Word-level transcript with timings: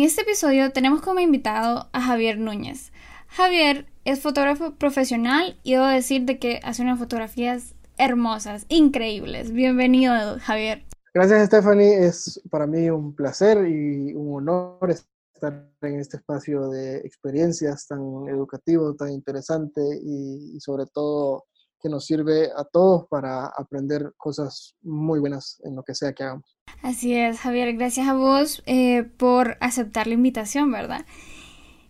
En 0.00 0.06
este 0.06 0.22
episodio 0.22 0.72
tenemos 0.72 1.02
como 1.02 1.20
invitado 1.20 1.90
a 1.92 2.00
Javier 2.00 2.38
Núñez. 2.38 2.90
Javier 3.26 3.84
es 4.06 4.22
fotógrafo 4.22 4.74
profesional 4.76 5.60
y 5.62 5.74
debo 5.74 5.84
decir 5.84 6.24
de 6.24 6.38
que 6.38 6.58
hace 6.62 6.80
unas 6.80 6.98
fotografías 6.98 7.74
hermosas, 7.98 8.64
increíbles. 8.70 9.52
Bienvenido, 9.52 10.38
Javier. 10.40 10.86
Gracias, 11.12 11.48
Stephanie. 11.48 12.06
Es 12.06 12.40
para 12.50 12.66
mí 12.66 12.88
un 12.88 13.14
placer 13.14 13.68
y 13.68 14.14
un 14.14 14.48
honor 14.48 14.88
estar 14.88 15.70
en 15.82 16.00
este 16.00 16.16
espacio 16.16 16.70
de 16.70 17.00
experiencias 17.00 17.86
tan 17.86 18.00
educativo, 18.26 18.94
tan 18.94 19.10
interesante 19.10 19.82
y, 20.02 20.58
sobre 20.60 20.86
todo 20.86 21.44
que 21.80 21.88
nos 21.88 22.06
sirve 22.06 22.50
a 22.56 22.64
todos 22.64 23.06
para 23.08 23.46
aprender 23.46 24.12
cosas 24.16 24.74
muy 24.82 25.18
buenas 25.18 25.60
en 25.64 25.76
lo 25.76 25.82
que 25.82 25.94
sea 25.94 26.12
que 26.12 26.22
hagamos. 26.22 26.56
Así 26.82 27.14
es, 27.14 27.38
Javier, 27.40 27.74
gracias 27.74 28.08
a 28.08 28.14
vos 28.14 28.62
eh, 28.66 29.04
por 29.16 29.56
aceptar 29.60 30.06
la 30.06 30.14
invitación, 30.14 30.70
¿verdad? 30.70 31.04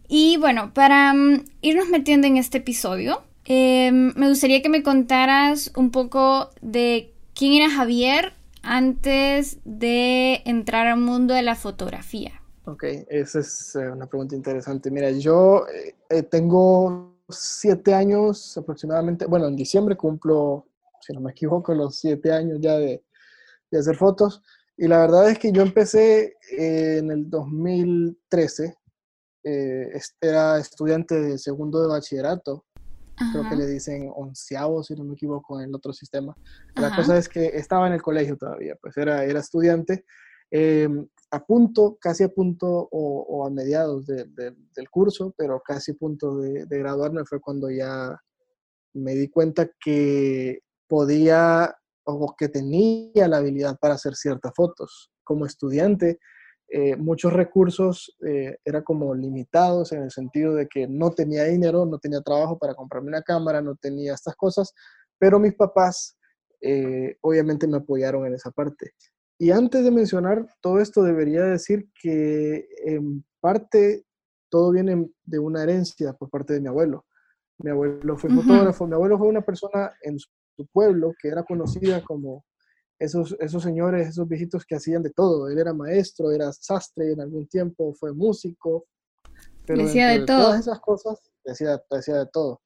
Y 0.09 0.37
bueno, 0.39 0.73
para 0.75 1.13
mm, 1.15 1.45
irnos 1.61 1.89
metiendo 1.89 2.27
en 2.27 2.37
este 2.37 2.59
episodio, 2.59 3.23
em, 3.45 4.13
me 4.17 4.29
gustaría 4.29 4.63
que 4.63 4.69
me 4.69 4.83
contaras 4.83 5.73
un 5.77 5.91
poco 5.91 6.51
de 6.61 7.15
quién 7.35 7.53
era 7.53 7.71
Javier 7.71 8.33
antes 8.63 9.59
de 9.65 10.43
entrar 10.45 10.87
al 10.87 10.99
mundo 10.99 11.35
de 11.35 11.43
la 11.43 11.55
fotografía. 11.55 12.41
Ok, 12.65 12.85
esa 13.09 13.41
es 13.41 13.75
eh, 13.77 13.91
una 13.91 14.07
pregunta 14.07 14.35
interesante. 14.35 14.91
Mira, 14.91 15.11
yo 15.11 15.65
eh, 16.11 16.23
tengo 16.25 17.10
siete 17.33 17.95
años 17.95 18.57
aproximadamente, 18.57 19.27
bueno, 19.27 19.47
en 19.47 19.57
diciembre 19.57 19.97
cumplo, 19.97 20.67
si 21.01 21.13
no 21.13 21.21
me 21.21 21.33
equivoco, 21.33 21.75
los 21.75 21.97
siete 21.97 22.33
años 22.33 22.59
ya 22.61 22.77
de, 22.77 23.05
de 23.71 23.79
hacer 23.79 23.97
fotos. 23.97 24.43
Y 24.77 24.89
la 24.89 25.01
verdad 25.01 25.31
es 25.31 25.39
que 25.39 25.53
yo 25.53 25.63
empecé 25.63 26.37
en 26.51 27.11
el 27.11 27.29
2013, 27.29 28.77
eh, 29.45 30.01
era 30.21 30.59
estudiante 30.59 31.21
de 31.21 31.39
segundo 31.39 31.83
de 31.83 31.89
bachillerato, 31.89 32.65
creo 33.33 33.49
que 33.49 33.57
le 33.57 33.67
dicen 33.67 34.11
onceavo, 34.15 34.83
si 34.83 34.95
no 34.95 35.05
me 35.05 35.13
equivoco, 35.15 35.61
en 35.61 35.69
el 35.69 35.75
otro 35.75 35.93
sistema. 35.93 36.35
La 36.75 36.95
cosa 36.95 37.19
es 37.19 37.29
que 37.29 37.49
estaba 37.49 37.87
en 37.87 37.93
el 37.93 38.03
colegio 38.03 38.37
todavía, 38.37 38.77
pues 38.81 38.97
era, 38.97 39.25
era 39.25 39.41
estudiante, 39.41 40.05
em, 40.51 41.07
a 41.31 41.45
punto, 41.45 41.97
casi 42.01 42.25
a 42.25 42.29
punto 42.29 42.89
o, 42.91 43.47
a 43.47 43.51
mediados 43.51 44.07
del 44.07 44.91
curso, 44.91 45.33
pero 45.37 45.61
casi 45.61 45.93
a 45.93 45.95
punto 45.95 46.39
de, 46.39 46.67
de 46.67 46.79
graduarme 46.79 47.25
fue 47.25 47.41
cuando 47.41 47.71
ya 47.71 48.19
me 48.95 49.15
di 49.15 49.29
cuenta 49.29 49.71
que 49.81 50.61
podía 50.89 51.75
o 52.05 52.35
que 52.37 52.49
tenía 52.49 53.29
la 53.29 53.37
habilidad 53.37 53.79
para 53.81 53.95
hacer 53.95 54.15
ciertas 54.15 54.53
fotos. 54.55 55.13
Como 55.23 55.47
estudiante, 55.47 56.19
eh, 56.73 56.97
muchos 56.97 57.33
recursos 57.33 58.17
eh, 58.27 58.57
eran 58.65 58.85
como 58.85 59.13
limitados 59.15 59.91
en 59.93 60.03
el 60.03 60.11
sentido 60.13 60.55
de 60.55 60.69
que 60.69 60.87
no 60.87 61.11
tenía 61.11 61.45
dinero, 61.45 61.85
no 61.85 61.99
tenía 61.99 62.21
trabajo 62.21 62.59
para 62.59 62.75
comprarme 62.75 63.09
una 63.09 63.23
cámara, 63.23 63.61
no 63.61 63.75
tenía 63.75 64.15
estas 64.15 64.37
cosas, 64.37 64.73
pero 65.19 65.41
mis 65.41 65.55
papás 65.55 66.17
eh, 66.61 67.17
obviamente 67.23 67.67
me 67.67 67.79
apoyaron 67.79 68.25
en 68.27 68.35
esa 68.35 68.53
parte. 68.53 68.93
Y 69.41 69.53
antes 69.53 69.83
de 69.83 69.91
mencionar 69.91 70.47
todo 70.61 70.81
esto, 70.81 71.03
debería 71.03 71.43
decir 71.43 71.89
que 71.99 72.69
en 72.85 73.25
parte 73.41 74.05
todo 74.51 74.71
viene 74.71 75.11
de 75.25 75.39
una 75.39 75.63
herencia 75.63 76.13
por 76.13 76.29
parte 76.29 76.53
de 76.53 76.61
mi 76.61 76.69
abuelo. 76.69 77.07
Mi 77.57 77.71
abuelo 77.71 78.19
fue 78.19 78.29
fotógrafo, 78.29 78.87
mi 78.87 78.93
abuelo 78.93 79.17
fue 79.17 79.29
una 79.29 79.41
persona 79.41 79.95
en 80.03 80.19
su 80.19 80.29
pueblo, 80.75 81.15
que 81.19 81.29
era 81.29 81.43
conocida 81.43 82.05
como 82.05 82.45
esos, 82.99 83.35
esos 83.41 83.63
señores, 83.63 84.09
esos 84.09 84.29
viejitos 84.29 84.67
que 84.67 84.77
hacían 84.77 85.03
de 85.03 85.11
todo. 85.11 85.49
Él 85.49 85.59
era 85.59 85.73
maestro, 85.73 86.31
era 86.33 86.53
sastre, 86.53 87.13
en 87.13 87.23
algún 87.23 87.49
tiempo 87.49 87.95
fue 87.95 88.13
músico. 88.13 88.89
Pero 89.67 89.85
decía 89.85 90.09
de, 90.09 90.27
todo. 90.27 90.43
Todas 90.43 90.61
esas 90.61 90.81
cosas, 90.81 91.19
decía, 91.47 91.83
decía 91.91 92.17
de 92.17 92.27
todo. 92.27 92.61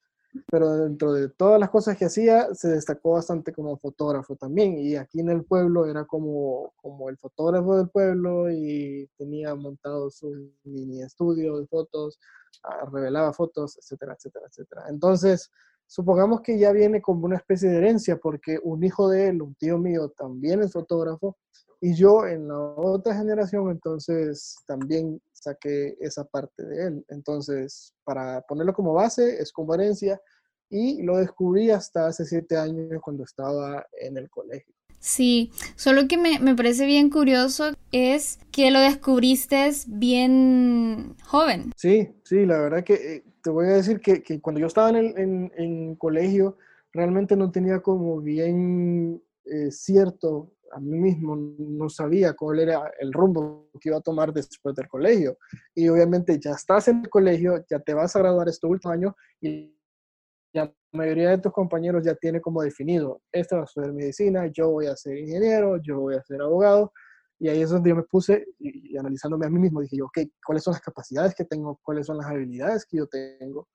Pero 0.51 0.77
dentro 0.77 1.13
de 1.13 1.29
todas 1.29 1.59
las 1.59 1.69
cosas 1.69 1.97
que 1.97 2.05
hacía, 2.05 2.53
se 2.53 2.69
destacó 2.69 3.11
bastante 3.11 3.53
como 3.53 3.77
fotógrafo 3.77 4.35
también. 4.35 4.77
Y 4.77 4.95
aquí 4.95 5.19
en 5.19 5.29
el 5.29 5.43
pueblo 5.43 5.85
era 5.85 6.05
como, 6.05 6.73
como 6.75 7.09
el 7.09 7.17
fotógrafo 7.17 7.77
del 7.77 7.89
pueblo 7.89 8.49
y 8.51 9.09
tenía 9.17 9.55
montado 9.55 10.09
su 10.09 10.51
mini 10.63 11.01
estudio 11.01 11.57
de 11.59 11.67
fotos, 11.67 12.19
ah, 12.63 12.85
revelaba 12.91 13.33
fotos, 13.33 13.77
etcétera, 13.77 14.13
etcétera, 14.13 14.47
etcétera. 14.47 14.85
Entonces, 14.89 15.51
supongamos 15.87 16.41
que 16.41 16.57
ya 16.57 16.71
viene 16.71 17.01
como 17.01 17.25
una 17.25 17.37
especie 17.37 17.69
de 17.69 17.77
herencia, 17.77 18.17
porque 18.17 18.59
un 18.63 18.83
hijo 18.83 19.09
de 19.09 19.29
él, 19.29 19.41
un 19.41 19.55
tío 19.55 19.77
mío, 19.77 20.09
también 20.09 20.61
es 20.61 20.73
fotógrafo, 20.73 21.37
y 21.85 21.93
yo 21.93 22.25
en 22.25 22.47
la 22.47 22.57
otra 22.57 23.15
generación, 23.15 23.69
entonces 23.69 24.55
también 24.65 25.21
saqué 25.33 25.95
esa 25.99 26.23
parte 26.23 26.65
de 26.65 26.87
él. 26.87 27.05
Entonces, 27.09 27.93
para 28.03 28.41
ponerlo 28.41 28.73
como 28.73 28.93
base, 28.93 29.39
es 29.39 29.51
como 29.51 29.75
herencia, 29.75 30.19
y 30.67 31.03
lo 31.03 31.17
descubrí 31.17 31.69
hasta 31.69 32.07
hace 32.07 32.25
siete 32.25 32.57
años 32.57 32.99
cuando 33.03 33.23
estaba 33.23 33.85
en 34.01 34.17
el 34.17 34.31
colegio. 34.31 34.73
Sí, 34.97 35.51
solo 35.75 36.07
que 36.07 36.17
me, 36.17 36.39
me, 36.39 36.55
parece 36.55 36.87
bien 36.87 37.11
curioso 37.11 37.73
es 37.91 38.39
que 38.51 38.71
lo 38.71 38.79
descubriste 38.79 39.69
bien 39.85 41.15
joven. 41.23 41.71
Sí, 41.75 42.09
sí, 42.23 42.47
la 42.47 42.57
verdad 42.61 42.83
que 42.83 42.93
eh, 42.95 43.23
te 43.43 43.51
voy 43.51 43.67
a 43.67 43.75
decir 43.75 43.99
que, 43.99 44.23
que 44.23 44.41
cuando 44.41 44.59
yo 44.59 44.65
estaba 44.65 44.89
en, 44.89 44.95
el, 44.95 45.17
en, 45.19 45.51
en, 45.55 45.95
colegio, 45.97 46.57
realmente 46.91 47.35
no 47.35 47.51
tenía 47.51 47.81
como 47.81 48.21
bien 48.21 49.21
eh, 49.45 49.69
cierto 49.69 50.54
a 50.75 50.79
mí 50.79 50.99
mismo, 50.99 51.37
no 51.37 51.89
sabía 51.89 52.33
cuál 52.33 52.59
era 52.59 52.91
el 52.99 53.13
rumbo 53.13 53.69
que 53.79 53.89
iba 53.89 53.97
a 53.97 54.01
tomar 54.01 54.33
después 54.33 54.75
del 54.75 54.89
colegio. 54.89 55.37
Y 55.73 55.87
obviamente 55.87 56.37
ya 56.37 56.51
estás 56.51 56.89
en 56.89 56.99
el 56.99 57.09
colegio, 57.09 57.63
ya 57.69 57.79
te 57.79 57.93
vas 57.93 58.15
a 58.15 58.19
graduar 58.19 58.49
este 58.49 58.67
último 58.67 58.93
año 58.93 59.15
y 59.39 59.73
la 60.53 60.73
mayoría 60.91 61.31
de 61.31 61.37
tus 61.37 61.51
compañeros 61.51 62.03
ya 62.05 62.15
tiene 62.15 62.41
como 62.41 62.61
definido, 62.61 63.21
esta 63.31 63.57
va 63.57 63.63
a 63.63 63.67
ser 63.67 63.91
medicina, 63.91 64.47
yo 64.47 64.71
voy 64.71 64.87
a 64.87 64.95
ser 64.95 65.17
ingeniero, 65.17 65.77
yo 65.81 65.99
voy 65.99 66.15
a 66.15 66.23
ser 66.23 66.41
abogado, 66.41 66.93
y 67.39 67.49
ahí 67.49 67.61
es 67.61 67.69
donde 67.69 67.89
yo 67.89 67.95
me 67.97 68.03
puse 68.03 68.45
y, 68.59 68.97
analizándome 68.97 69.45
a 69.45 69.49
mí 69.49 69.59
mismo, 69.59 69.81
dije 69.81 69.97
yo, 69.97 70.05
ok, 70.05 70.19
¿cuáles 70.45 70.63
son 70.63 70.73
las 70.73 70.81
capacidades 70.81 71.35
que 71.35 71.43
tengo? 71.43 71.79
¿Cuáles 71.83 72.05
son 72.05 72.17
las 72.17 72.27
habilidades 72.27 72.85
que 72.85 72.97
yo 72.97 73.07
tengo? 73.07 73.67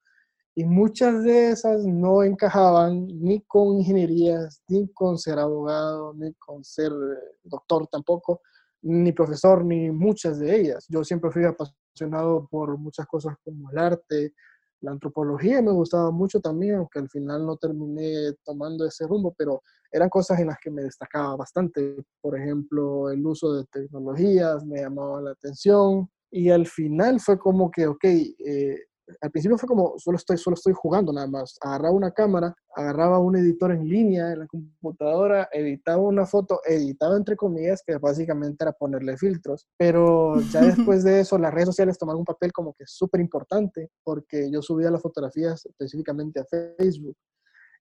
Y 0.55 0.65
muchas 0.65 1.23
de 1.23 1.51
esas 1.51 1.85
no 1.85 2.23
encajaban 2.23 3.07
ni 3.07 3.41
con 3.43 3.79
ingenierías, 3.79 4.63
ni 4.69 4.89
con 4.93 5.17
ser 5.19 5.39
abogado, 5.39 6.13
ni 6.15 6.35
con 6.35 6.65
ser 6.65 6.91
eh, 6.93 7.37
doctor 7.45 7.87
tampoco, 7.87 8.41
ni 8.83 9.13
profesor, 9.13 9.65
ni 9.65 9.91
muchas 9.91 10.39
de 10.39 10.57
ellas. 10.61 10.87
Yo 10.89 11.05
siempre 11.05 11.31
fui 11.31 11.45
apasionado 11.45 12.49
por 12.51 12.77
muchas 12.79 13.07
cosas 13.07 13.37
como 13.45 13.71
el 13.71 13.79
arte, 13.79 14.35
la 14.83 14.93
antropología 14.93 15.61
me 15.61 15.73
gustaba 15.73 16.11
mucho 16.11 16.41
también, 16.41 16.77
aunque 16.77 17.01
al 17.01 17.11
final 17.11 17.45
no 17.45 17.57
terminé 17.57 18.33
tomando 18.45 18.87
ese 18.87 19.07
rumbo, 19.07 19.35
pero 19.37 19.63
eran 19.93 20.09
cosas 20.09 20.41
en 20.41 20.47
las 20.47 20.57
que 20.59 20.71
me 20.71 20.83
destacaba 20.83 21.37
bastante. 21.37 21.97
Por 22.21 22.39
ejemplo, 22.39 23.11
el 23.11 23.25
uso 23.27 23.53
de 23.55 23.65
tecnologías 23.67 24.65
me 24.65 24.81
llamaba 24.81 25.21
la 25.21 25.33
atención 25.33 26.09
y 26.31 26.49
al 26.51 26.67
final 26.67 27.21
fue 27.21 27.39
como 27.39 27.71
que, 27.71 27.87
ok, 27.87 28.05
eh, 28.05 28.79
al 29.21 29.31
principio 29.31 29.59
fue 29.59 29.69
como, 29.69 29.95
solo 29.99 30.17
estoy, 30.17 30.37
solo 30.39 30.55
estoy 30.55 30.73
jugando 30.75 31.13
nada 31.13 31.27
más. 31.27 31.57
Agarraba 31.61 31.95
una 31.95 32.11
cámara, 32.11 32.55
agarraba 32.75 33.19
un 33.19 33.37
editor 33.37 33.73
en 33.73 33.89
línea 33.89 34.33
en 34.33 34.41
la 34.41 34.47
computadora, 34.47 35.49
editaba 35.53 36.03
una 36.03 36.27
foto, 36.27 36.61
editaba 36.65 37.17
entre 37.17 37.37
comillas, 37.37 37.83
que 37.87 37.97
básicamente 37.99 38.65
era 38.65 38.73
ponerle 38.73 39.17
filtros. 39.17 39.67
Pero 39.77 40.41
ya 40.51 40.61
después 40.95 41.05
de 41.05 41.21
eso, 41.21 41.39
las 41.39 41.53
redes 41.53 41.67
sociales 41.67 41.99
tomaron 41.99 42.21
un 42.21 42.25
papel 42.25 42.53
como 42.53 42.75
que 42.75 42.85
súper 42.87 43.21
importante, 43.21 43.91
porque 44.05 44.51
yo 44.51 44.63
subía 44.63 44.91
las 44.91 45.03
fotografías 45.03 45.65
específicamente 45.67 46.41
a 46.41 46.45
Facebook. 46.45 47.17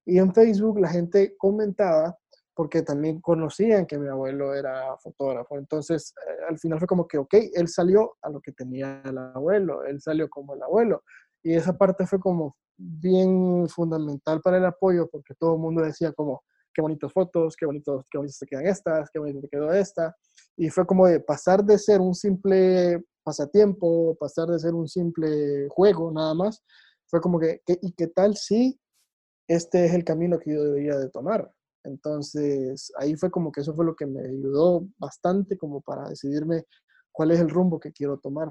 Y 0.05 0.17
en 0.17 0.33
Facebook 0.33 0.79
la 0.79 0.89
gente 0.89 1.35
comentaba 1.37 2.17
porque 2.59 2.81
también 2.81 3.21
conocían 3.21 3.85
que 3.85 3.97
mi 3.97 4.09
abuelo 4.09 4.53
era 4.53 4.97
fotógrafo. 4.97 5.57
Entonces, 5.57 6.13
eh, 6.27 6.43
al 6.49 6.59
final 6.59 6.77
fue 6.77 6.89
como 6.89 7.07
que, 7.07 7.17
ok, 7.17 7.33
él 7.53 7.69
salió 7.69 8.17
a 8.21 8.29
lo 8.29 8.41
que 8.41 8.51
tenía 8.51 9.01
el 9.05 9.17
abuelo, 9.17 9.85
él 9.85 10.01
salió 10.01 10.27
como 10.27 10.55
el 10.55 10.63
abuelo. 10.63 11.03
Y 11.41 11.53
esa 11.53 11.77
parte 11.77 12.05
fue 12.05 12.19
como 12.19 12.57
bien 12.75 13.69
fundamental 13.69 14.41
para 14.41 14.57
el 14.57 14.65
apoyo, 14.65 15.07
porque 15.09 15.35
todo 15.35 15.53
el 15.53 15.61
mundo 15.61 15.83
decía 15.83 16.11
como, 16.11 16.43
qué 16.73 16.81
bonitas 16.81 17.13
fotos, 17.13 17.55
qué 17.55 17.65
bonitos, 17.65 18.05
qué 18.11 18.17
bonitas 18.17 18.39
te 18.39 18.45
quedan 18.45 18.67
estas, 18.67 19.09
qué 19.09 19.19
bonito 19.19 19.39
te 19.39 19.47
quedó 19.47 19.71
esta. 19.71 20.13
Y 20.57 20.69
fue 20.69 20.85
como 20.85 21.07
de 21.07 21.21
pasar 21.21 21.63
de 21.63 21.77
ser 21.77 22.01
un 22.01 22.13
simple 22.13 23.01
pasatiempo, 23.23 24.17
pasar 24.19 24.49
de 24.49 24.59
ser 24.59 24.73
un 24.73 24.89
simple 24.89 25.69
juego 25.69 26.11
nada 26.11 26.33
más, 26.33 26.61
fue 27.07 27.21
como 27.21 27.39
que, 27.39 27.61
¿y 27.65 27.93
qué 27.93 28.07
tal 28.07 28.35
si 28.35 28.77
este 29.47 29.85
es 29.85 29.93
el 29.93 30.03
camino 30.03 30.37
que 30.37 30.53
yo 30.53 30.61
debería 30.61 30.97
de 30.97 31.09
tomar? 31.09 31.49
Entonces, 31.83 32.91
ahí 32.97 33.15
fue 33.15 33.31
como 33.31 33.51
que 33.51 33.61
eso 33.61 33.73
fue 33.73 33.85
lo 33.85 33.95
que 33.95 34.05
me 34.05 34.21
ayudó 34.21 34.85
bastante 34.97 35.57
como 35.57 35.81
para 35.81 36.09
decidirme 36.09 36.65
cuál 37.11 37.31
es 37.31 37.39
el 37.39 37.49
rumbo 37.49 37.79
que 37.79 37.91
quiero 37.91 38.17
tomar. 38.17 38.49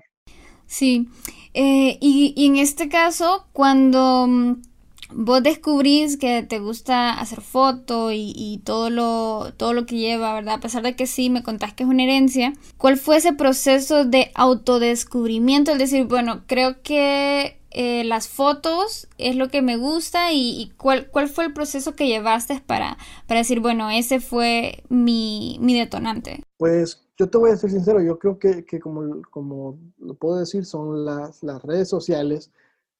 Sí, 0.66 1.08
eh, 1.54 1.96
y, 2.00 2.34
y, 2.36 2.46
en 2.46 2.56
este 2.56 2.88
caso, 2.90 3.46
cuando 3.52 4.26
mm, 4.26 4.62
vos 5.10 5.42
descubrís 5.42 6.18
que 6.18 6.42
te 6.42 6.58
gusta 6.58 7.18
hacer 7.18 7.40
foto 7.40 8.10
y, 8.12 8.60
todo, 8.64 8.90
lo, 8.90 9.52
todo 9.56 9.72
lo 9.72 9.86
que 9.86 9.96
lleva, 9.96 10.34
¿verdad? 10.34 10.54
A 10.54 10.60
pesar 10.60 10.82
de 10.82 10.96
que 10.96 11.06
sí, 11.06 11.30
me 11.30 11.42
contás 11.42 11.72
que 11.72 11.84
es 11.84 11.88
una 11.88 12.02
herencia, 12.02 12.52
¿cuál 12.76 12.96
fue 12.98 13.16
ese 13.16 13.32
proceso 13.32 14.04
de 14.04 14.30
autodescubrimiento? 14.34 15.72
Es 15.72 15.78
decir, 15.78 16.04
bueno, 16.06 16.44
creo 16.46 16.82
que 16.82 17.57
eh, 17.80 18.02
las 18.02 18.26
fotos 18.26 19.06
es 19.18 19.36
lo 19.36 19.50
que 19.50 19.62
me 19.62 19.76
gusta 19.76 20.32
y, 20.32 20.72
cuál, 20.76 21.08
cuál 21.12 21.28
fue 21.28 21.44
el 21.44 21.52
proceso 21.52 21.94
que 21.94 22.08
llevaste 22.08 22.60
para, 22.60 22.98
para 23.28 23.38
decir, 23.38 23.60
bueno, 23.60 23.88
ese 23.88 24.18
fue 24.18 24.82
mi, 24.88 25.58
mi 25.60 25.78
detonante. 25.78 26.42
Pues 26.56 27.06
yo 27.16 27.30
te 27.30 27.38
voy 27.38 27.52
a 27.52 27.56
ser 27.56 27.70
sincero, 27.70 28.02
yo 28.02 28.18
creo 28.18 28.36
que, 28.40 28.64
que 28.64 28.80
como, 28.80 29.22
como 29.30 29.78
lo 29.96 30.14
puedo 30.14 30.40
decir, 30.40 30.66
son 30.66 31.04
las, 31.04 31.44
las 31.44 31.62
redes 31.62 31.88
sociales, 31.88 32.50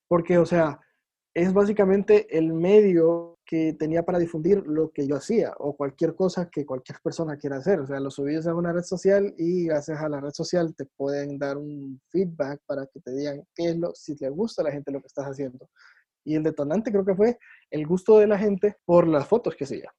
porque, 0.07 0.39
o 0.39 0.47
sea, 0.47 0.79
es 1.35 1.53
básicamente 1.53 2.39
el 2.39 2.53
medio 2.53 3.37
que 3.49 3.73
tenía 3.73 4.05
para 4.05 4.19
difundir 4.19 4.63
lo 4.67 4.91
que 4.91 5.07
yo 5.07 5.17
hacía 5.17 5.55
o 5.57 5.75
cualquier 5.75 6.15
cosa 6.15 6.51
que 6.51 6.67
cualquier 6.67 6.99
persona 7.03 7.39
quiera 7.39 7.57
hacer. 7.57 7.81
O 7.81 7.87
sea, 7.87 7.99
lo 7.99 8.11
subís 8.11 8.47
a 8.47 8.55
una 8.55 8.75
red 8.75 8.83
social 8.83 9.35
y 9.39 9.65
gracias 9.65 9.99
a 10.03 10.09
la 10.11 10.21
red 10.21 10.33
social 10.33 10.75
te 10.77 10.85
pueden 10.85 11.39
dar 11.39 11.57
un 11.57 11.99
feedback 12.11 12.61
para 12.67 12.87
que 12.87 13.01
te 13.01 13.11
digan 13.11 13.43
qué 13.55 13.71
es 13.71 13.79
lo, 13.79 13.95
si 13.95 14.15
le 14.17 14.29
gusta 14.29 14.61
a 14.61 14.67
la 14.67 14.73
gente 14.73 14.93
lo 14.93 15.01
que 15.01 15.07
estás 15.07 15.25
haciendo. 15.25 15.71
Y 16.27 16.35
el 16.35 16.43
detonante 16.43 16.93
creo 16.93 17.07
que 17.07 17.15
fue 17.15 17.39
el 17.71 17.87
gusto 17.87 18.19
de 18.19 18.27
la 18.27 18.37
gente 18.37 18.77
por 18.85 19.09
las 19.09 19.27
fotos 19.27 19.57
que 19.57 19.65
hacía. 19.65 19.91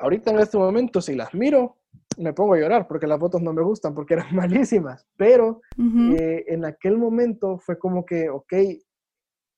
Ahorita 0.00 0.30
en 0.30 0.40
este 0.40 0.58
momento, 0.58 1.00
si 1.00 1.14
las 1.14 1.32
miro, 1.32 1.78
me 2.18 2.34
pongo 2.34 2.54
a 2.54 2.58
llorar 2.58 2.86
porque 2.86 3.06
las 3.06 3.18
fotos 3.18 3.40
no 3.40 3.54
me 3.54 3.62
gustan, 3.62 3.94
porque 3.94 4.14
eran 4.14 4.26
malísimas. 4.36 5.06
Pero 5.16 5.62
eh, 5.78 6.44
en 6.46 6.66
aquel 6.66 6.98
momento 6.98 7.58
fue 7.58 7.78
como 7.78 8.04
que, 8.04 8.28
ok, 8.28 8.52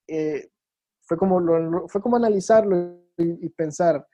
eh, 0.07 0.49
fue 1.03 1.17
como, 1.17 1.89
fue 1.89 2.01
como 2.01 2.15
analizarlo 2.15 3.00
y, 3.21 3.49
pensar, 3.51 4.07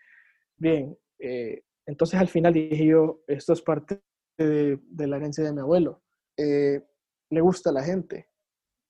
bien, 0.56 0.96
eh, 1.18 1.62
entonces 1.86 2.18
al 2.20 2.28
final 2.28 2.52
dije 2.52 2.86
yo, 2.86 3.22
esto 3.26 3.52
es 3.52 3.62
parte 3.62 4.00
de, 4.36 4.78
la 4.98 5.16
herencia 5.16 5.44
de 5.44 5.52
mi 5.52 5.60
abuelo. 5.60 6.02
Eh, 6.36 6.82
le 7.30 7.40
gusta 7.40 7.70
a 7.70 7.72
la 7.72 7.82
gente. 7.82 8.28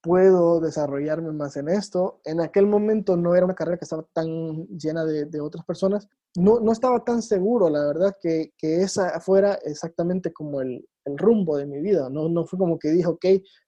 Puedo 0.01 0.59
desarrollarme 0.59 1.31
más 1.31 1.57
en 1.57 1.69
esto. 1.69 2.21
En 2.23 2.41
aquel 2.41 2.65
momento 2.67 3.17
no 3.17 3.35
era 3.35 3.45
una 3.45 3.55
carrera 3.55 3.77
que 3.77 3.85
estaba 3.85 4.05
tan 4.13 4.67
llena 4.67 5.05
de, 5.05 5.41
otras 5.41 5.65
personas. 5.65 6.07
No, 6.35 6.59
no, 6.59 6.71
estaba 6.71 7.03
tan 7.03 7.21
seguro, 7.21 7.69
la 7.69 7.85
verdad, 7.87 8.15
que, 8.21 8.53
que 8.57 8.81
esa 8.81 9.19
fuera 9.19 9.55
exactamente 9.63 10.31
como 10.31 10.61
el, 10.61 10.87
el, 11.05 11.17
rumbo 11.17 11.57
de 11.57 11.65
mi 11.65 11.81
vida. 11.81 12.09
No, 12.09 12.29
no 12.29 12.45
fue 12.45 12.59
como 12.59 12.77
que 12.77 12.89
dije, 12.89 13.07
ok, 13.07 13.25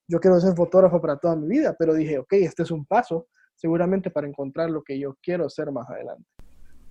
yo 0.08 0.20
quiero 0.20 0.40
ser 0.40 0.54
fotógrafo 0.54 1.00
para 1.00 1.18
toda 1.18 1.36
mi 1.36 1.48
vida, 1.48 1.74
pero 1.78 1.94
dije, 1.94 2.18
ok, 2.18 2.32
este 2.34 2.62
es 2.62 2.70
un 2.70 2.86
paso 2.86 3.28
seguramente 3.56 4.10
para 4.10 4.26
encontrar 4.26 4.70
lo 4.70 4.82
que 4.82 4.98
yo 4.98 5.16
quiero 5.22 5.48
ser 5.50 5.70
más 5.70 5.88
adelante. 5.90 6.26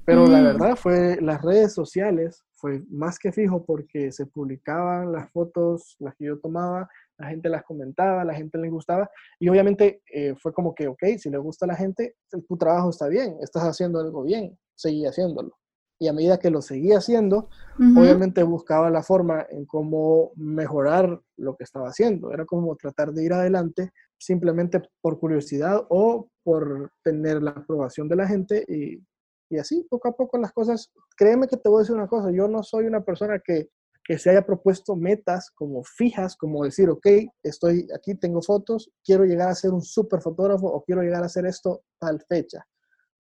Pero 0.09 0.27
la 0.27 0.41
verdad 0.41 0.75
fue 0.75 1.21
las 1.21 1.41
redes 1.41 1.73
sociales, 1.73 2.43
fue 2.55 2.81
más 2.89 3.19
que 3.19 3.31
fijo 3.31 3.63
porque 3.63 4.11
se 4.11 4.25
publicaban 4.25 5.11
las 5.11 5.31
fotos, 5.31 5.95
las 5.99 6.15
que 6.15 6.25
yo 6.25 6.39
tomaba, 6.39 6.89
la 7.19 7.27
gente 7.27 7.47
las 7.47 7.63
comentaba, 7.63 8.25
la 8.25 8.33
gente 8.33 8.57
les 8.57 8.71
gustaba 8.71 9.09
y 9.39 9.49
obviamente 9.49 10.01
eh, 10.11 10.33
fue 10.35 10.51
como 10.51 10.73
que, 10.73 10.87
ok, 10.87 11.03
si 11.19 11.29
le 11.29 11.37
gusta 11.37 11.65
a 11.65 11.67
la 11.67 11.75
gente, 11.75 12.15
tu 12.47 12.57
trabajo 12.57 12.89
está 12.89 13.07
bien, 13.07 13.37
estás 13.41 13.63
haciendo 13.63 13.99
algo 13.99 14.23
bien, 14.23 14.57
seguí 14.75 15.05
haciéndolo. 15.05 15.55
Y 16.01 16.07
a 16.07 16.13
medida 16.13 16.39
que 16.39 16.49
lo 16.49 16.61
seguía 16.61 16.99
haciendo, 16.99 17.49
obviamente 17.77 18.41
buscaba 18.43 18.89
la 18.89 19.03
forma 19.03 19.45
en 19.49 19.65
cómo 19.65 20.31
mejorar 20.37 21.21
lo 21.35 21.57
que 21.57 21.65
estaba 21.65 21.89
haciendo. 21.89 22.31
Era 22.31 22.45
como 22.45 22.73
tratar 22.77 23.11
de 23.11 23.25
ir 23.25 23.33
adelante 23.33 23.91
simplemente 24.17 24.81
por 25.01 25.19
curiosidad 25.19 25.85
o 25.89 26.29
por 26.41 26.89
tener 27.03 27.43
la 27.43 27.51
aprobación 27.51 28.07
de 28.07 28.15
la 28.15 28.27
gente 28.27 28.63
y, 28.69 29.03
y, 29.49 29.57
así 29.57 29.85
poco 29.89 30.07
a 30.09 30.15
poco 30.15 30.37
las 30.37 30.51
cosas, 30.51 30.91
créeme 31.17 31.47
que 31.47 31.57
te 31.57 31.69
voy 31.69 31.79
a 31.79 31.81
decir 31.81 31.95
una 31.95 32.07
cosa, 32.07 32.31
yo 32.31 32.47
no 32.47 32.63
soy 32.63 32.85
una 32.85 33.03
persona 33.03 33.39
que, 33.39 33.69
que 34.03 34.17
se 34.17 34.29
haya 34.29 34.45
propuesto 34.45 34.95
metas 34.95 35.51
como 35.51 35.83
fijas, 35.83 36.35
como 36.35 36.63
decir, 36.63 36.89
ok, 36.89 37.05
estoy 37.43 37.87
aquí, 37.95 38.15
tengo 38.15 38.41
fotos, 38.41 38.91
quiero 39.03 39.23
llegar 39.25 39.49
a 39.49 39.55
ser 39.55 39.71
un 39.71 39.81
súper 39.81 40.21
fotógrafo 40.21 40.67
o 40.67 40.83
quiero 40.83 41.01
llegar 41.01 41.23
a 41.23 41.27
hacer 41.27 41.45
esto 41.45 41.83
tal 41.99 42.21
fecha. 42.27 42.65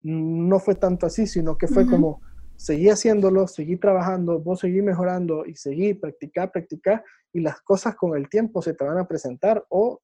No 0.01 0.59
fue 0.59 0.75
tanto 0.75 1.05
así, 1.05 1.27
sino 1.27 1.57
que 1.57 1.67
fue 1.67 1.85
como, 1.85 2.21
seguí 2.55 2.89
haciéndolo, 2.89 3.47
seguí 3.47 3.77
trabajando, 3.77 4.39
vos 4.39 4.61
seguí 4.61 4.81
mejorando 4.81 5.45
y 5.45 5.55
seguí 5.55 5.93
practicar, 5.93 6.51
practicar 6.51 7.03
y 7.31 7.41
las 7.41 7.61
cosas 7.61 7.95
con 7.95 8.17
el 8.17 8.27
tiempo 8.27 8.61
se 8.61 8.73
te 8.73 8.83
van 8.83 8.97
a 8.97 9.07
presentar 9.07 9.65
o 9.69 10.01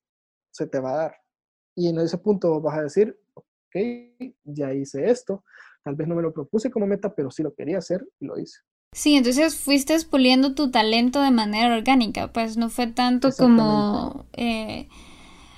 se 0.51 0.67
te 0.67 0.79
va 0.79 0.91
a 0.91 0.97
dar. 0.97 1.15
Y 1.75 1.89
en 1.89 1.99
ese 1.99 2.17
punto 2.17 2.61
vas 2.61 2.77
a 2.77 2.83
decir, 2.83 3.19
ok, 3.33 3.75
ya 4.43 4.73
hice 4.73 5.09
esto, 5.09 5.43
tal 5.85 5.95
vez 5.95 6.07
no 6.07 6.15
me 6.15 6.23
lo 6.23 6.33
propuse 6.33 6.71
como 6.71 6.87
meta, 6.87 7.13
pero 7.13 7.29
sí 7.29 7.43
lo 7.43 7.53
quería 7.53 7.77
hacer 7.77 8.05
y 8.19 8.25
lo 8.25 8.39
hice. 8.39 8.59
Sí, 8.91 9.15
entonces 9.15 9.55
fuiste 9.55 9.95
puliendo 10.09 10.55
tu 10.55 10.71
talento 10.71 11.21
de 11.21 11.29
manera 11.29 11.75
orgánica, 11.75 12.33
pues 12.33 12.57
no 12.57 12.69
fue 12.69 12.87
tanto 12.87 13.29
como, 13.37 14.25
eh, 14.33 14.87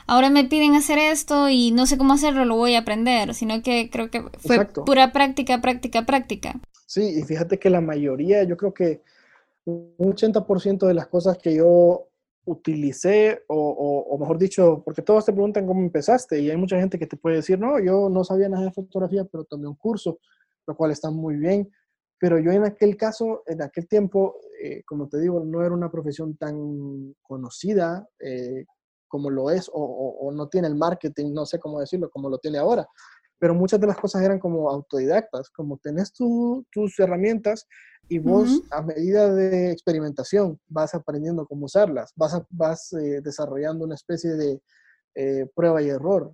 ahora 0.06 0.30
me 0.30 0.44
piden 0.44 0.76
hacer 0.76 0.98
esto 0.98 1.48
y 1.48 1.72
no 1.72 1.86
sé 1.86 1.98
cómo 1.98 2.14
hacerlo, 2.14 2.44
lo 2.44 2.58
voy 2.58 2.76
a 2.76 2.80
aprender, 2.80 3.34
sino 3.34 3.62
que 3.62 3.90
creo 3.90 4.12
que 4.12 4.24
fue 4.40 4.66
pura 4.66 5.14
práctica, 5.14 5.62
práctica, 5.62 6.06
práctica. 6.06 6.60
Sí, 6.86 7.20
y 7.20 7.24
fíjate 7.24 7.58
que 7.58 7.70
la 7.70 7.80
mayoría, 7.80 8.44
yo 8.44 8.58
creo 8.58 8.74
que 8.74 9.02
un 9.66 9.94
80% 9.98 10.88
de 10.88 10.94
las 10.94 11.08
cosas 11.08 11.38
que 11.38 11.56
yo 11.56 12.08
utilicé, 12.48 13.44
o, 13.48 14.18
mejor 14.20 14.38
dicho, 14.38 14.82
porque 14.84 15.02
todos 15.02 15.26
te 15.26 15.34
preguntan 15.34 15.68
cómo 15.68 15.82
empezaste 15.82 16.40
y 16.40 16.50
hay 16.50 16.58
mucha 16.58 16.80
gente 16.80 16.98
que 16.98 17.06
te 17.06 17.18
puede 17.18 17.38
decir, 17.38 17.60
no, 17.60 17.78
yo 17.80 18.10
no 18.10 18.24
sabía 18.24 18.48
nada 18.48 18.66
de 18.66 18.72
fotografía, 18.72 19.26
pero 19.26 19.44
tomé 19.44 19.68
un 19.68 19.76
curso, 19.76 20.20
lo 20.66 20.76
cual 20.76 20.92
está 20.92 21.12
muy 21.12 21.36
bien. 21.36 21.70
Pero 22.20 22.40
yo 22.40 22.52
en 22.52 22.64
aquel 22.64 22.96
caso, 22.96 23.44
en 23.46 23.62
aquel 23.62 23.88
tiempo, 23.88 24.38
eh, 24.64 24.82
como 24.86 25.08
te 25.08 25.20
digo, 25.20 25.44
no 25.44 25.62
era 25.62 25.74
una 25.74 25.92
profesión 25.92 26.36
tan 26.38 27.14
conocida 27.22 28.08
eh, 28.20 28.66
como 29.08 29.30
lo 29.30 29.52
es, 29.52 29.70
o, 29.72 30.32
no 30.34 30.48
tiene 30.48 30.68
el 30.68 30.76
marketing, 30.76 31.34
no 31.34 31.46
sé 31.46 31.60
cómo 31.60 31.80
decirlo, 31.80 32.10
como 32.10 32.30
lo 32.30 32.38
tiene 32.40 32.58
ahora. 32.58 32.88
Pero 33.40 33.54
muchas 33.54 33.80
de 33.80 33.88
las 33.88 33.98
cosas 33.98 34.24
eran 34.24 34.40
como 34.40 34.70
autodidactas, 34.70 35.50
como 35.50 35.78
tenés 35.78 36.12
tus 36.14 37.00
herramientas 37.00 37.68
y 38.10 38.20
vos 38.20 38.64
a 38.72 38.82
medida 38.82 39.34
de 39.34 39.72
experimentación 39.72 40.60
vas 40.68 40.94
aprendiendo 40.96 41.46
cómo 41.46 41.66
usarlas, 41.66 42.14
vas, 42.16 42.42
vas 42.50 42.94
eh, 42.94 43.22
desarrollando 43.22 43.86
una 43.86 43.96
especie 43.96 44.32
de 44.32 44.62
eh, 45.16 45.46
prueba 45.56 45.82
y 45.82 45.90
error. 45.90 46.32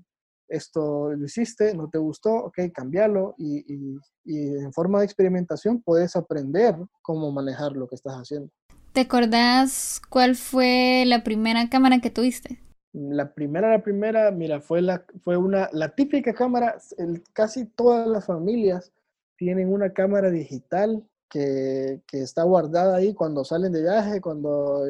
Esto 0.48 1.12
lo 1.13 1.25
hiciste, 1.25 1.74
no 1.74 1.89
te 1.89 1.98
gustó, 1.98 2.31
ok, 2.36 2.60
cambialo 2.74 3.33
y, 3.38 3.65
y, 3.74 3.98
y, 4.25 4.48
en 4.57 4.72
forma 4.72 5.00
de 5.00 5.05
experimentación 5.05 5.81
puedes 5.81 6.15
aprender 6.15 6.75
cómo 7.01 7.31
manejar 7.31 7.72
lo 7.72 7.88
que 7.88 7.95
estás 7.95 8.13
haciendo. 8.15 8.51
¿Te 8.91 9.01
acordás 9.01 10.00
cuál 10.10 10.36
fue 10.36 11.05
la 11.07 11.24
primera 11.24 11.67
cámara 11.69 12.00
que 12.00 12.12
tuviste? 12.12 12.62
La 12.94 13.34
primera, 13.34 13.72
la 13.72 13.84
primera, 13.84 14.32
mira, 14.32 14.62
fue, 14.62 14.82
la, 14.82 15.04
fue 15.22 15.36
una, 15.36 15.70
la 15.74 15.90
típica 15.90 16.34
cámara, 16.34 16.78
el, 16.98 17.24
casi 17.34 17.66
todas 17.66 18.08
las 18.08 18.26
familias 18.26 18.94
tienen 19.36 19.74
una 19.74 19.92
cámara 19.92 20.30
digital 20.30 21.04
que, 21.30 22.02
que, 22.08 22.22
está 22.22 22.44
guardada 22.44 22.98
ahí 22.98 23.16
cuando 23.16 23.44
salen 23.44 23.72
de 23.72 23.82
viaje, 23.82 24.22
cuando 24.22 24.86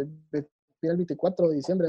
el 0.89 0.97
24 0.97 1.49
de 1.49 1.55
diciembre. 1.55 1.87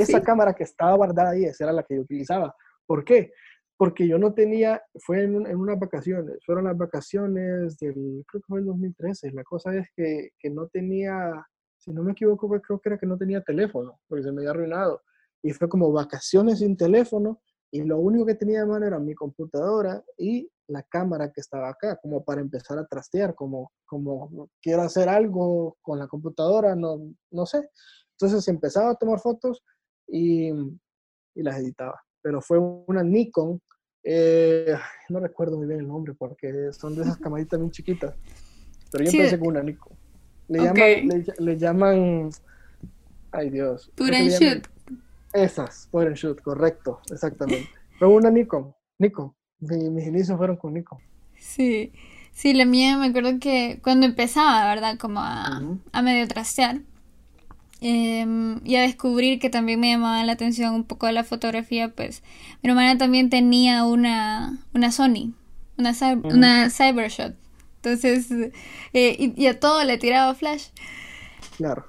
esa 0.00 0.22
cámara 0.22 0.54
que 0.54 0.64
estaba 0.64 0.96
guardada 0.96 1.30
ahí, 1.30 1.44
esa 1.44 1.64
era 1.64 1.72
la 1.72 1.82
que 1.82 1.96
yo 1.96 2.02
utilizaba. 2.02 2.54
¿Por 2.86 3.04
qué? 3.04 3.32
Porque 3.76 4.06
yo 4.06 4.18
no 4.18 4.32
tenía, 4.32 4.82
fue 5.00 5.24
en, 5.24 5.46
en 5.46 5.56
unas 5.56 5.78
vacaciones, 5.78 6.36
fueron 6.44 6.64
las 6.64 6.76
vacaciones 6.76 7.78
del, 7.78 8.24
creo 8.28 8.42
que 8.42 8.46
fue 8.46 8.60
el 8.60 8.66
2013. 8.66 9.32
La 9.32 9.44
cosa 9.44 9.74
es 9.74 9.88
que, 9.96 10.30
que 10.38 10.50
no 10.50 10.68
tenía, 10.68 11.32
si 11.82 11.90
no 11.92 12.04
me 12.04 12.12
equivoco, 12.12 12.48
creo 12.48 12.80
que 12.80 12.88
era 12.88 12.98
que 12.98 13.06
no 13.06 13.18
tenía 13.18 13.42
teléfono, 13.42 13.98
porque 14.06 14.22
se 14.22 14.30
me 14.30 14.42
había 14.42 14.50
arruinado. 14.50 15.02
Y 15.42 15.50
fue 15.50 15.68
como 15.68 15.90
vacaciones 15.90 16.60
sin 16.60 16.76
teléfono 16.76 17.42
y 17.72 17.82
lo 17.82 17.98
único 17.98 18.24
que 18.24 18.36
tenía 18.36 18.60
de 18.60 18.66
mano 18.66 18.86
era 18.86 19.00
mi 19.00 19.14
computadora 19.14 20.04
y 20.16 20.48
la 20.68 20.84
cámara 20.84 21.32
que 21.32 21.40
estaba 21.40 21.70
acá, 21.70 21.98
como 22.00 22.24
para 22.24 22.40
empezar 22.40 22.78
a 22.78 22.86
trastear, 22.86 23.34
como, 23.34 23.72
como 23.84 24.48
quiero 24.62 24.82
hacer 24.82 25.08
algo 25.08 25.76
con 25.82 25.98
la 25.98 26.06
computadora, 26.06 26.76
no, 26.76 27.00
no 27.32 27.46
sé. 27.46 27.68
Entonces 28.12 28.46
empezaba 28.46 28.90
a 28.90 28.94
tomar 28.94 29.18
fotos 29.18 29.64
y, 30.06 30.50
y 30.50 31.42
las 31.42 31.58
editaba. 31.58 32.00
Pero 32.22 32.40
fue 32.40 32.58
una 32.60 33.02
Nikon, 33.02 33.60
eh, 34.04 34.76
no 35.08 35.18
recuerdo 35.18 35.56
muy 35.56 35.66
bien 35.66 35.80
el 35.80 35.88
nombre 35.88 36.14
porque 36.14 36.72
son 36.72 36.94
de 36.94 37.02
esas 37.02 37.16
camaritas 37.18 37.58
muy 37.58 37.72
chiquitas, 37.72 38.14
pero 38.92 39.02
yo 39.02 39.10
empecé 39.10 39.36
con 39.36 39.48
una 39.48 39.64
Nikon. 39.64 40.01
Le, 40.52 40.58
llaman, 40.58 41.24
le, 41.38 41.56
llaman, 41.56 42.30
ay 43.32 43.50
Dios. 43.50 43.90
Put 43.94 44.12
and 44.12 44.30
shoot. 44.30 44.68
Esas, 45.32 45.88
put 45.90 46.06
and 46.06 46.16
shoot, 46.16 46.40
correcto, 46.42 47.00
exactamente. 47.10 47.68
Fue 47.98 48.08
una 48.08 48.30
Nikon, 48.30 48.74
Nikon. 48.98 49.32
mis 49.60 50.06
inicios 50.06 50.36
fueron 50.36 50.56
con 50.56 50.74
Nikon. 50.74 50.98
Sí, 51.38 51.92
sí, 52.32 52.52
la 52.52 52.64
mía 52.64 52.98
me 52.98 53.06
acuerdo 53.06 53.38
que 53.40 53.80
cuando 53.82 54.06
empezaba, 54.06 54.66
¿verdad? 54.66 54.98
Como 54.98 55.20
a, 55.20 55.62
a 55.92 56.02
medio 56.02 56.28
trastear 56.28 56.82
Em, 57.84 58.60
y 58.64 58.76
a 58.76 58.82
descubrir 58.82 59.40
que 59.40 59.50
también 59.50 59.80
me 59.80 59.90
llamaba 59.90 60.22
la 60.22 60.34
atención 60.34 60.72
un 60.72 60.84
poco 60.84 61.08
de 61.08 61.12
la 61.12 61.24
fotografía, 61.24 61.88
pues 61.88 62.22
mi 62.62 62.70
hermana 62.70 62.96
también 62.96 63.28
tenía 63.28 63.84
una, 63.84 64.64
una 64.72 64.92
Sony, 64.92 65.34
una, 65.76 65.92
una 66.22 66.70
Cybershot. 66.70 67.34
Entonces, 67.82 68.30
eh, 68.92 69.32
y, 69.36 69.46
a 69.46 69.58
todo 69.58 69.82
le 69.82 69.98
tiraba 69.98 70.34
flash. 70.34 70.68
Claro. 71.56 71.86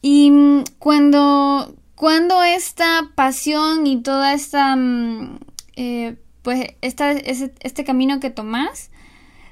Y 0.00 0.32
cuando, 0.78 1.74
cuando 1.96 2.42
esta 2.44 3.10
pasión 3.16 3.86
y 3.86 4.02
toda 4.02 4.34
esta, 4.34 4.76
mm, 4.76 5.40
eh, 5.76 6.16
pues, 6.42 6.76
esta, 6.80 7.10
este 7.10 7.84
camino 7.84 8.20
que 8.20 8.30
tomas 8.30 8.90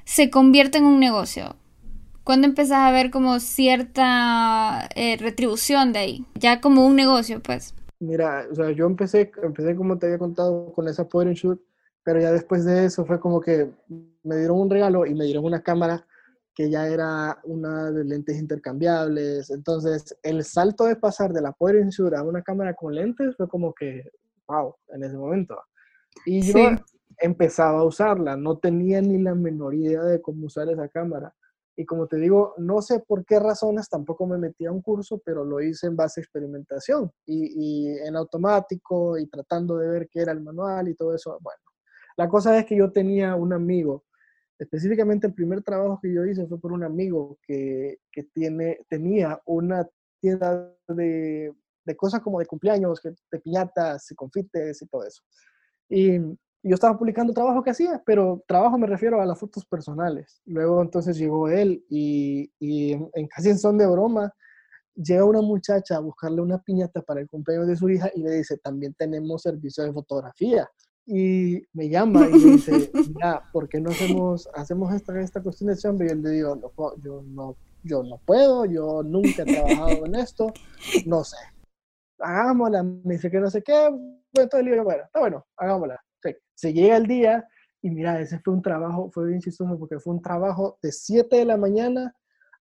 se 0.05 0.29
convierte 0.29 0.77
en 0.77 0.85
un 0.85 0.99
negocio. 0.99 1.55
¿Cuándo 2.23 2.47
empezás 2.47 2.79
a 2.79 2.91
ver 2.91 3.11
como 3.11 3.39
cierta 3.39 4.87
eh, 4.95 5.17
retribución 5.17 5.91
de 5.91 5.99
ahí? 5.99 6.25
Ya 6.35 6.61
como 6.61 6.85
un 6.85 6.95
negocio, 6.95 7.41
pues. 7.41 7.73
Mira, 7.99 8.45
o 8.49 8.55
sea, 8.55 8.71
yo 8.71 8.85
empecé, 8.85 9.31
empecé 9.43 9.75
como 9.75 9.97
te 9.97 10.05
había 10.05 10.19
contado 10.19 10.71
con 10.73 10.87
esa 10.87 11.07
Power 11.09 11.33
Shoot, 11.33 11.59
pero 12.03 12.19
ya 12.19 12.31
después 12.31 12.65
de 12.65 12.85
eso 12.85 13.05
fue 13.05 13.19
como 13.19 13.41
que 13.41 13.71
me 14.23 14.37
dieron 14.37 14.59
un 14.59 14.69
regalo 14.69 15.05
y 15.05 15.13
me 15.13 15.25
dieron 15.25 15.45
una 15.45 15.61
cámara 15.61 16.05
que 16.53 16.69
ya 16.69 16.87
era 16.87 17.39
una 17.43 17.91
de 17.91 18.03
lentes 18.03 18.37
intercambiables. 18.37 19.49
Entonces, 19.49 20.17
el 20.21 20.43
salto 20.43 20.85
de 20.85 20.95
pasar 20.95 21.31
de 21.31 21.41
la 21.41 21.53
Power 21.53 21.87
Shoot 21.87 22.13
a 22.13 22.23
una 22.23 22.41
cámara 22.41 22.73
con 22.73 22.93
lentes 22.93 23.35
fue 23.37 23.47
como 23.47 23.73
que, 23.73 24.03
wow, 24.47 24.75
en 24.89 25.03
ese 25.03 25.17
momento. 25.17 25.57
Y 26.25 26.41
yo 26.41 26.59
empezaba 27.19 27.79
a 27.79 27.85
usarla, 27.85 28.35
no 28.35 28.57
tenía 28.57 29.01
ni 29.01 29.21
la 29.21 29.35
menor 29.35 29.75
idea 29.75 30.03
de 30.03 30.21
cómo 30.21 30.47
usar 30.47 30.69
esa 30.69 30.89
cámara. 30.89 31.33
Y 31.77 31.85
como 31.85 32.05
te 32.07 32.17
digo, 32.17 32.53
no 32.57 32.81
sé 32.81 32.99
por 32.99 33.25
qué 33.25 33.39
razones 33.39 33.87
tampoco 33.87 34.27
me 34.27 34.37
metí 34.37 34.65
a 34.65 34.71
un 34.71 34.81
curso, 34.81 35.21
pero 35.23 35.45
lo 35.45 35.61
hice 35.61 35.87
en 35.87 35.95
base 35.95 36.19
a 36.19 36.23
experimentación 36.23 37.11
y, 37.25 37.87
y, 37.87 37.97
en 37.99 38.17
automático 38.17 39.17
y 39.17 39.27
tratando 39.27 39.77
de 39.77 39.87
ver 39.87 40.09
qué 40.09 40.19
era 40.19 40.33
el 40.33 40.41
manual 40.41 40.89
y 40.89 40.95
todo 40.95 41.15
eso. 41.15 41.37
Bueno, 41.41 41.61
la 42.17 42.27
cosa 42.29 42.57
es 42.57 42.65
que 42.65 42.75
yo 42.75 42.91
tenía 42.91 43.35
un 43.35 43.53
amigo, 43.53 44.05
específicamente 44.59 45.27
el 45.27 45.33
primer 45.33 45.63
trabajo 45.63 45.99
que 46.01 46.13
yo 46.13 46.25
hice 46.25 46.47
fue 46.47 46.59
por 46.59 46.71
un 46.71 46.83
amigo 46.83 47.39
que, 47.43 47.99
que 48.11 48.23
tiene, 48.23 48.79
tenía 48.87 49.41
una 49.45 49.87
tienda 50.19 50.71
de, 50.87 51.53
de 51.85 51.95
cosas 51.95 52.21
como 52.21 52.39
de 52.39 52.45
cumpleaños, 52.45 53.01
de 53.03 53.39
piñatas 53.39 54.11
y 54.11 54.15
confites 54.15 54.81
y 54.81 54.87
todo 54.87 55.03
eso. 55.03 55.21
Y 55.89 56.19
yo 56.63 56.75
estaba 56.75 56.97
publicando 56.97 57.33
trabajo 57.33 57.63
que 57.63 57.71
hacía, 57.71 58.01
pero 58.05 58.43
trabajo 58.47 58.77
me 58.77 58.87
refiero 58.87 59.19
a 59.19 59.25
las 59.25 59.39
fotos 59.39 59.65
personales. 59.65 60.41
Luego 60.45 60.81
entonces 60.81 61.17
llegó 61.17 61.49
él 61.49 61.83
y, 61.89 62.51
y 62.59 62.93
en, 62.93 63.27
casi 63.27 63.49
en 63.49 63.57
son 63.57 63.77
de 63.77 63.87
broma, 63.87 64.31
llega 64.93 65.25
una 65.25 65.41
muchacha 65.41 65.95
a 65.95 66.01
buscarle 66.01 66.41
una 66.41 66.61
piñata 66.61 67.01
para 67.01 67.21
el 67.21 67.27
cumpleaños 67.27 67.67
de 67.67 67.75
su 67.75 67.89
hija 67.89 68.11
y 68.13 68.21
le 68.21 68.31
dice, 68.31 68.57
también 68.57 68.93
tenemos 68.93 69.41
servicio 69.41 69.83
de 69.83 69.93
fotografía. 69.93 70.69
Y 71.05 71.65
me 71.73 71.89
llama 71.89 72.27
y 72.27 72.33
me 72.33 72.51
dice, 72.53 72.91
mira, 73.15 73.43
¿por 73.51 73.67
qué 73.67 73.79
no 73.79 73.89
hacemos, 73.89 74.47
hacemos 74.53 74.93
esta, 74.93 75.19
esta 75.19 75.41
cuestión 75.41 75.69
de 75.69 75.77
chambre? 75.77 76.07
Y 76.07 76.09
yo 76.09 76.15
le 76.15 76.29
digo, 76.29 76.55
no, 76.55 76.95
yo, 77.03 77.23
no, 77.23 77.55
yo 77.83 78.03
no 78.03 78.17
puedo, 78.25 78.65
yo 78.65 79.03
nunca 79.03 79.43
he 79.43 79.45
trabajado 79.45 80.05
en 80.05 80.15
esto, 80.15 80.53
no 81.05 81.23
sé. 81.23 81.37
Hagámosla, 82.19 82.83
me 82.83 83.15
dice 83.15 83.31
que 83.31 83.39
no 83.39 83.49
sé 83.49 83.63
qué, 83.63 83.89
entonces 84.33 84.63
le 84.63 84.71
digo, 84.71 84.83
bueno, 84.83 85.03
está 85.03 85.19
bueno, 85.19 85.45
hagámosla 85.57 85.99
se 86.61 86.73
llega 86.73 86.95
el 86.95 87.07
día 87.07 87.47
y 87.81 87.89
mira, 87.89 88.21
ese 88.21 88.37
fue 88.39 88.53
un 88.53 88.61
trabajo, 88.61 89.09
fue 89.11 89.27
bien 89.27 89.41
chistoso 89.41 89.79
porque 89.79 89.99
fue 89.99 90.13
un 90.13 90.21
trabajo 90.21 90.77
de 90.83 90.91
7 90.91 91.37
de 91.37 91.45
la 91.45 91.57
mañana 91.57 92.15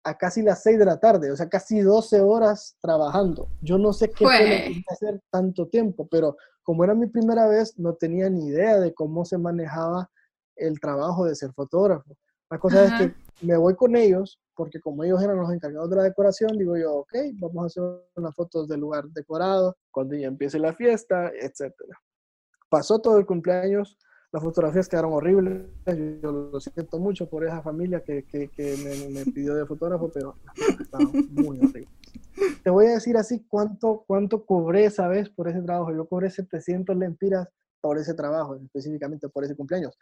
a 0.04 0.18
casi 0.18 0.42
las 0.42 0.64
6 0.64 0.80
de 0.80 0.86
la 0.86 1.00
tarde, 1.00 1.32
o 1.32 1.36
sea, 1.36 1.50
casi 1.50 1.80
12 1.80 2.22
horas 2.22 2.76
trabajando. 2.82 3.50
Yo 3.62 3.78
no 3.78 3.94
sé 3.94 4.10
qué 4.10 4.26
fue 4.26 4.38
que 4.38 4.84
hacer 4.90 5.22
tanto 5.30 5.68
tiempo, 5.68 6.08
pero 6.10 6.38
como 6.64 6.84
era 6.84 6.96
mi 6.96 7.08
primera 7.08 7.48
vez, 7.48 7.78
no 7.78 7.94
tenía 7.94 8.30
ni 8.30 8.48
idea 8.48 8.80
de 8.80 8.94
cómo 8.94 9.26
se 9.26 9.38
manejaba 9.38 10.10
el 10.56 10.80
trabajo 10.80 11.26
de 11.26 11.36
ser 11.36 11.54
fotógrafo. 11.54 12.16
La 12.50 12.60
cosa 12.60 12.86
es 12.86 12.94
que 12.94 13.16
me 13.46 13.58
voy 13.58 13.76
con 13.76 13.96
ellos, 13.96 14.40
porque 14.56 14.80
como 14.80 15.04
ellos 15.04 15.22
eran 15.22 15.38
los 15.38 15.52
encargados 15.52 15.90
de 15.90 15.96
la 15.96 16.04
decoración, 16.04 16.58
digo 16.58 16.78
yo, 16.78 16.94
ok, 16.96 17.14
vamos 17.40 17.64
a 17.64 17.68
hacer 17.68 17.84
unas 18.16 18.36
fotos 18.36 18.68
del 18.68 18.80
lugar 18.80 19.06
decorado, 19.10 19.78
cuando 19.92 20.16
ya 20.16 20.28
empiece 20.28 20.60
la 20.60 20.74
fiesta, 20.74 21.32
etcétera 21.40 21.98
pasó 22.72 23.00
todo 23.00 23.20
el 23.20 23.26
cumpleaños, 23.26 23.98
las 24.32 24.42
fotografías 24.42 24.88
quedaron 24.88 25.12
horribles, 25.12 25.66
yo, 26.22 26.32
lo 26.32 26.60
siento 26.60 27.00
mucho 27.00 27.28
por 27.30 27.46
esa 27.46 27.62
familia 27.62 28.02
que, 28.02 28.24
que, 28.24 29.10
me, 29.12 29.26
pidió 29.26 29.56
de 29.56 29.66
fotógrafo, 29.66 30.10
pero 30.10 30.36
estaban 30.80 31.12
muy 31.32 31.60
horribles. 31.60 31.90
Te 32.64 32.70
voy 32.70 32.86
a 32.86 32.92
decir 32.92 33.18
así 33.18 33.44
cuánto, 33.48 34.06
cuánto 34.08 34.46
cobré 34.46 34.86
esa 34.86 35.08
vez 35.08 35.30
por 35.30 35.50
ese 35.50 35.62
trabajo. 35.62 35.94
Yo 35.94 36.06
cobré 36.08 36.30
700 36.30 36.96
lempiras 36.96 37.48
por 37.82 37.98
ese 37.98 38.14
trabajo, 38.14 38.56
específicamente 38.56 39.28
por 39.28 39.44
ese 39.44 39.56
cumpleaños. 39.56 39.98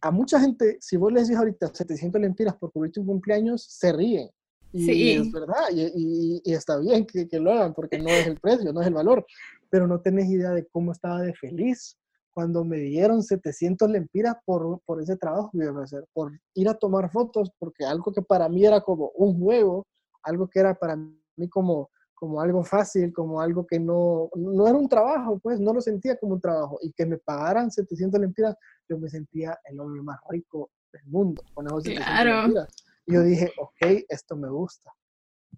A 0.00 0.10
mucha 0.10 0.38
gente, 0.38 0.78
si 0.80 0.96
vos 0.96 1.12
les 1.12 1.24
dices 1.24 1.38
ahorita 1.38 1.74
700 1.74 2.20
lempiras 2.20 2.54
por 2.56 2.70
cubrirte 2.70 3.00
un 3.00 3.06
cumpleaños, 3.06 3.64
se 3.64 3.92
ríen. 3.92 4.28
Y 4.72 4.84
sí. 4.84 5.12
es 5.12 5.32
verdad, 5.32 5.68
y, 5.70 6.40
y, 6.44 6.52
está 6.54 6.78
bien 6.78 7.04
que, 7.04 7.28
que, 7.28 7.38
lo 7.38 7.52
hagan 7.52 7.74
porque 7.74 7.98
no 7.98 8.08
es 8.08 8.26
el 8.26 8.40
precio, 8.40 8.72
no 8.72 8.80
es 8.80 8.86
el 8.86 8.94
valor, 8.94 9.26
pero 9.68 9.86
no 9.86 10.00
tenés 10.00 10.30
idea 10.30 10.50
de 10.50 10.66
cómo 10.66 10.92
estaba 10.92 11.20
de 11.20 11.34
feliz 11.34 11.98
cuando 12.32 12.64
me 12.64 12.78
dieron 12.78 13.22
700 13.22 13.90
lempiras 13.90 14.36
por, 14.44 14.80
por 14.84 15.00
ese 15.00 15.16
trabajo 15.16 15.50
que 15.52 15.58
iba 15.58 15.80
a 15.80 15.84
hacer, 15.84 16.06
por 16.12 16.32
ir 16.54 16.68
a 16.68 16.74
tomar 16.74 17.10
fotos, 17.10 17.50
porque 17.58 17.84
algo 17.84 18.12
que 18.12 18.22
para 18.22 18.48
mí 18.48 18.64
era 18.64 18.80
como 18.80 19.10
un 19.16 19.38
juego, 19.38 19.86
algo 20.22 20.48
que 20.48 20.60
era 20.60 20.74
para 20.74 20.96
mí 20.96 21.48
como, 21.48 21.90
como 22.14 22.40
algo 22.40 22.64
fácil, 22.64 23.12
como 23.12 23.40
algo 23.40 23.66
que 23.66 23.78
no, 23.78 24.30
no 24.34 24.66
era 24.66 24.76
un 24.76 24.88
trabajo, 24.88 25.38
pues 25.40 25.60
no 25.60 25.72
lo 25.72 25.80
sentía 25.80 26.16
como 26.16 26.34
un 26.34 26.40
trabajo, 26.40 26.78
y 26.82 26.92
que 26.92 27.04
me 27.04 27.18
pagaran 27.18 27.70
700 27.70 28.20
lempiras, 28.20 28.56
yo 28.88 28.98
me 28.98 29.08
sentía 29.08 29.58
el 29.64 29.78
hombre 29.80 30.02
más 30.02 30.18
rico 30.28 30.70
del 30.92 31.04
mundo 31.06 31.42
con 31.54 31.66
esos 31.66 31.84
700 31.84 32.24
lempiras. 32.24 32.68
Y 33.06 33.14
yo 33.14 33.22
dije, 33.22 33.52
ok, 33.58 34.04
esto 34.08 34.36
me 34.36 34.48
gusta. 34.48 34.90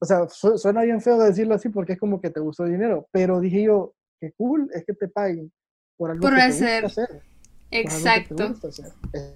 O 0.01 0.07
sea, 0.07 0.27
suena 0.29 0.83
bien 0.83 1.01
feo 1.01 1.19
decirlo 1.19 1.55
así 1.55 1.69
porque 1.69 1.93
es 1.93 2.01
como 2.01 2.21
que 2.21 2.31
te 2.31 2.41
gustó 2.41 2.65
el 2.65 2.73
dinero, 2.73 3.07
pero 3.13 3.39
dije 3.39 3.63
yo, 3.63 3.95
qué 4.21 4.33
cool 4.33 4.69
es 4.73 4.85
que 4.85 4.95
te 4.95 5.09
paguen 5.09 5.53
por 5.97 6.11
algo 6.11 6.29
que 6.29 6.35
hacer. 6.35 6.81
Te 6.81 6.87
gusta 6.87 7.03
hacer. 7.03 7.23
Exacto. 7.71 8.45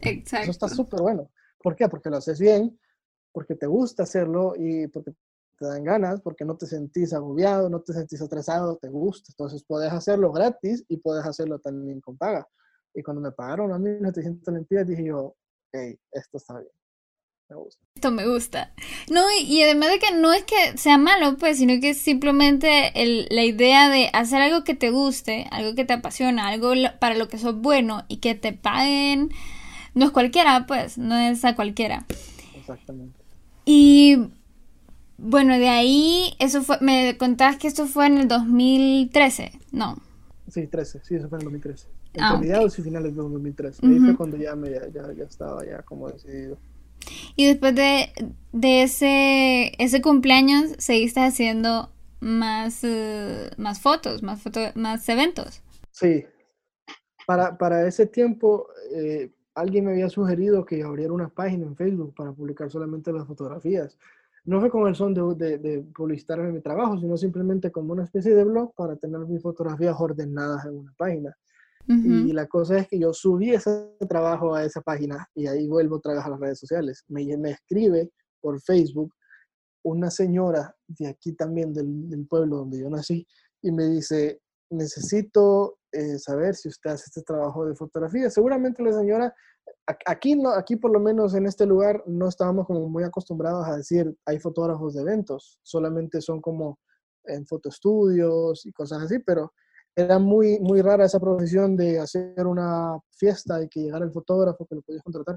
Exacto. 0.01 0.43
Eso 0.43 0.51
está 0.51 0.69
súper 0.69 1.01
bueno. 1.01 1.31
¿Por 1.61 1.75
qué? 1.75 1.89
Porque 1.89 2.11
lo 2.11 2.19
haces 2.19 2.39
bien, 2.39 2.79
porque 3.33 3.55
te 3.55 3.67
gusta 3.67 4.05
hacerlo 4.05 4.55
y 4.57 4.87
porque 4.89 5.13
te 5.59 5.67
dan 5.67 5.83
ganas, 5.83 6.21
porque 6.21 6.45
no 6.45 6.57
te 6.57 6.67
sentís 6.67 7.13
agobiado, 7.13 7.69
no 7.69 7.81
te 7.81 7.93
sentís 7.93 8.21
estresado, 8.21 8.77
te 8.77 8.89
gusta. 8.89 9.33
Entonces 9.33 9.65
puedes 9.67 9.93
hacerlo 9.93 10.33
gratis 10.33 10.85
y 10.89 10.99
puedes 10.99 11.25
hacerlo 11.27 11.59
también 11.59 12.01
con 12.01 12.17
paga. 12.17 12.47
Y 12.95 13.03
cuando 13.03 13.21
me 13.21 13.33
pagaron 13.33 13.73
a 13.73 13.79
mí 13.79 13.91
700 14.01 14.55
limpias, 14.55 14.87
dije 14.87 15.05
yo, 15.05 15.35
hey, 15.73 15.99
esto 16.13 16.37
está 16.37 16.61
bien. 16.61 16.73
Esto 17.95 18.11
me 18.11 18.27
gusta. 18.29 18.73
No, 19.11 19.23
y, 19.41 19.63
además 19.63 19.91
de 19.91 19.99
que 19.99 20.13
no 20.13 20.33
es 20.33 20.45
que 20.45 20.77
sea 20.77 20.99
malo, 20.99 21.37
pues, 21.39 21.59
sino 21.59 21.81
que 21.81 21.91
es 21.91 21.99
simplemente 21.99 22.93
la 23.31 23.45
idea 23.45 23.89
de 23.89 24.11
hacer 24.13 24.41
algo 24.43 24.65
que 24.65 24.75
te 24.75 24.91
guste, 24.91 25.47
algo 25.51 25.75
que 25.75 25.85
te 25.85 25.95
apasiona, 25.95 26.49
algo 26.49 26.73
para 27.01 27.17
lo 27.17 27.29
que 27.29 27.39
sos 27.39 27.57
bueno 27.57 28.05
y 28.09 28.19
que 28.19 28.35
te 28.35 28.53
paguen. 28.53 29.31
No 29.95 30.05
es 30.07 30.11
cualquiera, 30.11 30.67
pues, 30.67 30.99
no 30.99 31.17
es 31.17 31.45
a 31.45 31.57
cualquiera. 31.57 32.05
Exactamente. 32.55 33.19
Y 33.65 34.29
bueno, 35.17 35.59
de 35.59 35.69
ahí, 35.69 36.35
eso 36.39 36.63
fue, 36.63 36.79
me 36.81 37.17
contabas 37.19 37.57
que 37.57 37.67
esto 37.67 37.87
fue 37.87 38.07
en 38.07 38.19
el 38.19 38.29
2013, 38.29 39.53
¿no? 39.73 39.97
Sí, 40.49 40.67
13, 40.67 41.01
sí, 41.03 41.17
eso 41.17 41.29
fue 41.29 41.39
en 41.39 41.43
el 41.43 41.47
2013. 41.47 41.89
En 42.15 42.23
ah, 42.23 42.39
mediados 42.39 42.79
y 42.79 42.83
finales 42.83 43.17
de 43.17 43.23
2013. 43.23 43.87
Ahí 43.87 43.99
fue 43.99 44.17
cuando 44.17 44.37
ya, 44.37 44.55
me, 44.55 44.71
ya, 44.71 45.13
ya 45.13 45.25
estaba 45.25 45.65
ya 45.67 45.83
como 45.83 46.09
decidido. 46.09 46.59
Y 47.37 47.47
después 47.47 47.75
de, 47.75 48.11
de 48.53 48.83
ese, 48.83 49.73
ese 49.83 50.03
cumpleaños 50.03 50.75
seguiste 50.79 51.21
haciendo 51.21 51.91
más, 52.21 52.83
eh, 52.83 53.51
más 53.57 53.81
fotos, 53.81 54.23
más, 54.23 54.43
foto, 54.43 54.61
más 54.75 55.09
eventos. 55.09 55.63
Sí. 55.91 56.25
Para, 57.27 57.57
para 57.59 57.87
ese 57.87 58.07
tiempo, 58.07 58.69
eh, 58.95 59.31
alguien 59.55 59.85
me 59.85 59.93
había 59.93 60.09
sugerido 60.09 60.65
que 60.65 60.83
abriera 60.83 61.13
una 61.13 61.29
página 61.29 61.67
en 61.67 61.77
Facebook 61.77 62.15
para 62.15 62.33
publicar 62.33 62.71
solamente 62.71 63.13
las 63.13 63.27
fotografías. 63.27 63.99
No 64.45 64.61
fue 64.61 64.71
con 64.71 64.89
el 64.89 64.95
son 64.95 65.13
de, 65.13 65.23
de, 65.35 65.59
de 65.59 65.81
publicitarme 65.81 66.51
mi 66.51 66.61
trabajo, 66.61 66.99
sino 66.99 67.17
simplemente 67.17 67.71
como 67.71 67.93
una 67.93 68.05
especie 68.05 68.35
de 68.35 68.45
blog 68.45 68.75
para 68.75 68.97
tener 68.97 69.21
mis 69.21 69.43
fotografías 69.43 69.95
ordenadas 69.99 70.65
en 70.65 70.79
una 70.79 70.95
página. 70.97 71.37
Y 71.91 72.33
la 72.33 72.47
cosa 72.47 72.77
es 72.79 72.87
que 72.87 72.99
yo 72.99 73.15
subí 73.15 73.51
ese 73.51 73.97
trabajo 74.11 74.55
a 74.55 74.63
esa 74.63 74.83
página 74.83 75.27
y 75.35 75.47
ahí 75.47 75.67
vuelvo 75.67 75.97
otra 75.97 76.13
vez 76.13 76.23
a 76.23 76.29
las 76.29 76.39
redes 76.39 76.59
sociales. 76.59 77.03
Me, 77.09 77.25
me 77.39 77.53
escribe 77.53 78.11
por 78.43 78.61
Facebook 78.61 79.15
una 79.83 80.11
señora 80.11 80.75
de 80.87 81.09
aquí 81.09 81.33
también, 81.33 81.73
del, 81.73 82.27
pueblo 82.29 82.59
donde 82.59 82.81
yo 82.81 82.91
nací, 82.91 83.27
y 83.63 83.73
me 83.73 83.87
dice, 83.87 84.41
necesito 84.71 85.79
eh, 85.93 86.19
saber 86.19 86.55
si 86.55 86.69
usted 86.69 86.91
hace 86.91 87.05
este 87.07 87.23
trabajo 87.23 87.65
de 87.65 87.75
fotografía. 87.75 88.29
Seguramente 88.29 88.83
la 88.83 88.93
señora, 88.93 89.35
aquí, 90.07 90.37
no, 90.37 90.51
aquí 90.51 90.77
por 90.77 90.93
lo 90.93 91.01
menos 91.01 91.35
en 91.35 91.47
este 91.47 91.65
lugar 91.67 92.03
no 92.07 92.29
estábamos 92.29 92.67
como 92.67 92.89
muy 92.89 93.05
acostumbrados 93.05 93.67
a 93.67 93.77
decir, 93.77 94.15
hay 94.27 94.39
fotógrafos 94.39 94.95
de 94.95 95.03
eventos, 95.03 95.59
solamente 95.63 96.21
son 96.21 96.41
como 96.41 96.79
en 97.25 97.47
fotoestudios 97.47 98.65
y 98.67 98.73
cosas 98.73 99.03
así, 99.03 99.19
pero 99.21 99.53
era 99.99 100.21
muy, 100.21 100.61
muy 100.61 100.81
rara 100.81 101.07
esa 101.07 101.19
profesión 101.19 101.77
de 101.77 101.99
hacer 101.99 102.47
una 102.47 103.01
fiesta 103.11 103.61
y 103.61 103.69
que 103.69 103.81
llegara 103.81 104.05
el 104.05 104.13
fotógrafo 104.13 104.65
que 104.65 104.77
lo 104.77 104.83
podías 104.83 105.03
contratar. 105.03 105.37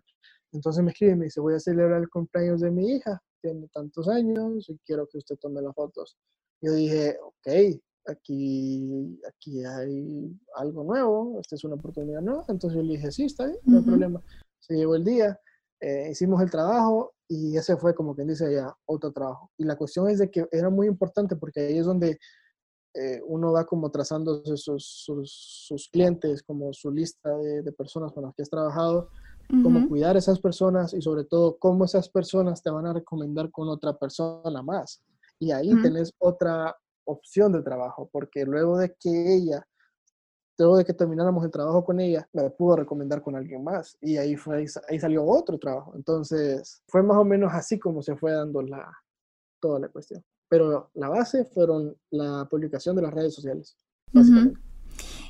Entonces 0.51 0.83
me 0.83 0.91
escribe 0.91 1.13
y 1.13 1.15
me 1.15 1.25
dice, 1.25 1.41
voy 1.41 1.55
a 1.55 1.59
celebrar 1.59 1.99
el 1.99 2.09
cumpleaños 2.09 2.61
de 2.61 2.69
mi 2.69 2.91
hija, 2.91 3.19
tiene 3.41 3.67
tantos 3.73 4.07
años 4.07 4.69
y 4.69 4.77
quiero 4.85 5.07
que 5.07 5.17
usted 5.17 5.35
tome 5.37 5.63
las 5.63 5.73
fotos. 5.73 6.15
Yo 6.61 6.73
dije, 6.73 7.17
ok, 7.23 7.81
aquí, 8.05 9.19
aquí 9.27 9.65
hay 9.65 10.31
algo 10.55 10.83
nuevo, 10.83 11.39
esta 11.39 11.55
es 11.55 11.63
una 11.63 11.73
oportunidad 11.73 12.21
nueva. 12.21 12.45
Entonces 12.47 12.77
yo 12.77 12.83
le 12.83 12.97
dije, 12.97 13.11
sí, 13.11 13.23
está 13.23 13.47
bien, 13.47 13.57
no 13.63 13.79
hay 13.79 13.83
problema. 13.83 14.21
Se 14.59 14.75
llegó 14.75 14.95
el 14.95 15.03
día, 15.03 15.39
eh, 15.79 16.09
hicimos 16.11 16.39
el 16.39 16.51
trabajo 16.51 17.15
y 17.27 17.57
ese 17.57 17.77
fue 17.77 17.95
como 17.95 18.13
quien 18.13 18.27
dice 18.27 18.53
ya 18.53 18.71
otro 18.85 19.11
trabajo. 19.11 19.49
Y 19.57 19.63
la 19.63 19.75
cuestión 19.75 20.07
es 20.07 20.19
de 20.19 20.29
que 20.29 20.45
era 20.51 20.69
muy 20.69 20.85
importante 20.85 21.35
porque 21.35 21.61
ahí 21.61 21.79
es 21.79 21.85
donde 21.87 22.19
eh, 22.93 23.21
uno 23.25 23.51
va 23.51 23.65
como 23.65 23.89
trazando 23.89 24.43
sus, 24.57 24.83
sus, 25.25 25.89
clientes, 25.91 26.43
como 26.43 26.73
su 26.73 26.91
lista 26.91 27.37
de, 27.37 27.61
de, 27.61 27.71
personas 27.71 28.11
con 28.11 28.23
las 28.23 28.35
que 28.35 28.41
has 28.41 28.49
trabajado 28.49 29.09
cómo 29.63 29.87
cuidar 29.87 30.15
a 30.15 30.19
esas 30.19 30.39
personas 30.39 30.93
y 30.93 31.01
sobre 31.01 31.25
todo 31.25 31.57
cómo 31.57 31.85
esas 31.85 32.07
personas 32.09 32.63
te 32.63 32.69
van 32.69 32.85
a 32.85 32.93
recomendar 32.93 33.51
con 33.51 33.67
otra 33.67 33.97
persona 33.97 34.61
más. 34.61 35.01
Y 35.39 35.51
ahí 35.51 35.69
tenés 35.81 36.13
otra 36.19 36.75
opción 37.03 37.51
de 37.51 37.61
trabajo, 37.61 38.09
porque 38.11 38.45
luego 38.45 38.77
de 38.77 38.95
que 38.99 39.35
ella, 39.35 39.67
luego 40.57 40.77
de 40.77 40.85
que 40.85 40.93
termináramos 40.93 41.43
el 41.43 41.51
trabajo 41.51 41.83
con 41.83 41.99
ella, 41.99 42.27
me 42.31 42.49
pudo 42.51 42.77
recomendar 42.77 43.21
con 43.21 43.35
alguien 43.35 43.63
más. 43.63 43.97
Y 43.99 44.17
ahí, 44.17 44.35
fue, 44.35 44.65
ahí 44.87 44.99
salió 44.99 45.25
otro 45.25 45.57
trabajo. 45.57 45.93
Entonces, 45.95 46.81
fue 46.87 47.03
más 47.03 47.17
o 47.17 47.25
menos 47.25 47.51
así 47.53 47.79
como 47.79 48.01
se 48.01 48.15
fue 48.15 48.31
dando 48.31 48.61
la, 48.61 48.89
toda 49.59 49.79
la 49.79 49.89
cuestión. 49.89 50.23
Pero 50.51 50.91
la 50.95 51.07
base 51.07 51.45
fueron 51.45 51.95
la 52.09 52.45
publicación 52.51 52.97
de 52.97 53.01
las 53.03 53.13
redes 53.13 53.33
sociales, 53.33 53.77
básicamente. 54.11 54.59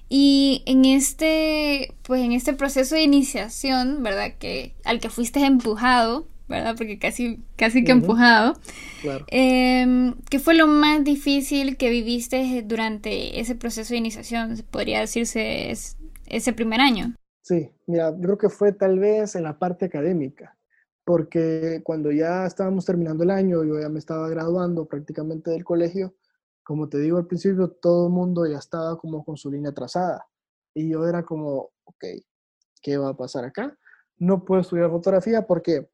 Y 0.10 0.64
en 0.66 0.84
este, 0.84 1.94
pues 2.02 2.24
en 2.24 2.32
este 2.32 2.54
proceso 2.54 2.96
de 2.96 3.04
iniciación, 3.04 4.02
¿verdad? 4.02 4.34
Que 4.40 4.74
al 4.84 5.00
que 5.00 5.12
fuiste 5.12 5.46
empujado, 5.46 6.26
¿verdad? 6.50 6.74
Porque 6.76 6.98
casi, 6.98 7.40
casi 7.56 7.84
que 7.84 7.92
empujado. 7.92 8.60
Claro. 9.04 9.24
Em, 9.28 10.16
¿Qué 10.28 10.40
fue 10.40 10.56
lo 10.56 10.66
más 10.66 11.04
difícil 11.04 11.78
que 11.78 11.92
viviste 11.92 12.64
durante 12.64 13.40
ese 13.40 13.54
proceso 13.54 13.94
de 13.94 14.00
iniciación? 14.00 14.58
Podría 14.72 15.02
decirse 15.02 15.72
ese 16.26 16.54
primer 16.54 16.82
año. 16.82 17.14
Sí, 17.44 17.70
mira, 17.86 18.10
yo 18.10 18.22
creo 18.22 18.38
que 18.40 18.50
fue 18.50 18.72
tal 18.72 18.98
vez 18.98 19.36
en 19.36 19.44
la 19.44 19.60
parte 19.60 19.86
académica, 19.86 20.58
porque 21.04 21.82
cuando 21.84 22.12
ya 22.12 22.46
estábamos 22.46 22.86
terminando 22.86 23.24
el 23.24 23.32
año, 23.32 23.64
yo 23.64 23.80
ya 23.80 23.90
me 23.90 24.00
estaba 24.00 24.30
graduando 24.30 24.86
prácticamente 24.86 25.52
del 25.52 25.64
colegio, 25.64 26.16
como 26.64 26.88
te 26.90 27.00
digo 27.00 27.18
al 27.18 27.28
principio, 27.28 27.70
todo 27.70 28.08
el 28.08 28.14
mundo 28.14 28.46
ya 28.46 28.58
estaba 28.58 28.98
como 28.98 29.24
con 29.26 29.36
su 29.36 29.52
línea 29.52 29.74
trazada. 29.74 30.26
Y 30.74 30.90
yo 30.90 31.08
era 31.08 31.24
como, 31.24 31.72
ok, 31.84 32.06
¿qué 32.82 32.98
va 32.98 33.10
a 33.10 33.18
pasar 33.18 33.46
acá? 33.46 33.78
No 34.18 34.46
puedo 34.46 34.62
estudiar 34.62 34.90
fotografía 34.90 35.46
porque 35.46 35.90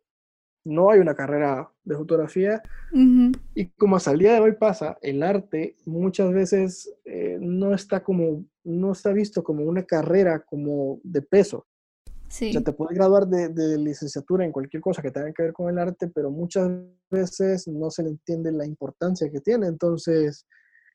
no 0.68 0.92
hay 0.92 1.00
una 1.00 1.16
carrera 1.16 1.72
de 1.84 1.96
fotografía. 1.96 2.62
Y 2.92 3.66
como 3.78 3.96
hasta 3.96 4.12
el 4.12 4.20
día 4.20 4.34
de 4.34 4.42
hoy 4.42 4.52
pasa, 4.54 4.98
el 5.02 5.24
arte 5.24 5.78
muchas 5.86 6.34
veces 6.34 6.94
eh, 7.06 7.38
no 7.40 7.74
está 7.74 8.04
como, 8.04 8.46
no 8.64 8.92
está 8.92 9.14
visto 9.14 9.44
como 9.44 9.64
una 9.64 9.84
carrera 9.84 10.42
como 10.42 11.00
de 11.04 11.22
peso. 11.22 11.66
Sí. 12.30 12.50
O 12.50 12.52
sea, 12.54 12.64
te 12.64 12.74
puedes 12.74 12.96
graduar 12.96 13.28
de, 13.28 13.50
de, 13.50 13.78
licenciatura 13.78 14.46
en 14.46 14.52
cualquier 14.52 14.82
cosa 14.82 15.02
que 15.02 15.12
tenga 15.12 15.32
que 15.34 15.44
ver 15.44 15.54
con 15.54 15.70
el 15.70 15.80
arte, 15.80 16.10
pero 16.14 16.30
muchas 16.30 16.70
veces 17.10 17.68
no 17.68 17.90
se 17.90 18.04
le 18.04 18.10
entiende 18.10 18.52
la 18.52 18.66
importancia 18.66 19.30
que 19.32 19.40
tiene. 19.40 19.68
Entonces, 19.68 20.46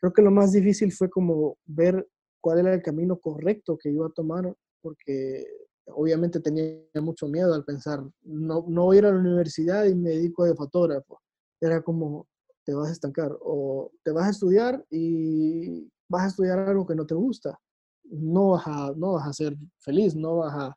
creo 0.01 0.13
que 0.13 0.23
lo 0.23 0.31
más 0.31 0.53
difícil 0.53 0.93
fue 0.93 1.09
como 1.09 1.57
ver 1.65 2.07
cuál 2.41 2.59
era 2.59 2.75
el 2.75 2.83
camino 2.83 3.19
correcto 3.19 3.79
que 3.79 3.91
iba 3.91 4.07
a 4.07 4.13
tomar, 4.13 4.55
porque 4.83 5.47
obviamente 5.87 6.41
tenía 6.41 6.83
mucho 7.01 7.29
miedo 7.29 7.55
al 7.55 7.65
pensar, 7.65 8.03
no, 8.23 8.65
no 8.69 8.85
voy 8.85 8.97
a 8.97 8.99
ir 8.99 9.07
a 9.07 9.13
la 9.13 9.21
universidad 9.21 9.85
y 9.85 9.95
me 9.95 10.11
dedico 10.11 10.45
de 10.45 10.55
fotógrafo. 10.55 11.21
Era 11.61 11.83
como, 11.83 12.27
te 12.65 12.75
vas 12.75 12.89
a 12.89 12.93
estancar 12.93 13.37
o 13.41 13.91
te 14.03 14.11
vas 14.11 14.27
a 14.27 14.31
estudiar 14.31 14.85
y 14.91 15.89
vas 16.09 16.25
a 16.25 16.29
estudiar 16.29 16.59
algo 16.59 16.87
que 16.87 16.95
no 16.95 17.07
te 17.07 17.15
gusta. 17.15 17.59
No 18.05 18.51
vas 18.51 18.67
a, 18.67 18.93
no 18.97 19.15
vas 19.15 19.29
a 19.29 19.33
ser 19.33 19.57
feliz, 19.79 20.15
no 20.15 20.39
vas 20.39 20.55
a, 20.55 20.77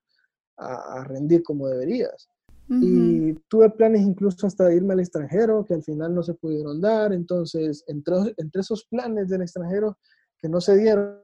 a 0.58 1.04
rendir 1.04 1.44
como 1.44 1.68
deberías. 1.68 2.30
Y 2.68 3.34
tuve 3.48 3.70
planes 3.70 4.02
incluso 4.02 4.48
hasta 4.48 4.66
de 4.66 4.78
irme 4.78 4.94
al 4.94 5.00
extranjero, 5.00 5.64
que 5.66 5.76
al 5.76 5.84
final 5.84 6.16
no 6.16 6.24
se 6.24 6.34
pudieron 6.34 6.82
dar. 6.82 7.14
Entonces, 7.14 7.84
entre, 7.88 8.16
entre 8.38 8.62
esos 8.62 8.86
planes 8.86 9.30
del 9.30 9.44
extranjero 9.44 9.98
que 10.40 10.50
no 10.50 10.60
se 10.60 10.76
dieron, 10.76 11.22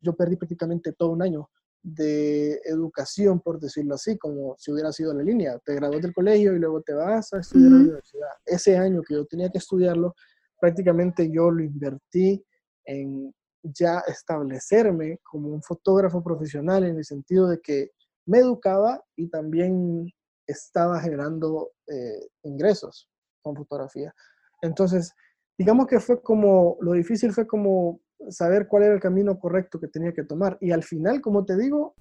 yo 0.00 0.14
perdí 0.14 0.36
prácticamente 0.36 0.92
todo 0.92 1.10
un 1.10 1.22
año 1.22 1.48
de 1.82 2.60
educación, 2.64 3.40
por 3.40 3.58
decirlo 3.58 3.94
así, 3.94 4.18
como 4.18 4.54
si 4.58 4.70
hubiera 4.70 4.92
sido 4.92 5.14
la 5.14 5.22
línea. 5.22 5.58
Te 5.64 5.74
gradúas 5.74 6.02
del 6.02 6.12
colegio 6.12 6.54
y 6.54 6.58
luego 6.58 6.82
te 6.82 6.92
vas 6.92 7.32
a 7.32 7.40
estudiar 7.40 7.68
a 7.68 7.76
la 7.76 7.80
universidad. 7.80 8.30
Ese 8.44 8.76
año 8.76 9.02
que 9.02 9.14
yo 9.14 9.24
tenía 9.24 9.48
que 9.48 9.58
estudiarlo, 9.58 10.14
prácticamente 10.60 11.30
yo 11.32 11.50
lo 11.50 11.64
invertí 11.64 12.44
en 12.84 13.34
ya 13.62 14.00
establecerme 14.08 15.20
como 15.22 15.48
un 15.48 15.62
fotógrafo 15.62 16.22
profesional 16.22 16.84
en 16.84 16.96
el 16.98 17.04
sentido 17.04 17.48
de 17.48 17.60
que 17.60 17.90
me 18.26 18.38
educaba 18.38 19.02
y 19.16 19.28
también 19.28 20.12
estaba 20.46 21.00
generando 21.00 21.72
eh, 21.86 22.28
ingresos 22.42 23.08
con 23.42 23.56
fotografía. 23.56 24.14
Entonces, 24.62 25.12
digamos 25.58 25.86
que 25.86 26.00
fue 26.00 26.22
como, 26.22 26.76
lo 26.80 26.92
difícil 26.92 27.32
fue 27.32 27.46
como 27.46 28.00
saber 28.30 28.68
cuál 28.68 28.84
era 28.84 28.94
el 28.94 29.00
camino 29.00 29.38
correcto 29.38 29.80
que 29.80 29.88
tenía 29.88 30.12
que 30.12 30.24
tomar. 30.24 30.56
Y 30.60 30.70
al 30.70 30.82
final, 30.82 31.20
como 31.20 31.44
te 31.44 31.56
digo, 31.56 31.94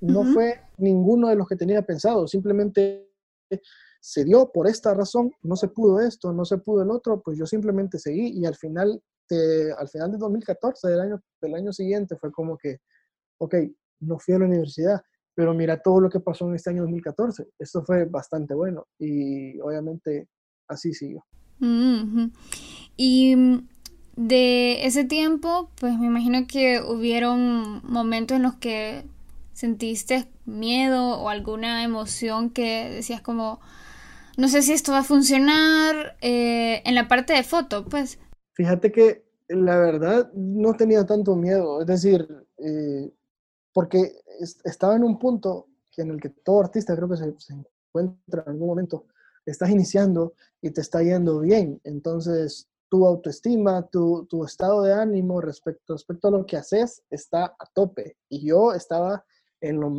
no 0.00 0.24
fue 0.32 0.60
ninguno 0.76 1.28
de 1.28 1.36
los 1.36 1.48
que 1.48 1.56
tenía 1.56 1.82
pensado, 1.82 2.28
simplemente 2.28 3.08
se 4.00 4.24
dio 4.24 4.50
por 4.52 4.68
esta 4.68 4.94
razón, 4.94 5.32
no 5.42 5.56
se 5.56 5.68
pudo 5.68 6.00
esto, 6.00 6.32
no 6.32 6.44
se 6.44 6.58
pudo 6.58 6.82
el 6.82 6.90
otro, 6.90 7.20
pues 7.20 7.36
yo 7.36 7.46
simplemente 7.46 7.98
seguí 7.98 8.28
y 8.28 8.46
al 8.46 8.54
final, 8.54 9.02
de, 9.28 9.72
al 9.76 9.88
final 9.88 10.12
de 10.12 10.18
2014, 10.18 10.88
del 10.88 11.00
año, 11.00 11.22
del 11.40 11.54
año 11.54 11.72
siguiente, 11.72 12.16
fue 12.16 12.30
como 12.30 12.56
que, 12.56 12.78
ok, 13.38 13.56
no 14.00 14.18
fui 14.18 14.34
a 14.34 14.38
la 14.38 14.44
universidad, 14.44 15.02
pero 15.38 15.54
mira 15.54 15.80
todo 15.80 16.00
lo 16.00 16.10
que 16.10 16.18
pasó 16.18 16.48
en 16.48 16.56
este 16.56 16.70
año 16.70 16.82
2014. 16.82 17.50
Esto 17.60 17.84
fue 17.84 18.06
bastante 18.06 18.54
bueno 18.54 18.88
y 18.98 19.60
obviamente 19.60 20.26
así 20.66 20.92
siguió. 20.92 21.24
Y 22.96 23.36
mm, 23.36 23.68
de 24.16 24.84
ese 24.84 25.04
tiempo, 25.04 25.70
pues 25.80 25.96
me 25.96 26.06
imagino 26.06 26.48
que 26.48 26.80
hubieron 26.80 27.80
momentos 27.88 28.36
en 28.36 28.42
los 28.42 28.56
que 28.56 29.04
sentiste 29.52 30.26
miedo 30.44 31.20
o 31.20 31.28
alguna 31.28 31.84
emoción 31.84 32.50
que 32.50 32.90
decías 32.90 33.20
como, 33.20 33.60
no 34.36 34.48
sé 34.48 34.62
si 34.62 34.72
esto 34.72 34.90
va 34.90 34.98
a 34.98 35.04
funcionar 35.04 36.16
eh, 36.20 36.82
en 36.84 36.96
la 36.96 37.06
parte 37.06 37.32
de 37.32 37.44
foto, 37.44 37.84
pues. 37.84 38.18
Fíjate 38.54 38.90
que 38.90 39.22
la 39.46 39.78
verdad 39.78 40.32
no 40.34 40.74
tenía 40.74 41.06
tanto 41.06 41.36
miedo, 41.36 41.80
es 41.80 41.86
decir, 41.86 42.26
eh, 42.56 43.12
porque 43.78 44.22
estaba 44.64 44.96
en 44.96 45.04
un 45.04 45.20
punto 45.20 45.68
en 45.98 46.10
el 46.10 46.20
que 46.20 46.30
todo 46.30 46.62
artista 46.62 46.96
creo 46.96 47.08
que 47.08 47.16
se, 47.16 47.32
encuentra 47.52 48.42
en 48.42 48.48
algún 48.48 48.66
momento, 48.66 49.06
estás 49.46 49.70
iniciando 49.70 50.34
y 50.60 50.72
te 50.72 50.80
está 50.80 51.00
yendo 51.00 51.38
bien, 51.38 51.80
entonces 51.84 52.68
tu 52.88 53.06
autoestima, 53.06 53.86
tu, 53.86 54.26
estado 54.44 54.82
de 54.82 54.94
ánimo 54.94 55.40
respecto, 55.40 55.92
respecto 55.92 56.26
a 56.26 56.32
lo 56.32 56.44
que 56.44 56.56
haces 56.56 57.04
está 57.08 57.54
a 57.56 57.66
tope. 57.72 58.16
Y 58.28 58.44
yo 58.44 58.72
estaba 58.72 59.24
en 59.60 59.78
lo, 59.78 59.92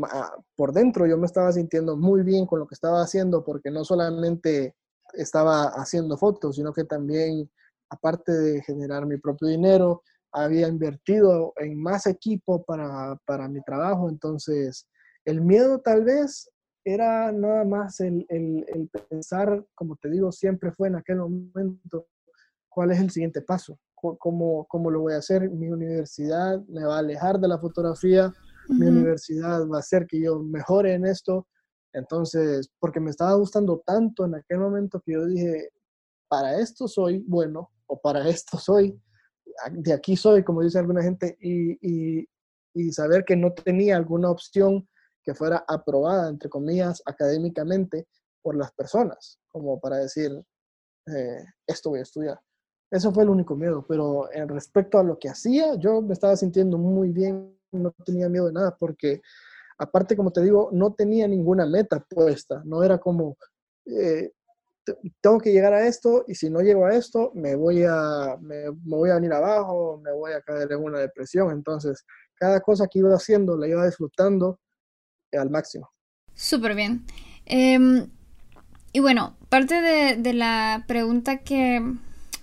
por 0.57 0.73
dentro, 0.73 1.07
yo 1.07 1.17
me 1.17 1.25
estaba 1.25 1.53
sintiendo 1.53 1.95
muy 1.95 2.23
bien 2.23 2.45
con 2.45 2.59
lo 2.59 2.67
que 2.67 2.75
estaba 2.75 3.01
haciendo, 3.01 3.45
porque 3.45 3.71
no 3.71 3.85
solamente 3.85 4.75
estaba 5.13 5.69
haciendo 5.69 6.17
fotos, 6.17 6.57
sino 6.57 6.73
que 6.73 6.83
también, 6.83 7.49
aparte 7.89 8.33
de 8.33 8.61
generar 8.61 9.05
mi 9.05 9.15
propio 9.15 9.47
dinero, 9.47 10.03
había 10.31 10.67
invertido 10.67 11.53
en 11.57 11.81
más 11.81 12.05
equipo 12.07 12.63
para, 12.63 13.17
para 13.25 13.47
mi 13.47 13.61
trabajo, 13.61 14.09
entonces 14.09 14.87
el 15.25 15.41
miedo 15.41 15.79
tal 15.79 16.03
vez 16.03 16.49
era 16.85 17.31
nada 17.31 17.65
más 17.65 17.99
el, 17.99 18.25
el, 18.29 18.65
el, 18.67 18.89
pensar, 19.09 19.65
como 19.75 19.95
te 19.97 20.09
digo, 20.09 20.31
siempre 20.31 20.71
fue 20.71 20.87
en 20.87 20.95
aquel 20.95 21.17
momento, 21.17 22.07
cuál 22.69 22.91
es 22.91 22.99
el 22.99 23.11
siguiente 23.11 23.41
paso, 23.41 23.77
cómo, 23.95 24.65
cómo 24.67 24.89
lo 24.89 25.01
voy 25.01 25.13
a 25.13 25.17
hacer, 25.17 25.49
mi 25.49 25.69
universidad 25.69 26.63
me 26.67 26.85
va 26.85 26.95
a 26.95 26.99
alejar 26.99 27.39
de 27.39 27.47
la 27.47 27.59
fotografía, 27.59 28.33
mi 28.69 28.85
universidad 28.85 29.67
va 29.67 29.77
a 29.77 29.79
hacer 29.79 30.05
que 30.07 30.21
yo 30.21 30.39
mejore 30.39 30.93
en 30.93 31.05
esto, 31.05 31.47
entonces, 31.93 32.71
porque 32.79 32.99
me 32.99 33.09
estaba 33.09 33.33
gustando 33.33 33.81
tanto 33.85 34.25
en 34.25 34.35
aquel 34.35 34.59
momento 34.59 35.01
que 35.03 35.13
yo 35.13 35.25
dije, 35.25 35.69
para 36.27 36.59
esto 36.59 36.87
soy 36.87 37.23
bueno 37.27 37.71
o 37.87 37.99
para 37.99 38.27
esto 38.29 38.57
soy, 38.57 38.99
de 39.71 39.93
aquí 39.93 40.15
soy, 40.15 40.43
como 40.43 40.61
dice 40.61 40.79
alguna 40.79 41.03
gente, 41.03 41.37
y, 41.41 42.27
y 42.73 42.91
saber 42.91 43.25
que 43.25 43.35
no 43.35 43.53
tenía 43.53 43.95
alguna 43.95 44.29
opción 44.29 44.87
que 45.23 45.33
fuera 45.33 45.63
aprobada, 45.67 46.29
entre 46.29 46.49
comillas, 46.49 47.01
académicamente 47.05 48.07
por 48.41 48.55
las 48.55 48.71
personas, 48.71 49.39
como 49.47 49.79
para 49.79 49.97
decir, 49.97 50.31
eh, 51.07 51.43
esto 51.67 51.89
voy 51.89 51.99
a 51.99 52.03
estudiar. 52.03 52.39
Eso 52.91 53.11
fue 53.11 53.23
el 53.23 53.29
único 53.29 53.55
miedo, 53.55 53.85
pero 53.87 54.31
en 54.33 54.47
respecto 54.47 54.97
a 54.97 55.03
lo 55.03 55.19
que 55.19 55.29
hacía, 55.29 55.75
yo 55.75 56.01
me 56.01 56.13
estaba 56.13 56.35
sintiendo 56.35 56.77
muy 56.77 57.11
bien, 57.11 57.55
no 57.71 57.91
tenía 58.03 58.29
miedo 58.29 58.47
de 58.47 58.53
nada, 58.53 58.75
porque 58.79 59.21
aparte, 59.77 60.15
como 60.15 60.31
te 60.31 60.41
digo, 60.41 60.69
no 60.71 60.93
tenía 60.93 61.27
ninguna 61.27 61.65
meta 61.65 61.99
puesta, 61.99 62.61
no 62.65 62.83
era 62.83 62.97
como, 62.97 63.37
eh, 63.85 64.31
tengo 65.21 65.39
que 65.39 65.51
llegar 65.51 65.73
a 65.73 65.87
esto 65.87 66.23
y 66.27 66.35
si 66.35 66.49
no 66.49 66.61
llego 66.61 66.85
a 66.85 66.95
esto, 66.95 67.31
me 67.35 67.55
voy 67.55 67.83
a, 67.83 68.37
me, 68.41 68.71
me, 68.71 68.97
voy 68.97 69.09
a 69.09 69.15
venir 69.15 69.33
abajo, 69.33 69.99
me 70.03 70.11
voy 70.11 70.33
a 70.33 70.41
caer 70.41 70.71
en 70.71 70.83
una 70.83 70.99
depresión. 70.99 71.51
Entonces, 71.51 72.05
cada 72.35 72.59
cosa 72.61 72.87
que 72.87 72.99
iba 72.99 73.13
haciendo 73.13 73.57
la 73.57 73.67
iba 73.67 73.85
disfrutando 73.85 74.59
al 75.33 75.49
máximo. 75.49 75.89
Súper 76.33 76.75
bien. 76.75 77.05
Em, 77.45 78.09
y 78.93 78.99
bueno, 78.99 79.35
parte 79.49 79.81
de, 79.81 80.33
la 80.33 80.85
pregunta 80.87 81.39
que, 81.39 81.81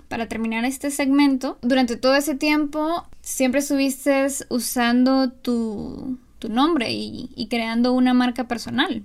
para 0.08 0.28
terminar 0.28 0.64
este 0.64 0.90
segmento, 0.90 1.58
durante 1.62 1.96
todo 1.96 2.14
ese 2.14 2.34
tiempo 2.34 3.06
siempre 3.22 3.60
estuviste 3.60 4.26
usando 4.50 5.32
tu, 5.32 6.18
nombre 6.48 6.86
y, 6.90 7.48
creando 7.50 7.92
una 7.92 8.14
marca 8.14 8.46
personal, 8.46 9.02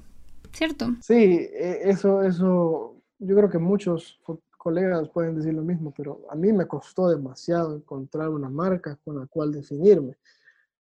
¿cierto? 0.53 0.95
Sí, 1.01 1.13
e, 1.13 1.89
eso, 1.89 2.21
eso, 2.21 2.90
yo 3.21 3.35
creo 3.35 3.49
que 3.49 3.59
muchos 3.59 4.19
colegas 4.57 5.09
pueden 5.09 5.35
decir 5.35 5.53
lo 5.53 5.61
mismo, 5.61 5.93
pero 5.95 6.25
a 6.29 6.35
mí 6.35 6.51
me 6.51 6.67
costó 6.67 7.07
demasiado 7.07 7.75
encontrar 7.75 8.29
una 8.29 8.49
marca 8.49 8.99
con 9.03 9.19
la 9.19 9.27
cual 9.27 9.51
definirme. 9.51 10.17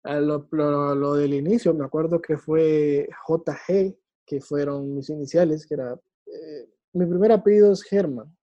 Lo, 0.04 0.48
lo, 0.52 1.16
del 1.16 1.34
inicio, 1.34 1.74
me 1.74 1.86
acuerdo 1.86 2.22
que 2.22 2.38
fue 2.38 3.08
JG, 3.28 3.96
que 4.26 4.42
fueron 4.42 4.96
mis 4.96 5.10
iniciales, 5.10 5.66
que 5.66 5.74
era, 5.76 6.00
eh, 6.28 6.70
mi 6.94 7.06
primer 7.06 7.32
apellido 7.32 7.72
es 7.72 7.82
Germán, 7.82 8.36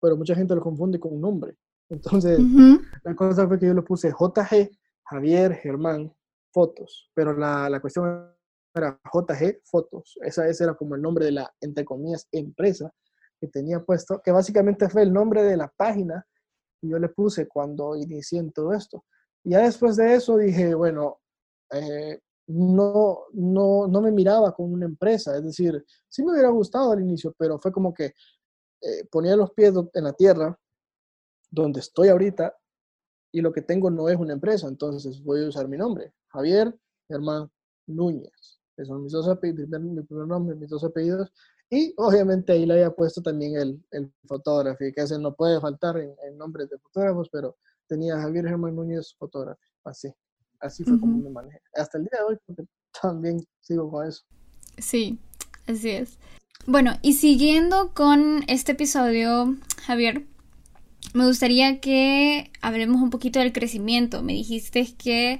pero 0.00 0.16
mucha 0.16 0.34
gente 0.34 0.54
lo 0.54 0.60
confunde 0.60 1.00
con 1.00 1.14
un 1.14 1.20
nombre. 1.20 1.56
Entonces, 1.88 2.38
la 3.02 3.14
cosa 3.16 3.48
fue 3.48 3.58
que 3.58 3.66
yo 3.66 3.74
lo 3.74 3.84
puse 3.84 4.10
JG, 4.10 4.70
Javier, 5.04 5.54
Germán, 5.54 6.12
fotos, 6.52 7.10
pero 7.14 7.36
la, 7.36 7.68
la 7.68 7.80
cuestión 7.80 8.30
era 8.74 9.00
JG, 9.12 9.60
fotos. 9.64 10.18
Esa, 10.22 10.46
ese 10.48 10.64
era 10.64 10.74
como 10.74 10.94
el 10.94 11.02
nombre 11.02 11.24
de 11.24 11.32
la, 11.32 11.52
entre 11.60 11.84
comillas, 11.84 12.28
empresa 12.30 12.92
que 13.40 13.48
tenía 13.48 13.80
puesto, 13.80 14.20
que 14.22 14.32
básicamente 14.32 14.88
fue 14.88 15.02
el 15.02 15.12
nombre 15.12 15.42
de 15.42 15.56
la 15.56 15.68
página 15.68 16.26
que 16.80 16.88
yo 16.88 16.98
le 16.98 17.08
puse 17.08 17.46
cuando 17.46 17.96
inicié 17.96 18.40
en 18.40 18.52
todo 18.52 18.72
esto. 18.72 19.04
Y 19.44 19.50
ya 19.50 19.60
después 19.60 19.96
de 19.96 20.14
eso 20.14 20.36
dije, 20.36 20.74
bueno, 20.74 21.20
eh, 21.72 22.20
no, 22.48 23.24
no, 23.32 23.86
no 23.86 24.00
me 24.00 24.10
miraba 24.10 24.54
con 24.54 24.72
una 24.72 24.86
empresa, 24.86 25.36
es 25.36 25.44
decir, 25.44 25.84
sí 26.08 26.24
me 26.24 26.32
hubiera 26.32 26.48
gustado 26.48 26.92
al 26.92 27.00
inicio, 27.00 27.34
pero 27.38 27.58
fue 27.58 27.70
como 27.70 27.92
que 27.92 28.14
eh, 28.80 29.04
ponía 29.10 29.36
los 29.36 29.52
pies 29.52 29.74
en 29.92 30.04
la 30.04 30.12
tierra, 30.12 30.58
donde 31.50 31.80
estoy 31.80 32.08
ahorita, 32.08 32.56
y 33.32 33.42
lo 33.42 33.52
que 33.52 33.62
tengo 33.62 33.90
no 33.90 34.08
es 34.08 34.16
una 34.16 34.32
empresa, 34.32 34.66
entonces 34.66 35.22
voy 35.22 35.44
a 35.44 35.48
usar 35.48 35.68
mi 35.68 35.76
nombre, 35.76 36.14
Javier 36.28 36.74
Germán 37.08 37.50
Núñez. 37.86 38.60
Esos 38.76 38.88
son 38.88 39.02
mis 39.02 39.12
dos 39.12 39.28
apellidos, 39.28 39.68
mi 39.80 40.02
primer 40.02 40.26
nombre, 40.26 40.54
mis 40.54 40.70
dos 40.70 40.84
apellidos, 40.84 41.32
y 41.70 41.92
obviamente 41.96 42.52
ahí 42.52 42.66
le 42.66 42.74
había 42.74 42.90
puesto 42.90 43.20
también 43.22 43.56
el, 43.56 43.84
el 43.90 44.12
fotógrafo, 44.26 44.78
que 44.78 44.92
ese 44.96 45.18
no 45.18 45.34
puede 45.34 45.60
faltar 45.60 45.98
en, 45.98 46.14
en 46.26 46.38
nombres 46.38 46.70
de 46.70 46.78
fotógrafos, 46.78 47.28
pero 47.30 47.56
tenía 47.86 48.20
Javier 48.20 48.46
Germán 48.46 48.76
Núñez 48.76 49.14
fotógrafo, 49.18 49.60
así. 49.84 50.08
Así 50.60 50.82
fue 50.82 50.98
como 50.98 51.18
me 51.18 51.30
manejé. 51.30 51.60
Hasta 51.74 51.98
el 51.98 52.04
día 52.04 52.18
de 52.18 52.24
hoy, 52.24 52.36
porque 52.44 52.64
también 53.00 53.46
sigo 53.60 53.90
con 53.90 54.08
eso. 54.08 54.24
Sí, 54.78 55.18
así 55.66 55.90
es. 55.90 56.18
Bueno, 56.66 56.94
y 57.00 57.14
siguiendo 57.14 57.94
con 57.94 58.44
este 58.48 58.72
episodio, 58.72 59.56
Javier, 59.82 60.26
me 61.14 61.26
gustaría 61.26 61.80
que 61.80 62.50
hablemos 62.60 63.00
un 63.00 63.10
poquito 63.10 63.38
del 63.38 63.52
crecimiento. 63.52 64.22
Me 64.22 64.32
dijiste 64.32 64.94
que 64.96 65.38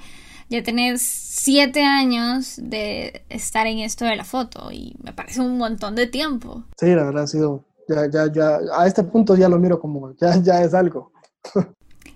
ya 0.49 0.63
tenés 0.63 1.03
siete 1.03 1.83
años 1.83 2.57
de 2.63 3.23
estar 3.29 3.67
en 3.67 3.79
esto 3.79 4.05
de 4.05 4.17
la 4.17 4.25
foto 4.25 4.71
y 4.73 4.97
me 5.03 5.13
parece 5.13 5.41
un 5.41 5.59
montón 5.59 5.95
de 5.95 6.07
tiempo. 6.07 6.65
Sí, 6.79 6.87
la 6.87 7.05
verdad 7.05 7.25
ha 7.25 7.27
sido, 7.27 7.65
ya, 7.89 8.11
ya, 8.11 8.33
ya, 8.33 8.59
a 8.77 8.87
este 8.87 9.03
punto 9.03 9.37
ya 9.37 9.49
lo 9.49 9.59
miro 9.59 9.79
como, 9.81 10.15
ya, 10.17 10.41
ya 10.43 10.63
es 10.63 10.75
algo. 10.75 11.13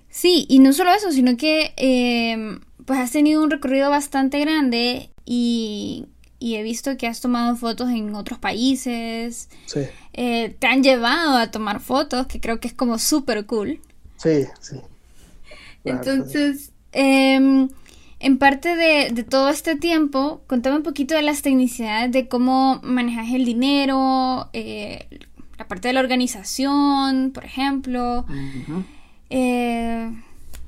Sí, 0.09 0.45
y 0.47 0.59
no 0.59 0.73
solo 0.73 0.91
eso, 0.91 1.11
sino 1.11 1.37
que 1.37 1.73
em, 1.75 2.59
pues 2.85 2.99
has 2.99 3.11
tenido 3.11 3.43
un 3.43 3.49
recorrido 3.49 3.89
bastante 3.89 4.39
grande 4.39 5.09
y, 5.25 6.07
he 6.39 6.61
visto 6.61 6.97
que 6.97 7.07
has 7.07 7.19
tomado 7.19 7.55
fotos 7.55 7.89
en 7.89 8.13
otros 8.13 8.37
países. 8.37 9.49
Sí. 9.65 9.81
Eh, 10.13 10.55
te 10.59 10.67
han 10.67 10.83
llevado 10.83 11.37
a 11.37 11.49
tomar 11.49 11.79
fotos, 11.79 12.27
que 12.27 12.39
creo 12.39 12.59
que 12.59 12.67
es 12.67 12.75
como 12.75 12.99
súper 12.99 13.47
cool. 13.47 13.81
Sí, 14.17 14.45
sí. 14.59 14.75
Entonces, 15.83 16.73
em, 16.91 17.69
en 18.23 18.37
parte 18.37 18.77
de, 18.77 19.23
todo 19.23 19.49
este 19.49 19.75
tiempo, 19.75 20.41
contame 20.47 20.77
un 20.77 20.83
poquito 20.83 21.13
de 21.13 21.21
las 21.21 21.41
tecnicidades 21.41 22.09
de 22.13 22.29
cómo 22.29 22.79
manejas 22.81 23.27
el 23.33 23.43
dinero, 23.43 24.49
eh, 24.53 25.07
la 25.57 25.67
parte 25.67 25.89
de 25.89 25.93
la 25.93 25.99
organización, 25.99 27.31
por 27.33 27.43
ejemplo. 27.43 28.25
Eh, 29.29 30.09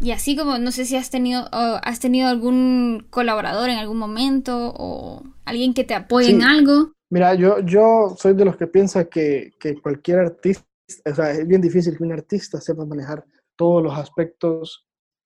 y 0.01 0.11
así 0.11 0.35
como, 0.35 0.57
no 0.57 0.71
sé 0.73 0.85
si 0.85 0.97
has 0.97 1.09
tenido, 1.09 1.47
has 1.51 2.01
tenido 2.01 2.27
algún 2.27 3.07
colaborador 3.09 3.69
en 3.69 3.77
algún 3.77 3.97
momento 3.97 4.73
o 4.75 5.23
alguien 5.45 5.73
que 5.73 5.85
te 5.85 5.93
apoye 5.93 6.31
en 6.31 6.43
algo. 6.43 6.91
Mira, 7.09 7.35
yo, 7.35 7.59
yo 7.61 8.17
soy 8.19 8.33
de 8.33 8.43
los 8.43 8.57
que 8.57 8.67
piensa 8.67 9.05
que, 9.05 9.53
que, 9.61 9.79
cualquier 9.79 10.19
artista, 10.19 10.65
o 11.09 11.15
sea, 11.15 11.31
es 11.31 11.47
bien 11.47 11.61
difícil 11.61 11.95
que 11.95 12.03
un 12.03 12.11
artista 12.11 12.59
sepa 12.59 12.85
manejar 12.85 13.23
todos 13.55 13.81
los 13.81 13.97
aspectos 13.97 14.84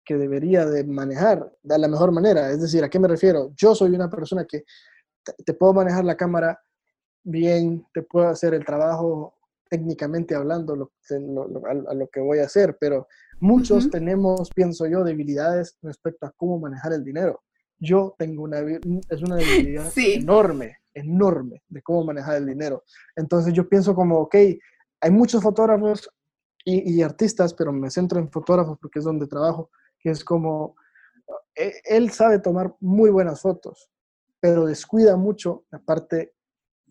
que 0.10 0.17
debería 0.17 0.65
de 0.65 0.84
manejar 0.84 1.54
de 1.62 1.78
la 1.78 1.88
mejor 1.88 2.12
manera. 2.12 2.50
Es 2.50 2.60
decir, 2.62 2.84
¿a 2.84 2.89
qué 2.89 2.98
me 2.98 3.08
refiero? 3.08 3.54
Yo 3.56 3.76
soy 3.76 3.91
una 3.91 4.10
persona 4.10 4.43
que 4.43 4.63
te 5.45 5.54
puedo 5.54 5.72
manejar 5.72 6.04
la 6.04 6.17
cámara 6.17 6.60
bien, 7.24 7.86
te 7.93 8.02
puedo 8.02 8.28
hacer 8.28 8.56
el 8.56 8.65
trabajo 8.65 9.36
técnicamente 9.69 10.34
hablando 10.34 10.76
lo, 10.76 10.91
a, 11.67 11.93
lo 11.93 12.08
que 12.08 12.22
voy 12.22 12.39
a 12.39 12.45
hacer, 12.45 12.76
pero 12.80 13.08
muchos 13.39 13.91
tenemos, 13.91 14.50
pienso 14.50 14.88
yo, 14.88 15.04
debilidades 15.04 15.78
respecto 15.84 16.26
a 16.26 16.32
cómo 16.32 16.58
manejar 16.58 16.91
el 16.93 17.04
dinero. 17.04 17.43
Yo 17.78 18.15
tengo 18.17 18.41
una, 18.41 18.62
es 18.62 19.22
una 19.22 19.36
debilidad 19.36 19.93
enorme, 19.95 20.78
enorme 20.91 21.62
de 21.67 21.84
cómo 21.84 22.04
manejar 22.04 22.38
el 22.38 22.48
dinero. 22.48 22.84
Entonces 23.15 23.54
yo 23.54 23.69
pienso 23.69 23.93
como, 23.93 24.22
ok, 24.22 24.36
hay 25.02 25.12
muchos 25.12 25.43
fotógrafos 25.43 26.10
y, 26.65 26.95
y 26.95 27.04
artistas, 27.04 27.54
pero 27.54 27.72
me 27.72 27.91
centro 27.91 28.17
en 28.17 28.32
fotógrafos 28.32 28.80
porque 28.82 28.98
es 28.98 29.06
donde 29.06 29.28
trabajo, 29.28 29.69
que 30.00 30.12
es 30.12 30.24
como, 30.24 30.76
e, 31.56 31.74
él 31.86 32.12
sabe 32.12 32.40
tomar 32.40 32.76
muy 32.80 33.10
buenas 33.10 33.42
fotos, 33.42 33.90
pero 34.40 34.66
descuida 34.66 35.18
mucho 35.18 35.66
la 35.72 35.80
parte 35.80 36.34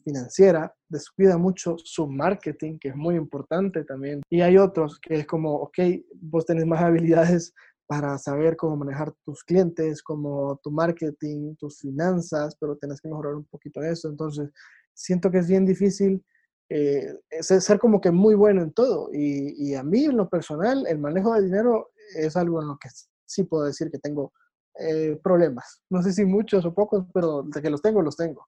financiera, 0.04 0.74
descuida 0.88 1.36
mucho 1.36 1.76
su 1.78 2.06
marketing, 2.06 2.78
que 2.78 2.88
es 2.88 2.96
muy 2.96 3.16
importante 3.16 3.84
también. 3.84 4.22
Y 4.30 4.40
hay 4.40 4.56
otros 4.56 4.98
que 5.00 5.16
es 5.16 5.26
como, 5.26 5.54
ok, 5.54 5.78
vos 6.14 6.46
tenés 6.46 6.66
más 6.66 6.80
habilidades 6.80 7.52
para 7.86 8.18
saber 8.18 8.56
cómo 8.56 8.76
manejar 8.76 9.12
tus 9.24 9.42
clientes, 9.44 10.02
como 10.02 10.60
tu 10.62 10.70
marketing, 10.70 11.54
tus 11.56 11.80
finanzas, 11.80 12.54
pero 12.60 12.76
tenés 12.76 13.00
que 13.00 13.08
mejorar 13.08 13.34
un 13.34 13.44
poquito 13.44 13.82
eso. 13.82 14.08
Entonces, 14.08 14.50
siento 14.94 15.30
que 15.30 15.38
es 15.38 15.48
bien 15.48 15.64
difícil 15.64 16.22
eh, 16.68 17.14
ser 17.40 17.78
como 17.78 18.00
que 18.00 18.10
muy 18.10 18.34
bueno 18.34 18.62
en 18.62 18.72
todo. 18.72 19.08
Y, 19.12 19.70
y, 19.70 19.74
a 19.74 19.82
mí, 19.82 20.04
en 20.04 20.18
lo 20.18 20.28
personal, 20.28 20.86
el 20.86 20.98
manejo 20.98 21.32
de 21.34 21.44
dinero 21.44 21.90
es 22.14 22.36
algo 22.36 22.60
en 22.62 22.68
lo 22.68 22.78
que 22.78 22.88
sí 23.26 23.44
puedo 23.44 23.64
decir 23.64 23.90
que 23.90 23.98
tengo 23.98 24.32
eh, 24.78 25.18
problemas. 25.22 25.82
No 25.90 26.02
sé 26.02 26.12
si 26.12 26.24
muchos 26.24 26.64
o 26.64 26.74
pocos, 26.74 27.04
pero 27.12 27.42
de 27.42 27.60
que 27.60 27.70
los 27.70 27.82
tengo, 27.82 28.02
los 28.02 28.16
tengo. 28.16 28.46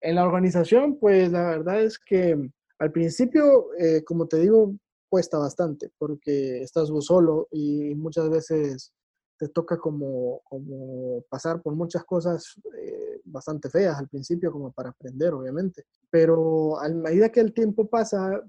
En 0.00 0.14
la 0.14 0.24
organización, 0.24 0.98
pues 0.98 1.30
la 1.30 1.42
verdad 1.42 1.82
es 1.82 1.98
que 1.98 2.36
al 2.78 2.92
principio, 2.92 3.74
eh, 3.78 4.02
como 4.04 4.26
te 4.26 4.38
digo, 4.38 4.74
cuesta 5.08 5.38
bastante 5.38 5.90
porque 5.98 6.62
estás 6.62 6.90
vos 6.90 7.06
solo 7.06 7.48
y 7.50 7.94
muchas 7.94 8.30
veces 8.30 8.92
te 9.38 9.48
toca 9.48 9.78
como, 9.78 10.40
como 10.44 11.22
pasar 11.30 11.62
por 11.62 11.74
muchas 11.74 12.04
cosas 12.04 12.60
eh, 12.78 13.20
bastante 13.24 13.70
feas 13.70 13.98
al 13.98 14.08
principio 14.08 14.52
como 14.52 14.70
para 14.72 14.90
aprender, 14.90 15.32
obviamente. 15.32 15.84
Pero 16.10 16.78
a 16.78 16.88
medida 16.90 17.30
que 17.30 17.40
el 17.40 17.54
tiempo 17.54 17.88
pasa, 17.88 18.42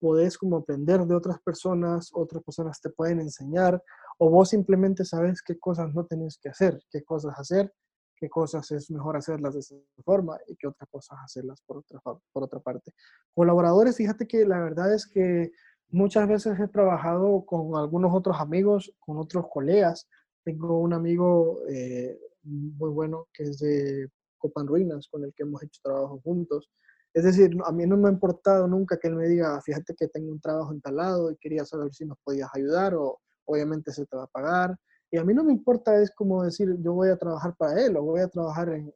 podés 0.00 0.38
como 0.38 0.58
aprender 0.58 1.00
de 1.06 1.14
otras 1.14 1.40
personas, 1.40 2.10
otras 2.12 2.42
personas 2.42 2.80
te 2.80 2.90
pueden 2.90 3.20
enseñar 3.20 3.82
o 4.18 4.30
vos 4.30 4.50
simplemente 4.50 5.04
sabes 5.04 5.42
qué 5.42 5.58
cosas 5.58 5.94
no 5.94 6.06
tenés 6.06 6.38
que 6.38 6.48
hacer, 6.48 6.80
qué 6.90 7.02
cosas 7.02 7.38
hacer 7.38 7.72
qué 8.16 8.28
cosas 8.28 8.70
es 8.72 8.90
mejor 8.90 9.16
hacerlas 9.16 9.54
de 9.54 9.60
esa 9.60 9.76
forma 10.04 10.38
y 10.46 10.56
qué 10.56 10.66
otras 10.66 10.88
cosas 10.90 11.18
hacerlas 11.22 11.60
por 11.66 11.78
otra, 11.78 12.00
por 12.00 12.42
otra 12.42 12.60
parte. 12.60 12.92
Colaboradores, 13.34 13.96
fíjate 13.96 14.26
que 14.26 14.46
la 14.46 14.58
verdad 14.58 14.92
es 14.92 15.06
que 15.06 15.52
muchas 15.90 16.26
veces 16.26 16.58
he 16.58 16.68
trabajado 16.68 17.44
con 17.44 17.76
algunos 17.76 18.14
otros 18.14 18.40
amigos, 18.40 18.92
con 18.98 19.18
otros 19.18 19.46
colegas. 19.52 20.08
Tengo 20.44 20.80
un 20.80 20.92
amigo 20.92 21.60
eh, 21.68 22.18
muy 22.42 22.90
bueno 22.90 23.28
que 23.32 23.44
es 23.44 23.58
de 23.58 24.08
Copan 24.38 24.66
Ruinas, 24.66 25.08
con 25.08 25.24
el 25.24 25.32
que 25.34 25.42
hemos 25.42 25.62
hecho 25.62 25.80
trabajo 25.82 26.20
juntos. 26.24 26.70
Es 27.16 27.24
decir, 27.24 27.56
a 27.64 27.72
mí 27.72 27.86
no 27.86 27.96
me 27.96 28.10
ha 28.10 28.12
importado 28.12 28.68
nunca 28.68 28.98
que 28.98 29.08
él 29.08 29.14
me 29.14 29.26
diga, 29.26 29.58
fíjate 29.62 29.94
que 29.94 30.06
tengo 30.06 30.30
un 30.30 30.38
trabajo 30.38 30.74
instalado 30.74 31.30
y 31.30 31.36
quería 31.38 31.64
saber 31.64 31.90
si 31.94 32.04
nos 32.04 32.18
podías 32.22 32.50
ayudar 32.52 32.94
o 32.94 33.18
obviamente 33.46 33.90
se 33.90 34.04
te 34.04 34.18
va 34.18 34.24
a 34.24 34.26
pagar. 34.26 34.76
Y 35.10 35.16
a 35.16 35.24
mí 35.24 35.32
no 35.32 35.42
me 35.42 35.54
importa, 35.54 35.98
es 35.98 36.14
como 36.14 36.44
decir, 36.44 36.76
yo 36.80 36.92
voy 36.92 37.08
a 37.08 37.16
trabajar 37.16 37.56
para 37.56 37.82
él 37.82 37.96
o 37.96 38.02
voy 38.02 38.20
a 38.20 38.28
trabajar 38.28 38.68
en, 38.68 38.92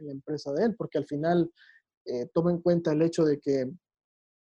la, 0.00 0.10
empresa 0.10 0.52
de 0.52 0.64
él, 0.64 0.74
porque 0.76 0.98
al 0.98 1.06
final 1.06 1.48
eh, 2.06 2.28
toma 2.34 2.50
en 2.50 2.60
cuenta 2.60 2.90
el 2.90 3.00
hecho 3.00 3.24
de 3.24 3.38
que 3.38 3.70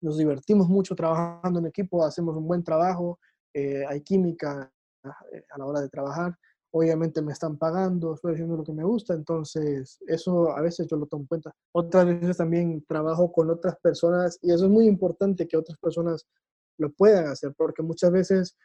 nos 0.00 0.16
divertimos 0.16 0.68
mucho 0.68 0.94
trabajando 0.94 1.58
en 1.58 1.66
equipo, 1.66 2.04
hacemos 2.04 2.36
un 2.36 2.46
buen 2.46 2.62
trabajo, 2.62 3.18
eh, 3.52 3.84
hay 3.88 4.02
química 4.02 4.72
eh, 5.02 5.44
a 5.50 5.58
la 5.58 5.66
hora 5.66 5.80
de 5.80 5.88
trabajar, 5.88 6.38
obviamente 6.72 7.20
me 7.20 7.32
están 7.32 7.58
pagando, 7.58 8.14
estoy 8.14 8.32
haciendo 8.32 8.56
lo 8.56 8.64
que 8.64 8.72
me 8.72 8.82
gusta, 8.82 9.12
entonces 9.14 9.98
eso 10.06 10.56
a 10.56 10.60
veces 10.62 10.86
yo 10.90 10.96
lo 10.96 11.06
tomo 11.06 11.22
en 11.22 11.26
cuenta. 11.26 11.54
Otras 11.72 12.06
veces 12.06 12.38
también 12.38 12.84
trabajo 12.88 13.30
con 13.30 13.50
otras 13.50 13.76
personas 13.80 14.38
y 14.42 14.52
eso 14.52 14.64
es 14.64 14.70
muy 14.70 14.86
importante 14.86 15.46
que 15.46 15.56
otras 15.56 15.78
personas 15.78 16.26
lo 16.78 16.90
puedan 16.92 17.26
hacer, 17.26 17.54
porque 17.56 17.82
muchas 17.82 18.10
veces 18.10 18.56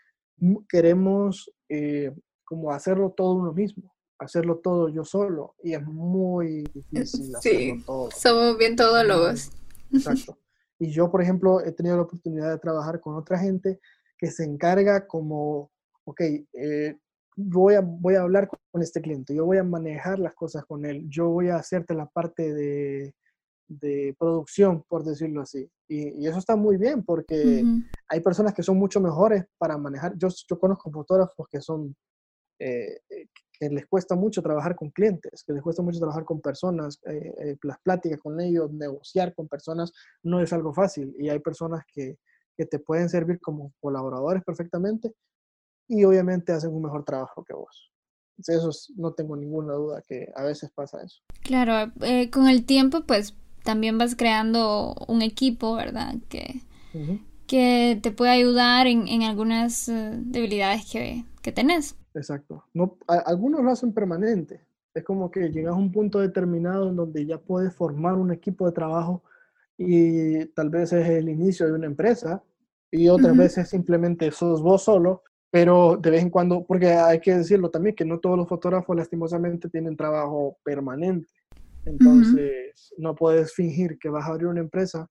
queremos 0.69 1.51
eh, 1.69 2.15
como 2.45 2.71
hacerlo 2.71 3.11
todo 3.11 3.33
uno 3.33 3.51
mismo, 3.51 3.93
hacerlo 4.19 4.59
todo 4.59 4.87
yo 4.87 5.03
solo 5.03 5.55
y 5.61 5.73
es 5.73 5.83
muy 5.83 6.63
difícil 6.73 7.35
hacerlo 7.35 7.83
todo. 7.85 8.09
Somos 8.11 8.57
bien 8.57 8.77
todólogos. 8.77 9.51
Exacto. 9.91 10.37
Y 10.79 10.91
yo, 10.91 11.11
por 11.11 11.21
ejemplo, 11.21 11.59
he 11.61 11.73
tenido 11.73 11.97
la 11.97 12.03
oportunidad 12.03 12.51
de 12.51 12.59
trabajar 12.59 13.01
con 13.01 13.15
otra 13.15 13.37
gente 13.37 13.81
que 14.17 14.31
se 14.31 14.45
encarga 14.45 15.07
como, 15.07 15.71
ok, 16.05 16.21
eh, 16.53 16.97
voy, 17.37 17.75
a, 17.75 17.81
voy 17.81 18.15
a 18.15 18.21
hablar 18.21 18.49
con 18.49 18.81
este 18.81 19.01
cliente, 19.01 19.35
yo 19.35 19.45
voy 19.45 19.57
a 19.57 19.63
manejar 19.63 20.19
las 20.19 20.33
cosas 20.33 20.65
con 20.65 20.85
él, 20.85 21.05
yo 21.07 21.29
voy 21.29 21.49
a 21.49 21.57
hacerte 21.57 21.93
la 21.93 22.07
parte 22.07 22.53
de, 22.53 23.13
de 23.67 24.15
producción, 24.17 24.83
por 24.87 25.03
decirlo 25.03 25.41
así. 25.41 25.69
Y, 25.87 26.25
eso 26.25 26.39
está 26.39 26.55
muy 26.55 26.77
bien 26.77 27.03
porque 27.03 27.63
hay 28.09 28.19
personas 28.21 28.53
que 28.53 28.63
son 28.63 28.77
mucho 28.77 28.99
mejores 28.99 29.45
para 29.57 29.77
manejar. 29.77 30.17
Yo, 30.17 30.29
yo 30.49 30.59
conozco 30.59 30.91
fotógrafos 30.91 31.47
que 31.49 31.61
son, 31.61 31.95
eh, 32.59 32.99
que 33.59 33.69
les 33.69 33.85
cuesta 33.85 34.15
mucho 34.15 34.41
trabajar 34.41 34.75
con 34.75 34.89
clientes, 34.89 35.43
que 35.45 35.53
les 35.53 35.61
cuesta 35.61 35.83
mucho 35.83 35.99
trabajar 35.99 36.25
con 36.25 36.41
personas, 36.41 36.99
eh, 37.05 37.33
eh, 37.39 37.57
las 37.63 37.79
pláticas 37.79 38.19
con 38.19 38.41
ellos, 38.41 38.71
negociar 38.73 39.33
con 39.35 39.47
personas, 39.47 39.93
no 40.23 40.41
es 40.41 40.51
algo 40.53 40.73
fácil. 40.73 41.15
Y 41.19 41.29
hay 41.29 41.39
personas 41.39 41.83
que, 41.87 42.17
que 42.57 42.65
te 42.65 42.79
pueden 42.79 43.09
servir 43.09 43.39
como 43.39 43.73
colaboradores 43.79 44.43
perfectamente 44.43 45.13
y 45.87 46.03
obviamente 46.03 46.51
hacen 46.51 46.73
un 46.73 46.83
mejor 46.83 47.03
trabajo 47.03 47.43
que 47.43 47.53
vos. 47.53 47.91
Eso 48.45 48.69
no 48.95 49.13
tengo 49.13 49.35
ninguna 49.35 49.73
duda 49.73 50.03
que 50.07 50.31
a 50.35 50.43
veces 50.43 50.69
pasa 50.71 51.01
eso. 51.03 51.21
Claro, 51.41 51.91
con 52.31 52.47
el 52.47 52.65
tiempo 52.65 53.01
pues 53.01 53.35
también 53.63 53.97
vas 53.97 54.15
creando 54.15 54.95
un 55.07 55.21
equipo, 55.21 55.75
¿verdad? 55.75 56.15
Que, 56.29 56.61
que 57.47 57.99
te 58.01 58.11
puede 58.11 58.31
ayudar 58.31 58.87
en, 58.87 59.07
en 59.07 59.23
algunas 59.23 59.89
eh, 59.89 60.11
debilidades 60.23 60.89
que, 60.89 61.25
que, 61.41 61.51
tenés. 61.51 61.95
Exacto. 62.13 62.63
No, 62.73 62.97
algunos 63.07 63.61
lo 63.63 63.71
hacen 63.71 63.91
permanente. 63.91 64.61
Es 64.93 65.03
como 65.03 65.29
que 65.29 65.49
llegas 65.49 65.73
a 65.73 65.77
un 65.77 65.91
punto 65.91 66.19
determinado 66.19 66.89
en 66.89 66.95
donde 66.95 67.25
ya 67.25 67.37
puedes 67.39 67.73
formar 67.73 68.13
un 68.13 68.31
equipo 68.31 68.65
de 68.65 68.71
trabajo 68.71 69.21
y 69.77 70.45
tal 70.47 70.69
vez 70.69 70.93
es 70.93 71.07
el 71.07 71.29
inicio 71.29 71.67
de 71.67 71.73
una 71.73 71.85
empresa 71.85 72.41
y 72.89 73.09
otras 73.09 73.35
veces 73.35 73.69
simplemente 73.69 74.31
sos 74.31 74.61
vos 74.61 74.83
solo, 74.83 75.23
pero 75.49 75.97
de 75.97 76.09
vez 76.09 76.21
en 76.21 76.29
cuando, 76.29 76.65
porque 76.65 76.87
hay 76.87 77.19
que 77.19 77.35
decirlo 77.35 77.69
también, 77.69 77.95
que 77.95 78.05
no 78.05 78.19
todos 78.19 78.37
los 78.37 78.47
fotógrafos 78.47 78.95
lastimosamente 78.95 79.69
tienen 79.69 79.95
trabajo 79.95 80.57
permanente. 80.63 81.31
Entonces, 81.85 82.93
no 82.97 83.15
puedes 83.15 83.53
fingir 83.53 83.97
que 83.97 84.09
vas 84.09 84.25
a 84.25 84.31
abrir 84.31 84.47
una 84.47 84.59
empresa 84.59 85.07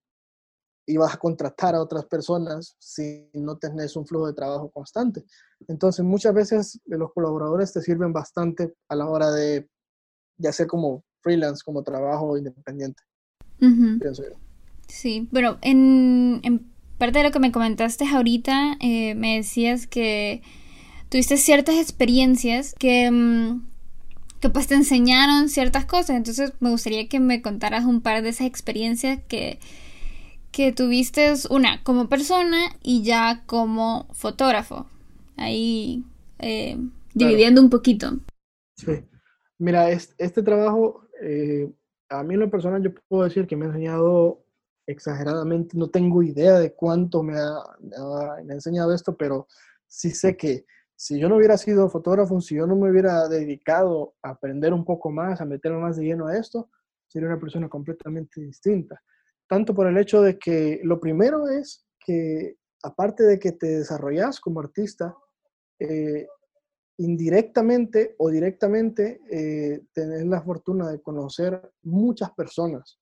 y 0.87 0.97
vas 0.99 1.15
a 1.15 1.19
contratar 1.19 1.75
a 1.75 1.81
otras 1.81 2.05
personas 2.05 2.77
si 2.79 3.29
no 3.33 3.57
tenés 3.57 3.97
un 3.97 4.07
flujo 4.07 4.27
de 4.27 4.35
trabajo 4.35 4.71
constante. 4.71 5.25
Entonces, 5.67 6.05
muchas 6.05 6.35
veces 6.35 6.81
los 6.85 7.13
colaboradores 7.13 7.73
te 7.73 7.81
sirven 7.81 8.13
bastante 8.13 8.75
a 8.89 8.95
la 8.95 9.09
hora 9.09 9.31
de, 9.31 9.69
de 10.37 10.49
hacer 10.49 10.67
como 10.67 11.03
freelance, 11.23 11.63
como 11.65 11.83
trabajo 11.83 12.37
independiente. 12.37 13.03
Sí, 14.87 15.29
pero 15.33 15.59
en, 15.63 16.41
en, 16.45 16.73
parte 16.99 17.19
de 17.19 17.25
lo 17.25 17.31
que 17.31 17.39
me 17.39 17.53
comentaste 17.53 18.07
ahorita, 18.07 18.77
eh, 18.81 19.15
me 19.15 19.37
decías 19.37 19.87
que 19.87 20.43
tuviste 21.09 21.37
ciertas 21.37 21.77
experiencias 21.77 22.75
que... 22.79 23.11
Mm, 23.11 23.63
que 24.41 24.51
pues 24.51 24.67
te 24.67 24.75
enseñaron 24.75 25.49
ciertas 25.49 25.87
cosas. 25.87 26.11
Entonces 26.11 26.53
me 26.61 26.71
gustaría 26.71 27.09
que 27.09 27.21
me 27.21 27.41
contaras 27.41 27.87
un 27.87 28.03
par 28.03 28.23
de 28.23 28.29
esas 28.29 28.47
experiencias 28.47 29.19
que, 29.29 29.59
que 30.53 30.73
tuviste, 30.73 31.33
una 31.49 31.83
como 31.83 32.09
persona 32.09 32.59
y 32.83 33.03
ya 33.03 33.45
como 33.47 34.07
fotógrafo. 34.13 34.87
Ahí 35.37 36.05
eh, 36.39 36.77
dividiendo 37.15 37.61
un 37.61 37.71
poquito. 37.71 38.19
Sí. 38.77 39.05
Mira, 39.59 39.91
este, 39.91 40.43
trabajo, 40.43 41.09
eh, 41.23 41.71
a 42.11 42.23
mí 42.23 42.35
en 42.35 42.41
lo 42.41 42.51
personal 42.51 42.83
yo 42.83 42.91
puedo 43.09 43.25
decir 43.25 43.47
que 43.47 43.57
me 43.57 43.65
ha 43.65 43.69
enseñado 43.69 44.45
exageradamente, 44.87 45.77
no 45.77 45.91
tengo 45.91 46.23
idea 46.23 46.59
de 46.59 46.75
cuánto 46.75 47.23
me 47.23 47.39
ha, 47.39 47.63
enseñado 48.49 48.95
esto, 48.95 49.17
pero 49.17 49.49
sí 49.87 50.11
sé 50.11 50.37
que 50.37 50.65
si 50.95 51.19
yo 51.19 51.29
no 51.29 51.37
hubiera 51.37 51.59
sido 51.59 51.91
fotógrafo, 51.91 52.41
si 52.41 52.55
yo 52.55 52.67
no 52.67 52.77
me 52.77 52.91
hubiera 52.91 53.29
dedicado 53.29 54.15
a 54.23 54.31
aprender 54.31 54.73
un 54.73 54.85
poco 54.85 55.11
más, 55.11 55.41
a 55.41 55.45
meterme 55.45 55.79
más 55.79 55.97
de 55.97 56.05
lleno 56.05 56.27
a 56.27 56.37
esto, 56.39 56.71
sería 57.07 57.29
una 57.29 57.41
persona 57.41 57.69
completamente 57.69 58.41
distinta. 58.41 59.03
Tanto 59.49 59.75
por 59.75 59.87
el 59.87 59.99
hecho 59.99 60.23
de 60.23 60.39
que 60.39 60.81
lo 60.83 60.99
primero 60.99 61.49
es 61.49 61.87
que, 62.01 62.57
aparte 62.83 63.25
de 63.25 63.39
que 63.39 63.53
te 63.53 63.79
desarrollas 63.79 64.41
como 64.41 64.61
artista, 64.61 65.15
eh, 65.79 66.27
indirectamente 66.99 68.15
o 68.19 68.31
directamente 68.31 69.21
eh, 69.31 69.83
tenés 69.93 70.25
la 70.25 70.41
fortuna 70.41 70.91
de 70.91 71.03
conocer 71.03 71.73
muchas 71.83 72.31
personas. 72.31 72.99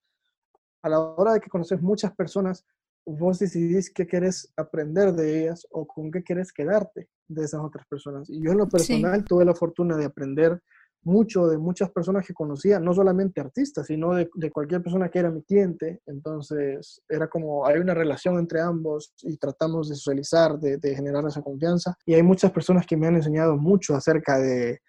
A 0.84 0.88
la 0.90 1.00
hora 1.00 1.32
de 1.32 1.40
que 1.40 1.48
conoces 1.48 1.80
muchas 1.80 2.14
personas, 2.14 2.62
vos 3.06 3.38
decidís 3.38 3.90
qué 3.90 4.06
querés 4.06 4.52
aprender 4.54 5.14
de 5.14 5.40
ellas 5.40 5.66
o 5.70 5.86
con 5.86 6.10
qué 6.10 6.22
querés 6.22 6.52
quedarte 6.52 7.08
de 7.26 7.42
esas 7.42 7.62
otras 7.62 7.86
personas. 7.86 8.28
Y 8.28 8.44
yo 8.44 8.52
en 8.52 8.58
lo 8.58 8.68
personal 8.68 9.24
tuve 9.24 9.46
la 9.46 9.54
fortuna 9.54 9.96
de 9.96 10.04
aprender 10.04 10.60
mucho 11.02 11.46
de 11.46 11.56
muchas 11.56 11.90
personas 11.90 12.26
que 12.26 12.34
conocía, 12.34 12.78
no 12.80 12.92
solamente 12.92 13.40
artistas, 13.40 13.86
sino 13.86 14.14
de, 14.14 14.28
cualquier 14.50 14.82
persona 14.82 15.08
que 15.08 15.20
era 15.20 15.30
mi 15.30 15.42
cliente. 15.42 16.02
Entonces 16.04 17.00
era 17.08 17.28
como, 17.28 17.66
hay 17.66 17.78
una 17.78 17.94
relación 17.94 18.38
entre 18.38 18.60
ambos 18.60 19.14
y 19.22 19.38
tratamos 19.38 19.88
de 19.88 19.94
socializar, 19.94 20.58
de, 20.58 20.94
generar 20.94 21.24
esa 21.26 21.40
confianza. 21.40 21.96
Y 22.04 22.12
hay 22.12 22.22
muchas 22.22 22.52
personas 22.52 22.84
que 22.84 22.98
me 22.98 23.06
han 23.06 23.16
enseñado 23.16 23.56
mucho 23.56 23.94
acerca 23.94 24.38
de, 24.38 24.80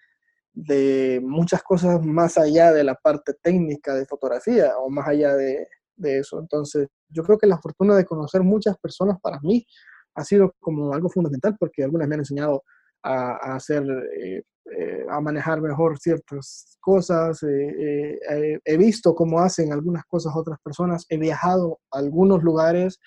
de 0.52 1.22
muchas 1.22 1.62
cosas 1.62 2.04
más 2.04 2.36
allá 2.36 2.70
de 2.74 2.84
la 2.84 2.96
parte 2.96 3.32
técnica 3.42 3.94
de 3.94 4.04
fotografía 4.04 4.76
o 4.78 4.90
más 4.90 5.08
allá 5.08 5.34
de, 5.34 5.66
de 5.96 6.18
eso. 6.18 6.38
Entonces, 6.40 6.88
yo 7.08 7.22
creo 7.22 7.38
que 7.38 7.46
la 7.46 7.58
fortuna 7.58 7.96
de 7.96 8.04
conocer 8.04 8.42
muchas 8.42 8.76
personas 8.78 9.18
para 9.20 9.40
mí 9.40 9.66
ha 10.14 10.24
sido 10.24 10.54
como 10.60 10.92
algo 10.94 11.08
fundamental 11.08 11.56
porque 11.58 11.84
algunas 11.84 12.08
me 12.08 12.14
han 12.14 12.20
enseñado 12.20 12.62
a, 13.02 13.54
hacer, 13.54 13.84
eh, 14.18 14.42
eh, 14.76 15.06
a 15.08 15.20
manejar 15.20 15.60
mejor 15.60 15.98
ciertas 15.98 16.76
cosas. 16.80 17.42
Eh, 17.42 18.18
he 18.64 18.76
visto 18.76 19.14
cómo 19.14 19.40
hacen 19.40 19.72
algunas 19.72 20.04
cosas 20.06 20.32
otras 20.34 20.58
personas. 20.62 21.06
He 21.08 21.18
viajado 21.18 21.78
a 21.92 21.98
algunos 21.98 22.42
lugares, 22.42 22.98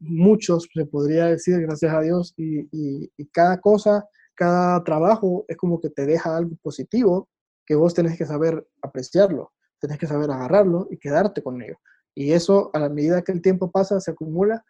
muchos 0.00 0.68
se 0.72 0.86
podría 0.86 1.26
decir, 1.26 1.60
gracias 1.60 1.92
a 1.92 2.00
Dios, 2.00 2.34
y, 2.36 2.66
y 2.72 3.26
cada 3.26 3.60
cosa, 3.60 4.04
cada 4.34 4.82
trabajo 4.84 5.44
es 5.48 5.56
como 5.56 5.80
que 5.80 5.90
te 5.90 6.06
deja 6.06 6.36
algo 6.36 6.56
positivo 6.62 7.28
que 7.66 7.74
vos 7.74 7.94
tenés 7.94 8.18
que 8.18 8.26
saber 8.26 8.66
apreciarlo 8.82 9.52
tenés 9.80 9.98
que 9.98 10.06
saber 10.06 10.30
agarrarlo 10.30 10.88
y 10.90 10.98
quedarte 10.98 11.42
con 11.42 11.60
ello. 11.62 11.78
Y 12.14 12.32
eso, 12.32 12.70
a 12.72 12.78
la 12.78 12.88
medida 12.88 13.22
que 13.22 13.32
el 13.32 13.42
tiempo 13.42 13.70
pasa, 13.70 14.00
se 14.00 14.10
acumula 14.10 14.64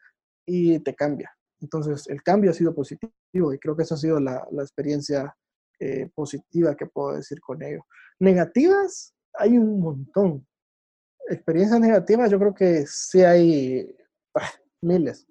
y 0.46 0.78
te 0.80 0.94
cambia. 0.94 1.30
Entonces, 1.60 2.08
el 2.08 2.22
cambio 2.22 2.50
ha 2.50 2.54
sido 2.54 2.74
positivo 2.74 3.52
y 3.52 3.58
creo 3.58 3.76
que 3.76 3.82
esa 3.82 3.94
ha 3.94 3.98
sido 3.98 4.20
la, 4.20 4.46
la 4.50 4.62
experiencia 4.62 5.34
eh, 5.82 6.10
positiva 6.14 6.74
que 6.74 6.84
puedo 6.84 7.16
decir 7.16 7.40
con 7.40 7.62
ello. 7.62 7.86
Negativas, 8.18 9.14
hay 9.32 9.56
un 9.56 9.80
montón. 9.80 10.46
Experiencias 11.26 11.80
negativas, 11.80 12.30
yo 12.30 12.38
creo 12.38 12.54
que 12.54 12.84
sí 12.86 13.22
hay 13.22 13.96
ah, 14.34 14.50
miles. 14.82 15.26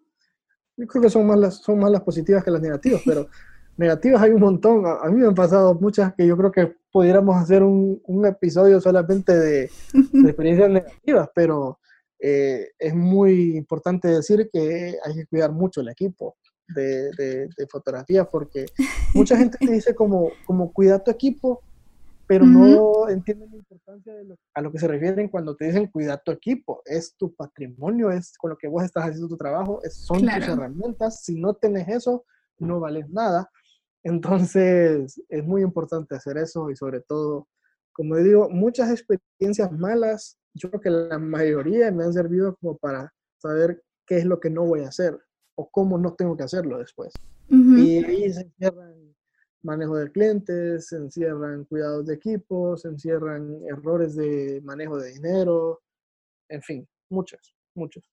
Yo 0.75 0.87
creo 0.87 1.03
que 1.03 1.09
son 1.11 1.27
más, 1.27 1.37
las, 1.37 1.55
son 1.57 1.77
más 1.77 1.91
las 1.91 2.01
positivas 2.01 2.43
que 2.43 2.49
las 2.49 2.61
negativas, 2.61 3.03
pero 3.05 3.27
negativas 3.77 4.23
hay 4.23 4.31
un 4.31 4.41
montón. 4.41 4.87
A, 4.87 5.07
mí 5.09 5.21
me 5.21 5.27
han 5.27 5.35
pasado 5.35 5.75
muchas 5.75 6.15
que 6.15 6.25
yo 6.25 6.35
creo 6.35 6.51
que 6.51 6.75
pudiéramos 6.91 7.35
hacer 7.35 7.63
un, 7.63 8.01
un 8.05 8.25
episodio 8.25 8.79
solamente 8.81 9.37
de, 9.37 9.71
experiencias 10.25 10.69
negativas, 10.69 11.29
pero 11.33 11.79
eh, 12.19 12.69
es 12.77 12.93
muy 12.93 13.55
importante 13.55 14.07
decir 14.07 14.49
que 14.51 14.97
hay 15.03 15.15
que 15.15 15.25
cuidar 15.27 15.51
mucho 15.51 15.81
el 15.81 15.89
equipo 15.89 16.35
de, 16.67 17.11
de, 17.11 17.67
fotografía 17.67 18.25
porque 18.25 18.65
mucha 19.13 19.37
gente 19.37 19.57
te 19.57 19.71
dice 19.71 19.95
como, 19.95 20.31
como 20.45 20.71
cuida 20.71 21.03
tu 21.03 21.11
equipo, 21.11 21.61
pero 22.27 22.45
no 22.45 23.09
entienden 23.09 23.49
la 23.49 23.57
importancia 23.57 24.13
de 24.13 24.23
lo, 24.23 24.35
a 24.53 24.61
lo 24.61 24.71
que 24.71 24.77
se 24.77 24.87
refieren 24.87 25.29
cuando 25.29 25.55
te 25.55 25.65
dicen 25.65 25.87
cuida 25.87 26.17
tu 26.17 26.31
equipo. 26.31 26.83
Es 26.85 27.15
tu 27.17 27.33
patrimonio, 27.33 28.11
es 28.11 28.37
con 28.37 28.51
lo 28.51 28.57
que 28.57 28.67
vos 28.67 28.83
estás 28.83 29.05
haciendo 29.05 29.27
tu 29.27 29.37
trabajo, 29.37 29.81
es, 29.83 29.95
son 29.95 30.19
tus 30.19 30.29
herramientas. 30.29 31.23
Si 31.23 31.39
no 31.39 31.55
tenés 31.55 31.87
eso, 31.87 32.25
no 32.59 32.79
vales 32.79 33.09
nada. 33.09 33.49
Entonces, 34.03 35.21
es 35.27 35.43
muy 35.43 35.61
importante 35.61 36.15
hacer 36.15 36.37
eso 36.37 36.69
y 36.69 36.75
sobre 36.75 37.01
todo, 37.01 37.47
como 37.91 38.15
digo, 38.17 38.49
muchas 38.49 38.89
experiencias 38.91 39.71
malas, 39.71 40.37
yo 40.53 40.69
creo 40.69 40.81
que 40.81 40.89
la 40.89 41.19
mayoría 41.19 41.91
me 41.91 42.03
han 42.03 42.13
servido 42.13 42.55
como 42.57 42.77
para 42.77 43.13
saber 43.37 43.83
qué 44.05 44.17
es 44.17 44.25
lo 44.25 44.39
que 44.39 44.49
no 44.49 44.65
voy 44.65 44.81
a 44.81 44.89
hacer 44.89 45.17
o 45.55 45.69
cómo 45.69 45.97
no 45.97 46.13
tengo 46.15 46.37
que 46.37 46.43
hacerlo 46.43 46.79
después. 46.79 47.13
Y 47.49 48.03
ahí 48.05 48.31
se 48.31 48.41
encierran 48.41 49.15
manejo 49.61 49.97
de 49.97 50.11
clientes, 50.11 50.87
se 50.87 50.97
encierran 50.97 51.65
cuidados 51.65 52.05
de 52.05 52.15
equipos, 52.15 52.81
se 52.81 52.89
encierran 52.89 53.61
errores 53.67 54.15
de 54.15 54.61
manejo 54.63 54.97
de 54.97 55.13
dinero, 55.13 55.81
en 56.49 56.61
fin, 56.61 56.87
muchos, 57.09 57.55
muchos. 57.75 58.03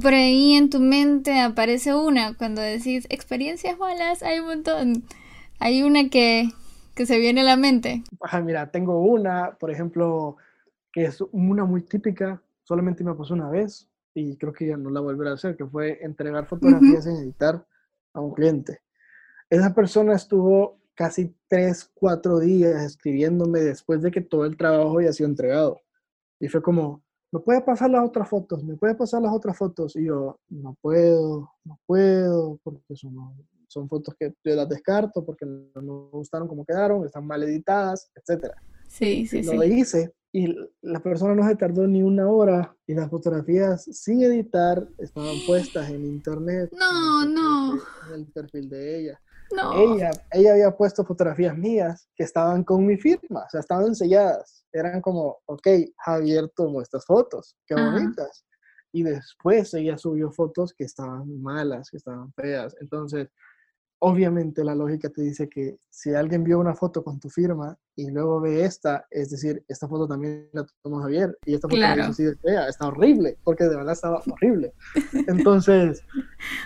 Por 0.00 0.14
ahí 0.14 0.54
en 0.54 0.70
tu 0.70 0.80
mente 0.80 1.38
aparece 1.40 1.94
una, 1.94 2.34
cuando 2.34 2.62
decís 2.62 3.06
experiencias 3.10 3.78
malas, 3.78 4.22
hay 4.22 4.38
un 4.38 4.46
montón. 4.46 5.04
Hay 5.58 5.82
una 5.82 6.08
que, 6.08 6.48
que 6.94 7.04
se 7.04 7.18
viene 7.18 7.42
a 7.42 7.44
la 7.44 7.56
mente. 7.56 8.02
Ajá, 8.20 8.40
mira, 8.40 8.70
tengo 8.70 9.00
una, 9.00 9.56
por 9.58 9.70
ejemplo, 9.70 10.36
que 10.92 11.04
es 11.04 11.22
una 11.32 11.64
muy 11.64 11.82
típica, 11.82 12.42
solamente 12.62 13.04
me 13.04 13.14
pasó 13.14 13.34
una 13.34 13.50
vez 13.50 13.88
y 14.14 14.36
creo 14.36 14.52
que 14.52 14.66
ya 14.66 14.76
no 14.76 14.90
la 14.90 15.00
volveré 15.00 15.30
a 15.30 15.34
hacer, 15.34 15.56
que 15.56 15.66
fue 15.66 15.98
entregar 16.02 16.46
fotografías 16.46 17.04
sin 17.04 17.16
editar 17.16 17.66
a 18.14 18.20
un 18.20 18.32
cliente. 18.32 18.80
Esa 19.50 19.74
persona 19.74 20.14
estuvo 20.14 20.78
casi 20.94 21.34
tres, 21.48 21.90
cuatro 21.94 22.38
días 22.38 22.82
escribiéndome 22.82 23.60
después 23.60 24.02
de 24.02 24.10
que 24.10 24.20
todo 24.22 24.46
el 24.46 24.56
trabajo 24.56 25.00
ya 25.00 25.12
sido 25.12 25.28
entregado. 25.28 25.82
Y 26.40 26.48
fue 26.48 26.62
como, 26.62 27.02
¿me 27.32 27.40
puede 27.40 27.62
pasar 27.62 27.90
las 27.90 28.04
otras 28.04 28.28
fotos? 28.28 28.62
¿Me 28.62 28.76
puede 28.76 28.94
pasar 28.94 29.22
las 29.22 29.32
otras 29.32 29.56
fotos? 29.56 29.96
Y 29.96 30.04
yo, 30.04 30.38
no 30.48 30.76
puedo, 30.80 31.50
no 31.64 31.80
puedo, 31.86 32.60
porque 32.62 32.94
son, 32.94 33.16
son 33.66 33.88
fotos 33.88 34.14
que 34.18 34.34
yo 34.44 34.54
las 34.54 34.68
descarto, 34.68 35.24
porque 35.24 35.46
no 35.46 35.82
me 35.82 36.10
gustaron 36.10 36.46
como 36.46 36.64
quedaron, 36.64 37.04
están 37.04 37.26
mal 37.26 37.42
editadas, 37.42 38.10
etc. 38.14 38.52
Sí, 38.86 39.26
sí, 39.26 39.42
Lo 39.42 39.64
hice 39.64 40.12
y 40.34 40.54
la 40.80 41.02
persona 41.02 41.34
no 41.34 41.46
se 41.46 41.56
tardó 41.56 41.86
ni 41.86 42.02
una 42.02 42.28
hora 42.28 42.74
y 42.86 42.94
las 42.94 43.10
fotografías 43.10 43.84
sin 43.84 44.22
editar 44.22 44.88
estaban 44.98 45.36
puestas 45.46 45.90
en 45.90 46.06
internet. 46.06 46.70
No, 46.72 47.26
no. 47.26 47.74
en 48.08 48.20
el 48.20 48.26
perfil 48.26 48.68
de 48.68 49.00
ella. 49.00 49.20
Ella, 49.74 50.10
ella 50.30 50.52
había 50.52 50.70
puesto 50.76 51.04
fotografías 51.04 51.56
mías 51.56 52.08
que 52.14 52.24
estaban 52.24 52.64
con 52.64 52.86
mi 52.86 52.96
firma, 52.96 53.44
o 53.44 53.50
sea, 53.50 53.60
estaban 53.60 53.94
selladas. 53.94 54.64
Eran 54.72 55.00
como, 55.00 55.38
ok, 55.46 55.66
Javier 55.98 56.50
tomó 56.56 56.80
estas 56.80 57.04
fotos, 57.04 57.56
qué 57.66 57.74
bonitas. 57.74 58.44
Y 58.92 59.02
después 59.02 59.72
ella 59.74 59.96
subió 59.98 60.30
fotos 60.30 60.74
que 60.74 60.84
estaban 60.84 61.42
malas, 61.42 61.90
que 61.90 61.96
estaban 61.96 62.32
feas. 62.34 62.74
Entonces, 62.80 63.28
obviamente 64.04 64.64
la 64.64 64.74
lógica 64.74 65.08
te 65.10 65.22
dice 65.22 65.48
que 65.48 65.78
si 65.88 66.12
alguien 66.12 66.42
vio 66.42 66.58
una 66.58 66.74
foto 66.74 67.04
con 67.04 67.20
tu 67.20 67.30
firma 67.30 67.78
y 67.94 68.10
luego 68.10 68.40
ve 68.40 68.64
esta, 68.64 69.06
es 69.10 69.30
decir, 69.30 69.64
esta 69.68 69.86
foto 69.86 70.08
también 70.08 70.48
la 70.52 70.66
tomó 70.82 71.00
Javier 71.02 71.38
y 71.46 71.54
esta 71.54 71.68
foto 71.68 71.76
claro. 71.76 72.02
así 72.02 72.24
de 72.24 72.34
fea, 72.36 72.66
está 72.66 72.88
horrible, 72.88 73.38
porque 73.44 73.62
de 73.62 73.76
verdad 73.76 73.92
estaba 73.92 74.20
horrible. 74.28 74.72
Entonces, 75.28 76.02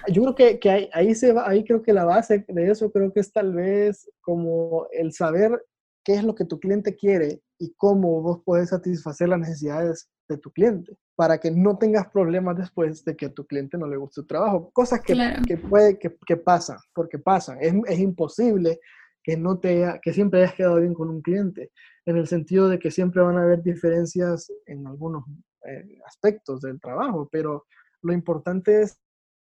yo 0.09 0.22
creo 0.22 0.35
que, 0.35 0.59
que 0.59 0.70
ahí, 0.70 0.90
ahí, 0.94 1.14
se 1.14 1.35
va, 1.35 1.46
ahí 1.46 1.62
creo 1.62 1.83
que 1.83 1.92
la 1.92 2.07
base 2.07 2.46
de 2.49 2.70
eso 2.70 2.90
creo 2.90 3.12
que 3.12 3.20
es 3.20 3.31
tal 3.31 3.53
vez 3.53 4.09
como 4.22 4.87
el 4.92 5.12
saber 5.12 5.62
qué 6.05 6.14
es 6.14 6.25
lo 6.25 6.35
que 6.35 6.46
tu 6.46 6.59
cliente 6.59 6.96
quiere 6.96 7.42
y 7.59 7.75
cómo 7.75 8.22
vos 8.22 8.40
puedes 8.46 8.70
satisfacer 8.70 9.29
las 9.29 9.40
necesidades 9.40 10.09
de 10.28 10.38
tu 10.38 10.50
cliente 10.50 10.96
para 11.14 11.38
que 11.38 11.50
no 11.50 11.78
tengas 11.78 12.08
problemas 12.10 12.56
después 12.56 13.04
de 13.04 13.16
que 13.16 13.26
a 13.26 13.32
tu 13.32 13.46
cliente 13.46 13.78
no 13.78 13.86
le 13.86 13.96
guste 13.96 14.20
tu 14.20 14.26
trabajo. 14.26 14.70
Cosas 14.72 15.00
que, 15.00 15.14
que 15.46 15.56
puede 15.56 15.98
que, 15.98 16.14
que, 16.26 16.36
pasan, 16.36 16.78
porque 16.94 17.18
pasan. 17.18 17.58
Es, 17.60 17.74
es, 17.86 17.98
imposible 17.98 18.80
que, 19.22 19.36
no 19.36 19.58
te 19.58 19.98
que 20.02 20.12
siempre 20.12 20.42
hayas 20.42 20.54
quedado 20.54 20.76
bien 20.76 20.94
con 20.94 21.08
un 21.08 21.22
cliente, 21.22 21.72
en 22.04 22.16
el 22.16 22.26
sentido 22.26 22.68
de 22.68 22.78
que 22.78 22.90
siempre 22.90 23.22
van 23.22 23.38
a 23.38 23.42
haber 23.42 23.62
diferencias 23.62 24.52
en 24.66 24.86
algunos 24.86 25.24
eh, 25.66 25.98
aspectos 26.06 26.60
del 26.60 26.80
trabajo, 26.80 27.28
pero 27.32 27.66
lo 28.02 28.12
importante 28.12 28.82
es 28.82 28.98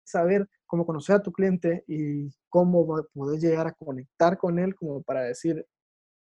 saber 0.05 0.49
cómo 0.67 0.85
conocer 0.85 1.17
a 1.17 1.23
tu 1.23 1.33
cliente 1.33 1.85
y 1.87 2.29
cómo 2.49 2.87
poder 3.13 3.41
llegar 3.41 3.67
a 3.67 3.73
conectar 3.73 4.37
con 4.37 4.59
él 4.59 4.75
como 4.75 5.03
para 5.03 5.23
decir, 5.23 5.67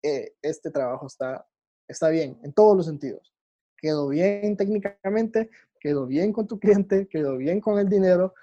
eh, 0.02 0.32
este 0.42 0.70
trabajo 0.70 1.06
está, 1.06 1.46
está 1.88 2.08
bien 2.08 2.38
en 2.42 2.52
todos 2.52 2.76
los 2.76 2.86
sentidos 2.86 3.35
quedó 3.76 4.08
bien 4.08 4.56
técnicamente, 4.56 5.50
quedó 5.80 6.06
bien 6.06 6.32
con 6.32 6.46
tu 6.46 6.58
cliente, 6.58 7.06
quedó 7.08 7.36
bien 7.36 7.60
con 7.60 7.78
el 7.78 7.88
dinero 7.88 8.34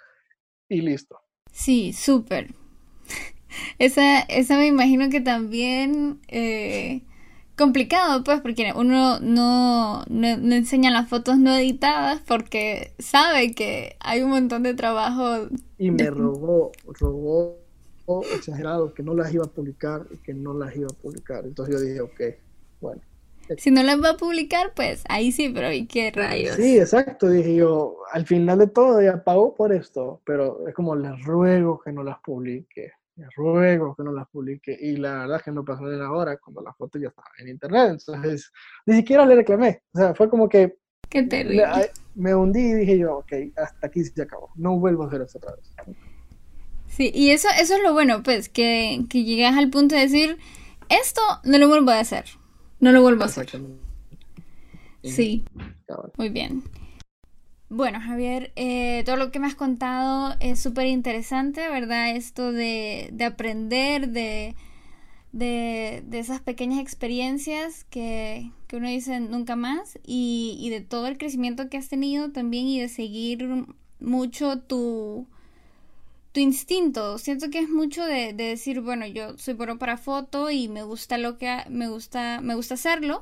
y 0.69 0.81
listo. 0.81 1.19
Sí, 1.51 1.93
súper. 1.93 2.53
Esa, 3.77 4.21
esa 4.21 4.57
me 4.57 4.67
imagino 4.67 5.09
que 5.09 5.21
también 5.21 6.19
eh, 6.27 7.03
complicado, 7.55 8.23
pues, 8.23 8.41
porque 8.41 8.73
uno 8.75 9.19
no, 9.19 10.03
no, 10.09 10.53
enseña 10.55 10.91
las 10.91 11.09
fotos 11.09 11.37
no 11.37 11.55
editadas 11.55 12.21
porque 12.25 12.93
sabe 12.99 13.53
que 13.53 13.95
hay 13.99 14.21
un 14.21 14.31
montón 14.31 14.63
de 14.63 14.73
trabajo. 14.73 15.49
Y 15.77 15.91
me 15.91 16.09
robó, 16.09 16.71
robó 16.99 17.57
exagerado 18.35 18.93
que 18.93 19.03
no 19.03 19.13
las 19.13 19.33
iba 19.33 19.45
a 19.45 19.49
publicar 19.49 20.05
y 20.11 20.17
que 20.17 20.33
no 20.33 20.53
las 20.53 20.75
iba 20.75 20.87
a 20.87 21.01
publicar. 21.01 21.45
Entonces 21.45 21.75
yo 21.75 21.81
dije, 21.81 22.01
ok, 22.01 22.21
bueno. 22.81 23.01
Si 23.57 23.71
no 23.71 23.83
las 23.83 24.01
va 24.01 24.11
a 24.11 24.17
publicar, 24.17 24.73
pues 24.75 25.03
ahí 25.09 25.31
sí, 25.31 25.49
pero 25.49 25.71
¿y 25.71 25.85
qué 25.85 26.11
rayos? 26.11 26.55
Sí, 26.55 26.77
exacto, 26.77 27.29
dije 27.29 27.55
yo, 27.55 27.97
al 28.11 28.25
final 28.25 28.59
de 28.59 28.67
todo 28.67 29.01
ya 29.01 29.23
pagó 29.23 29.53
por 29.53 29.73
esto, 29.73 30.21
pero 30.25 30.67
es 30.67 30.73
como 30.73 30.95
les 30.95 31.23
ruego 31.23 31.79
que 31.79 31.91
no 31.91 32.03
las 32.03 32.19
publique, 32.19 32.91
les 33.15 33.29
ruego 33.35 33.95
que 33.95 34.03
no 34.03 34.11
las 34.11 34.27
publique, 34.29 34.77
y 34.79 34.95
la 34.95 35.19
verdad 35.19 35.37
es 35.37 35.43
que 35.43 35.51
no 35.51 35.65
pasó 35.65 35.85
de 35.85 36.01
hora 36.01 36.37
cuando 36.37 36.61
la 36.61 36.73
foto 36.73 36.97
ya 36.97 37.09
estaba 37.09 37.27
en 37.37 37.49
internet, 37.49 37.91
entonces 37.91 38.51
ni 38.85 38.95
siquiera 38.95 39.25
le 39.25 39.35
reclamé, 39.35 39.83
o 39.93 39.97
sea, 39.97 40.15
fue 40.15 40.29
como 40.29 40.47
que... 40.47 40.77
Qué 41.09 41.23
terrible. 41.23 41.65
Me, 42.15 42.33
hundí 42.33 42.59
y 42.59 42.73
dije 42.73 42.97
yo, 42.97 43.17
ok, 43.17 43.33
hasta 43.57 43.87
aquí 43.87 44.03
se 44.03 44.21
acabó, 44.21 44.51
no 44.55 44.79
vuelvo 44.79 45.03
a 45.03 45.07
hacer 45.07 45.21
eso 45.21 45.37
otra 45.37 45.55
vez. 45.55 45.75
Sí, 46.87 47.11
y 47.13 47.31
eso, 47.31 47.47
eso 47.59 47.75
es 47.75 47.83
lo 47.83 47.93
bueno, 47.93 48.23
pues, 48.23 48.49
que, 48.49 49.05
que 49.09 49.23
llegas 49.23 49.57
al 49.57 49.69
punto 49.69 49.95
de 49.95 50.01
decir, 50.01 50.37
esto 50.89 51.21
no 51.43 51.57
lo 51.57 51.67
vuelvo 51.67 51.91
a 51.91 51.99
hacer. 51.99 52.25
No 52.79 52.91
lo 52.91 53.01
vuelvo 53.01 53.23
a 53.23 53.25
hacer. 53.27 53.49
Sí. 55.03 55.43
Muy 56.17 56.29
bien. 56.29 56.63
Bueno, 57.69 57.99
Javier, 57.99 58.51
eh, 58.55 59.01
todo 59.03 59.15
lo 59.15 59.31
que 59.31 59.39
me 59.39 59.47
has 59.47 59.55
contado 59.55 60.35
es 60.39 60.59
súper 60.59 60.85
interesante, 60.85 61.67
¿verdad? 61.69 62.15
Esto 62.15 62.51
de, 62.51 63.09
de 63.13 63.25
aprender 63.25 64.09
de, 64.09 64.55
de, 65.31 66.03
de, 66.05 66.19
esas 66.19 66.39
pequeñas 66.39 66.79
experiencias 66.79 67.83
que, 67.85 68.51
que, 68.67 68.77
uno 68.77 68.87
dice 68.87 69.19
nunca 69.19 69.55
más 69.55 69.97
y, 70.05 70.55
y 70.59 70.69
de 70.69 70.81
todo 70.81 71.07
el 71.07 71.17
crecimiento 71.17 71.67
que 71.69 71.77
has 71.77 71.89
tenido 71.89 72.31
también 72.31 72.67
y 72.67 72.79
de 72.79 72.89
seguir 72.89 73.49
mucho 73.99 74.59
tu, 74.59 75.27
tu 76.33 76.39
instinto. 76.39 77.17
Siento 77.19 77.49
que 77.49 77.59
es 77.59 77.69
mucho 77.69 78.03
de, 78.03 78.33
decir, 78.33 78.81
bueno, 78.81 79.05
yo 79.07 79.37
soy 79.37 79.53
bueno 79.53 79.77
para 79.77 79.97
foto 79.97 80.49
y 80.49 80.67
me 80.67 80.83
gusta 80.83 81.17
lo 81.17 81.37
que 81.37 81.59
me 81.69 81.87
gusta, 81.87 82.41
me 82.41 82.55
gusta 82.55 82.73
hacerlo. 82.73 83.21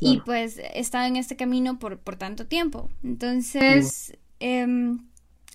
Y 0.00 0.20
pues 0.20 0.58
he 0.58 0.78
estado 0.78 1.06
en 1.06 1.16
este 1.16 1.36
camino 1.36 1.80
por, 1.80 1.98
por 1.98 2.14
tanto 2.16 2.46
tiempo. 2.46 2.88
Entonces, 3.02 4.16
em, 4.38 5.00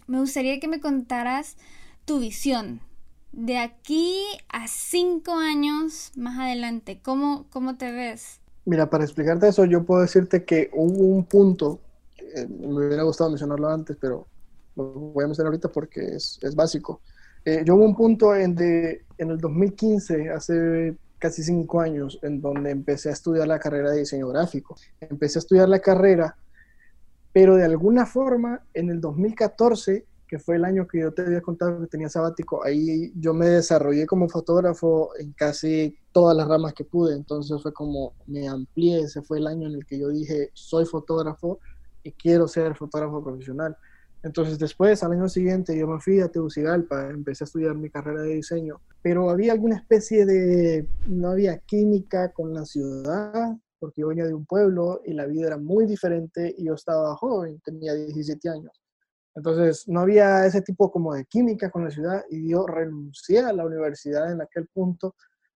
me 0.05 0.19
gustaría 0.19 0.59
que 0.59 0.67
me 0.67 0.81
contaras 0.81 1.55
tu 2.03 2.19
visión. 2.19 2.81
De 3.31 3.57
aquí 3.57 4.19
a 4.49 4.67
cinco 4.67 5.35
años 5.35 6.11
más 6.17 6.37
adelante, 6.37 6.99
¿cómo, 7.01 7.45
cómo 7.51 7.77
te 7.77 7.93
ves? 7.93 8.41
Mira, 8.65 8.89
para 8.89 9.05
explicarte 9.05 9.47
eso, 9.47 9.63
yo 9.63 9.85
puedo 9.85 10.01
decirte 10.01 10.43
que 10.43 10.69
hubo 10.73 11.05
un 11.05 11.23
punto, 11.23 11.79
eh, 12.17 12.45
me 12.45 12.85
hubiera 12.85 13.03
gustado 13.03 13.29
mencionarlo 13.29 13.69
antes, 13.69 13.95
pero 13.99 14.27
lo 14.75 14.83
voy 14.85 15.23
a 15.23 15.27
mencionar 15.27 15.47
ahorita 15.47 15.69
porque 15.69 16.15
es, 16.15 16.39
es 16.41 16.55
básico. 16.55 17.01
Eh, 17.45 17.63
yo 17.65 17.75
hubo 17.75 17.85
un 17.85 17.95
punto 17.95 18.35
en, 18.35 18.55
de, 18.55 19.05
en 19.17 19.31
el 19.31 19.37
2015, 19.37 20.29
hace 20.29 20.95
casi 21.19 21.43
cinco 21.43 21.81
años, 21.81 22.19
en 22.21 22.41
donde 22.41 22.71
empecé 22.71 23.09
a 23.09 23.13
estudiar 23.13 23.47
la 23.47 23.59
carrera 23.59 23.91
de 23.91 23.99
diseño 23.99 24.27
gráfico. 24.29 24.75
Empecé 24.99 25.39
a 25.39 25.41
estudiar 25.41 25.69
la 25.69 25.79
carrera, 25.79 26.35
pero 27.31 27.55
de 27.55 27.65
alguna 27.65 28.05
forma, 28.05 28.61
en 28.73 28.89
el 28.89 28.99
2014, 28.99 30.05
que 30.27 30.39
fue 30.39 30.55
el 30.55 30.65
año 30.65 30.87
que 30.87 30.99
yo 30.99 31.13
te 31.13 31.21
había 31.21 31.41
contado 31.41 31.79
que 31.79 31.87
tenía 31.87 32.09
sabático, 32.09 32.65
ahí 32.65 33.13
yo 33.15 33.33
me 33.33 33.45
desarrollé 33.47 34.07
como 34.07 34.27
fotógrafo 34.27 35.11
en 35.19 35.31
casi 35.33 35.95
todas 36.11 36.35
las 36.35 36.47
ramas 36.47 36.73
que 36.73 36.85
pude. 36.85 37.15
Entonces 37.15 37.61
fue 37.61 37.71
como 37.71 38.13
me 38.25 38.47
amplié, 38.47 39.01
ese 39.01 39.21
fue 39.21 39.37
el 39.37 39.47
año 39.47 39.67
en 39.67 39.75
el 39.75 39.85
que 39.85 39.99
yo 39.99 40.09
dije, 40.09 40.49
soy 40.53 40.85
fotógrafo 40.85 41.59
y 42.03 42.11
quiero 42.13 42.47
ser 42.47 42.75
fotógrafo 42.75 43.23
profesional. 43.23 43.77
Entonces 44.23 44.57
después, 44.57 45.03
al 45.03 45.11
año 45.11 45.27
siguiente, 45.27 45.77
yo 45.77 45.85
me 45.85 45.99
fui 45.99 46.21
a 46.21 46.29
Tegucigalpa, 46.29 47.09
empecé 47.09 47.43
a 47.43 47.45
estudiar 47.45 47.75
mi 47.75 47.89
carrera 47.89 48.21
de 48.21 48.35
diseño, 48.35 48.81
pero 49.01 49.29
había 49.29 49.51
alguna 49.51 49.75
especie 49.75 50.25
de, 50.25 50.87
no 51.07 51.29
había 51.29 51.59
química 51.59 52.31
con 52.31 52.53
la 52.53 52.65
ciudad, 52.65 53.57
porque 53.79 53.99
yo 53.99 54.07
venía 54.07 54.25
de 54.25 54.33
un 54.33 54.45
pueblo 54.45 55.01
y 55.05 55.13
la 55.13 55.25
vida 55.25 55.47
era 55.47 55.57
muy 55.57 55.85
diferente 55.85 56.55
y 56.57 56.65
yo 56.65 56.75
estaba 56.75 57.13
joven, 57.17 57.59
tenía 57.65 57.93
17 57.93 58.47
años. 58.47 58.71
Entonces 59.35 59.89
no 59.89 59.99
había 59.99 60.45
ese 60.45 60.61
tipo 60.61 60.89
como 60.89 61.13
de 61.13 61.25
química 61.25 61.69
con 61.69 61.83
la 61.83 61.91
ciudad 61.91 62.23
y 62.29 62.49
yo 62.49 62.65
renuncié 62.65 63.39
a 63.39 63.51
la 63.51 63.65
universidad 63.65 64.31
en 64.31 64.41
aquel 64.41 64.67
punto, 64.67 65.15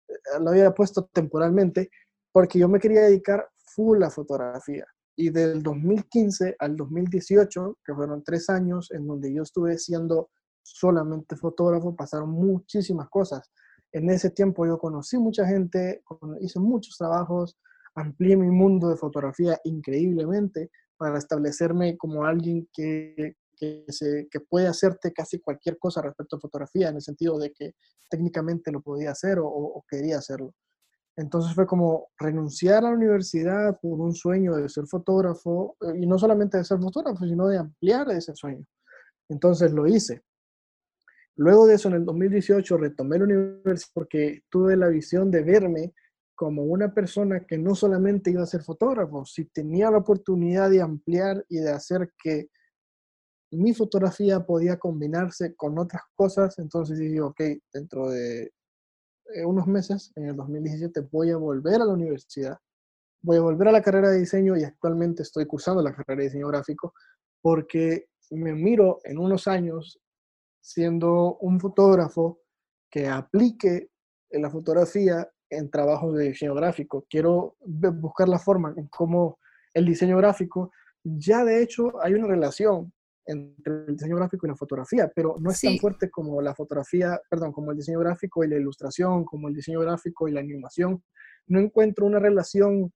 eh, 0.09 0.13
lo 0.41 0.49
había 0.49 0.73
puesto 0.73 1.09
temporalmente, 1.13 1.89
porque 2.33 2.59
yo 2.59 2.67
me 2.67 2.79
quería 2.79 3.03
dedicar 3.03 3.47
full 3.55 4.03
a 4.03 4.09
fotografía. 4.09 4.85
Y 5.19 5.31
del 5.31 5.63
2015 5.63 6.55
al 6.59 6.77
2018, 6.77 7.79
que 7.83 7.93
fueron 7.93 8.23
tres 8.23 8.49
años 8.49 8.91
en 8.91 9.07
donde 9.07 9.33
yo 9.33 9.41
estuve 9.41 9.77
siendo 9.77 10.29
solamente 10.61 11.35
fotógrafo, 11.35 11.95
pasaron 11.95 12.29
muchísimas 12.29 13.09
cosas. 13.09 13.51
En 13.91 14.09
ese 14.09 14.29
tiempo 14.29 14.65
yo 14.67 14.77
conocí 14.77 15.17
mucha 15.17 15.45
gente, 15.47 16.03
hice 16.39 16.59
muchos 16.59 16.97
trabajos, 16.97 17.57
amplié 17.95 18.37
mi 18.37 18.51
mundo 18.51 18.89
de 18.89 18.95
fotografía 18.95 19.59
increíblemente 19.63 20.69
para 20.97 21.17
establecerme 21.17 21.97
como 21.97 22.23
alguien 22.23 22.69
que, 22.71 23.35
que, 23.55 23.85
se, 23.87 24.27
que 24.29 24.39
puede 24.39 24.67
hacerte 24.67 25.11
casi 25.13 25.39
cualquier 25.39 25.79
cosa 25.79 26.01
respecto 26.01 26.35
a 26.35 26.41
fotografía, 26.41 26.89
en 26.89 26.95
el 26.95 27.01
sentido 27.01 27.39
de 27.39 27.51
que 27.51 27.73
técnicamente 28.09 28.71
lo 28.71 28.81
podía 28.81 29.11
hacer 29.11 29.39
o, 29.39 29.47
o 29.47 29.83
quería 29.89 30.19
hacerlo. 30.19 30.53
Entonces 31.17 31.55
fue 31.55 31.65
como 31.65 32.09
renunciar 32.19 32.85
a 32.85 32.89
la 32.89 32.95
universidad 32.95 33.79
por 33.81 33.99
un 33.99 34.13
sueño 34.13 34.55
de 34.55 34.69
ser 34.69 34.85
fotógrafo, 34.85 35.75
eh, 35.81 35.99
y 36.01 36.05
no 36.05 36.19
solamente 36.19 36.57
de 36.57 36.63
ser 36.63 36.79
fotógrafo, 36.79 37.25
sino 37.25 37.47
de 37.47 37.57
ampliar 37.57 38.09
ese 38.11 38.35
sueño. 38.35 38.63
Entonces 39.27 39.71
lo 39.73 39.87
hice. 39.87 40.21
Luego 41.35 41.65
de 41.67 41.75
eso, 41.75 41.89
en 41.89 41.95
el 41.95 42.05
2018, 42.05 42.77
retomé 42.77 43.17
la 43.17 43.25
universidad 43.25 43.89
porque 43.93 44.43
tuve 44.49 44.77
la 44.77 44.87
visión 44.87 45.31
de 45.31 45.43
verme 45.43 45.93
como 46.35 46.63
una 46.63 46.93
persona 46.93 47.45
que 47.47 47.57
no 47.57 47.73
solamente 47.73 48.29
iba 48.29 48.43
a 48.43 48.47
ser 48.47 48.61
fotógrafo, 48.61 49.25
si 49.25 49.45
tenía 49.45 49.89
la 49.89 49.97
oportunidad 49.97 50.69
de 50.69 50.81
ampliar 50.81 51.43
y 51.49 51.57
de 51.57 51.71
hacer 51.71 52.11
que 52.21 52.49
mi 53.51 53.73
fotografía 53.73 54.45
podía 54.45 54.77
combinarse 54.77 55.55
con 55.55 55.79
otras 55.79 56.03
cosas, 56.13 56.59
entonces 56.59 56.99
dije, 56.99 57.21
ok, 57.21 57.41
dentro 57.73 58.09
de 58.09 58.51
unos 59.45 59.67
meses, 59.67 60.11
en 60.15 60.29
el 60.29 60.35
2017, 60.35 61.01
voy 61.11 61.31
a 61.31 61.37
volver 61.37 61.75
a 61.75 61.85
la 61.85 61.93
universidad, 61.93 62.57
voy 63.21 63.37
a 63.37 63.41
volver 63.41 63.67
a 63.67 63.71
la 63.71 63.81
carrera 63.81 64.09
de 64.09 64.19
diseño 64.19 64.55
y 64.57 64.63
actualmente 64.63 65.23
estoy 65.23 65.45
cursando 65.45 65.81
la 65.81 65.93
carrera 65.93 66.19
de 66.19 66.27
diseño 66.27 66.47
gráfico 66.47 66.93
porque 67.41 68.09
me 68.31 68.53
miro 68.53 68.99
en 69.03 69.17
unos 69.17 69.47
años 69.47 69.99
siendo 70.61 71.37
un 71.37 71.59
fotógrafo 71.59 72.41
que 72.89 73.07
aplique 73.07 73.89
la 74.31 74.49
fotografía 74.49 75.29
en 75.49 75.69
trabajos 75.69 76.15
de 76.15 76.29
diseño 76.29 76.55
gráfico. 76.55 77.05
Quiero 77.09 77.55
buscar 77.61 78.27
la 78.27 78.39
forma 78.39 78.73
en 78.75 78.87
cómo 78.87 79.39
el 79.73 79.85
diseño 79.85 80.17
gráfico, 80.17 80.71
ya 81.03 81.45
de 81.45 81.61
hecho 81.61 82.01
hay 82.01 82.13
una 82.13 82.27
relación 82.27 82.91
entre 83.27 83.85
el 83.87 83.95
diseño 83.95 84.15
gráfico 84.15 84.45
y 84.45 84.49
la 84.49 84.55
fotografía, 84.55 85.11
pero 85.13 85.35
no 85.39 85.51
es 85.51 85.59
tan 85.59 85.77
fuerte 85.77 86.09
como 86.09 86.41
la 86.41 86.55
fotografía, 86.55 87.19
perdón, 87.29 87.51
como 87.51 87.71
el 87.71 87.77
diseño 87.77 87.99
gráfico 87.99 88.43
y 88.43 88.47
la 88.47 88.55
ilustración, 88.55 89.25
como 89.25 89.49
el 89.49 89.53
diseño 89.53 89.81
gráfico 89.81 90.27
y 90.27 90.31
la 90.31 90.39
animación. 90.39 91.03
No 91.47 91.59
encuentro 91.59 92.05
una 92.05 92.19
relación 92.19 92.91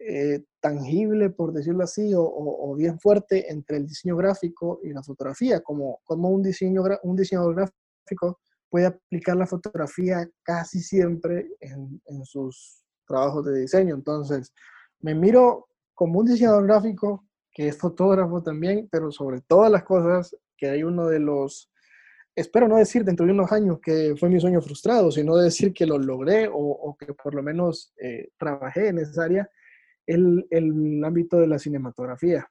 eh, 0.00 0.44
tangible, 0.60 1.30
por 1.30 1.52
decirlo 1.52 1.84
así, 1.84 2.12
o, 2.16 2.74
bien 2.76 2.98
fuerte 2.98 3.50
entre 3.50 3.76
el 3.76 3.86
diseño 3.86 4.16
gráfico 4.16 4.80
y 4.82 4.92
la 4.92 5.02
fotografía, 5.02 5.60
como, 5.60 6.00
como 6.04 6.30
un, 6.30 6.42
diseño, 6.42 6.82
un 7.02 7.16
diseñador 7.16 7.54
gráfico 7.54 8.40
puede 8.70 8.86
aplicar 8.86 9.36
la 9.36 9.46
fotografía 9.46 10.28
casi 10.42 10.80
siempre 10.80 11.48
en, 11.60 12.00
en 12.06 12.24
sus 12.24 12.84
trabajos 13.06 13.44
de 13.46 13.60
diseño. 13.60 13.94
Entonces, 13.94 14.52
me 15.00 15.14
miro 15.14 15.68
como 15.94 16.20
un 16.20 16.26
diseñador 16.26 16.64
gráfico 16.64 17.27
que 17.58 17.66
es 17.66 17.76
fotógrafo 17.76 18.40
también, 18.40 18.88
pero 18.88 19.10
sobre 19.10 19.40
todas 19.40 19.68
las 19.68 19.82
cosas, 19.82 20.36
que 20.56 20.68
hay 20.68 20.84
uno 20.84 21.08
de 21.08 21.18
los, 21.18 21.68
espero 22.36 22.68
no 22.68 22.76
decir 22.76 23.04
dentro 23.04 23.26
de 23.26 23.32
unos 23.32 23.50
años 23.50 23.80
que 23.82 24.14
fue 24.16 24.28
mi 24.28 24.38
sueño 24.38 24.62
frustrado, 24.62 25.10
sino 25.10 25.36
decir 25.36 25.72
que 25.72 25.84
lo 25.84 25.98
logré 25.98 26.48
o, 26.52 26.96
que 26.96 27.12
por 27.14 27.34
lo 27.34 27.42
menos 27.42 27.92
eh, 28.00 28.28
trabajé 28.38 28.86
en 28.86 28.98
esa 28.98 29.24
área, 29.24 29.50
el, 30.06 30.46
el 30.50 31.02
ámbito 31.04 31.40
de 31.40 31.48
la 31.48 31.58
cinematografía. 31.58 32.48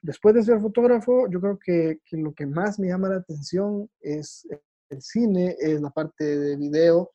después 0.00 0.34
de 0.34 0.42
ser 0.42 0.58
fotógrafo, 0.58 1.28
yo 1.28 1.38
creo 1.38 1.58
que, 1.58 1.98
que, 2.02 2.16
lo 2.16 2.32
que 2.32 2.46
más 2.46 2.78
me 2.78 2.88
llama 2.88 3.10
la 3.10 3.16
atención 3.16 3.90
es 4.00 4.48
el 4.88 5.02
cine, 5.02 5.54
es 5.60 5.82
la 5.82 5.90
parte 5.90 6.24
de 6.24 6.56
video, 6.56 7.10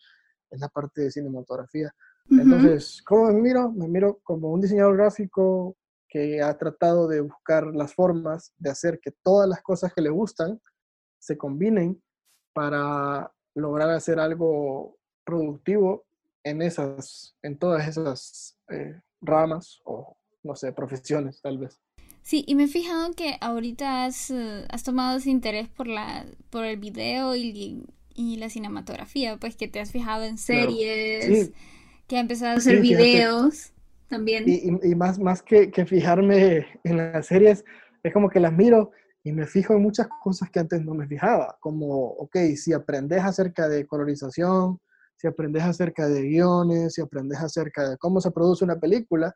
es 0.52 0.60
la 0.60 0.70
parte 0.70 1.02
de 1.02 1.10
cinematografía. 1.10 1.92
Entonces, 2.30 3.02
¿cómo 3.04 3.32
me 3.32 3.42
miro? 3.42 3.72
Me 3.72 3.88
miro 3.88 4.20
como 4.24 4.52
un 4.52 4.62
diseñador 4.62 4.96
gráfico 4.96 5.76
que 6.16 6.42
ha 6.42 6.58
tratado 6.58 7.10
de 7.10 7.20
buscar 7.20 7.76
las 7.76 7.94
formas 7.94 8.54
de 8.58 8.70
hacer 8.70 9.02
que 9.02 9.12
todas 9.22 9.50
las 9.50 9.62
cosas 9.62 9.94
que 9.94 10.02
le 10.02 10.10
gustan 10.10 10.62
se 11.20 11.38
combinen 11.38 12.02
para 12.54 13.30
lograr 13.54 13.90
hacer 13.90 14.22
algo 14.22 14.98
productivo 15.26 16.06
en 16.46 16.62
esas, 16.62 17.36
en 17.42 17.60
todas 17.60 17.86
esas 17.86 18.58
eh, 18.70 18.98
ramas 19.20 19.82
o, 19.84 20.16
no 20.42 20.56
sé, 20.56 20.72
profesiones 20.72 21.42
tal 21.42 21.58
vez. 21.58 21.82
Sí, 22.22 22.46
y 22.48 22.56
me 22.56 22.64
he 22.64 22.68
fijado 22.70 23.12
que 23.12 23.36
ahorita 23.42 24.06
has, 24.06 24.32
eh, 24.32 24.66
has 24.70 24.84
tomado 24.84 25.18
ese 25.18 25.32
interés 25.32 25.68
por, 25.68 25.88
la, 25.88 26.26
por 26.50 26.64
el 26.64 26.78
video 26.78 27.36
y, 27.36 27.84
y, 28.14 28.38
la 28.38 28.50
cinematografía, 28.50 29.36
pues 29.36 29.58
que 29.58 29.68
te 29.68 29.82
has 29.82 29.92
fijado 29.92 30.24
en 30.24 30.38
series, 30.38 31.52
que 32.08 32.16
has 32.16 32.22
empezado 32.22 32.54
a 32.54 32.58
hacer 32.60 32.80
videos 32.80 33.74
también. 34.08 34.44
Y, 34.48 34.96
más, 34.96 35.20
más 35.20 35.42
que, 35.42 35.72
que, 35.72 35.86
fijarme 35.86 36.68
en 36.84 36.98
las 36.98 37.28
series, 37.28 37.64
es 38.04 38.14
como 38.14 38.30
que 38.30 38.40
las 38.40 38.54
miro 38.54 38.92
y 39.24 39.32
me 39.32 39.48
fijo 39.48 39.74
en 39.74 39.82
muchas 39.82 40.08
cosas 40.24 40.50
que 40.52 40.60
antes 40.60 40.84
no 40.84 40.94
me 40.94 41.08
fijaba, 41.08 41.58
como, 41.60 41.88
ok, 41.88 42.38
si 42.56 42.74
aprendes 42.74 43.24
acerca 43.24 43.68
de 43.68 43.88
colorización, 43.88 44.80
si 45.18 45.28
aprendes 45.28 45.64
acerca 45.64 46.08
de 46.08 46.22
guiones, 46.22 46.94
si 46.94 47.02
aprendes 47.02 47.40
acerca 47.40 47.90
de 47.90 47.98
cómo 47.98 48.22
se 48.22 48.32
produce 48.32 48.64
una 48.64 48.80
película, 48.80 49.36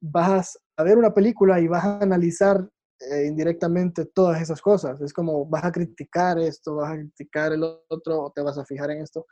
vas 0.00 0.58
a 0.76 0.82
ver 0.84 0.98
una 0.98 1.12
película 1.12 1.58
y 1.60 1.66
vas 1.66 1.84
a 1.84 1.98
analizar 1.98 2.68
eh, 3.10 3.26
indirectamente 3.26 4.04
todas 4.06 4.40
esas 4.40 4.60
cosas. 4.60 5.00
Es 5.00 5.12
como 5.12 5.46
vas 5.46 5.64
a 5.64 5.72
criticar 5.72 6.38
esto, 6.38 6.76
vas 6.76 6.92
a 6.92 6.96
criticar 6.96 7.52
el 7.52 7.64
otro, 7.88 8.32
te 8.34 8.42
vas 8.42 8.58
a 8.58 8.64
fijar 8.64 8.90
en 8.90 9.02
esto. 9.02 9.26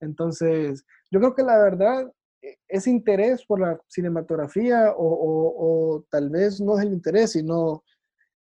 Entonces, 0.00 0.84
yo 1.10 1.20
creo 1.20 1.34
que 1.34 1.42
la 1.42 1.58
verdad 1.58 2.10
ese 2.68 2.90
interés 2.90 3.44
por 3.44 3.60
la 3.60 3.80
cinematografía 3.88 4.94
o, 4.96 6.04
tal 6.10 6.30
vez 6.30 6.60
no 6.60 6.78
es 6.78 6.84
el 6.84 6.92
interés, 6.92 7.32
sino 7.32 7.82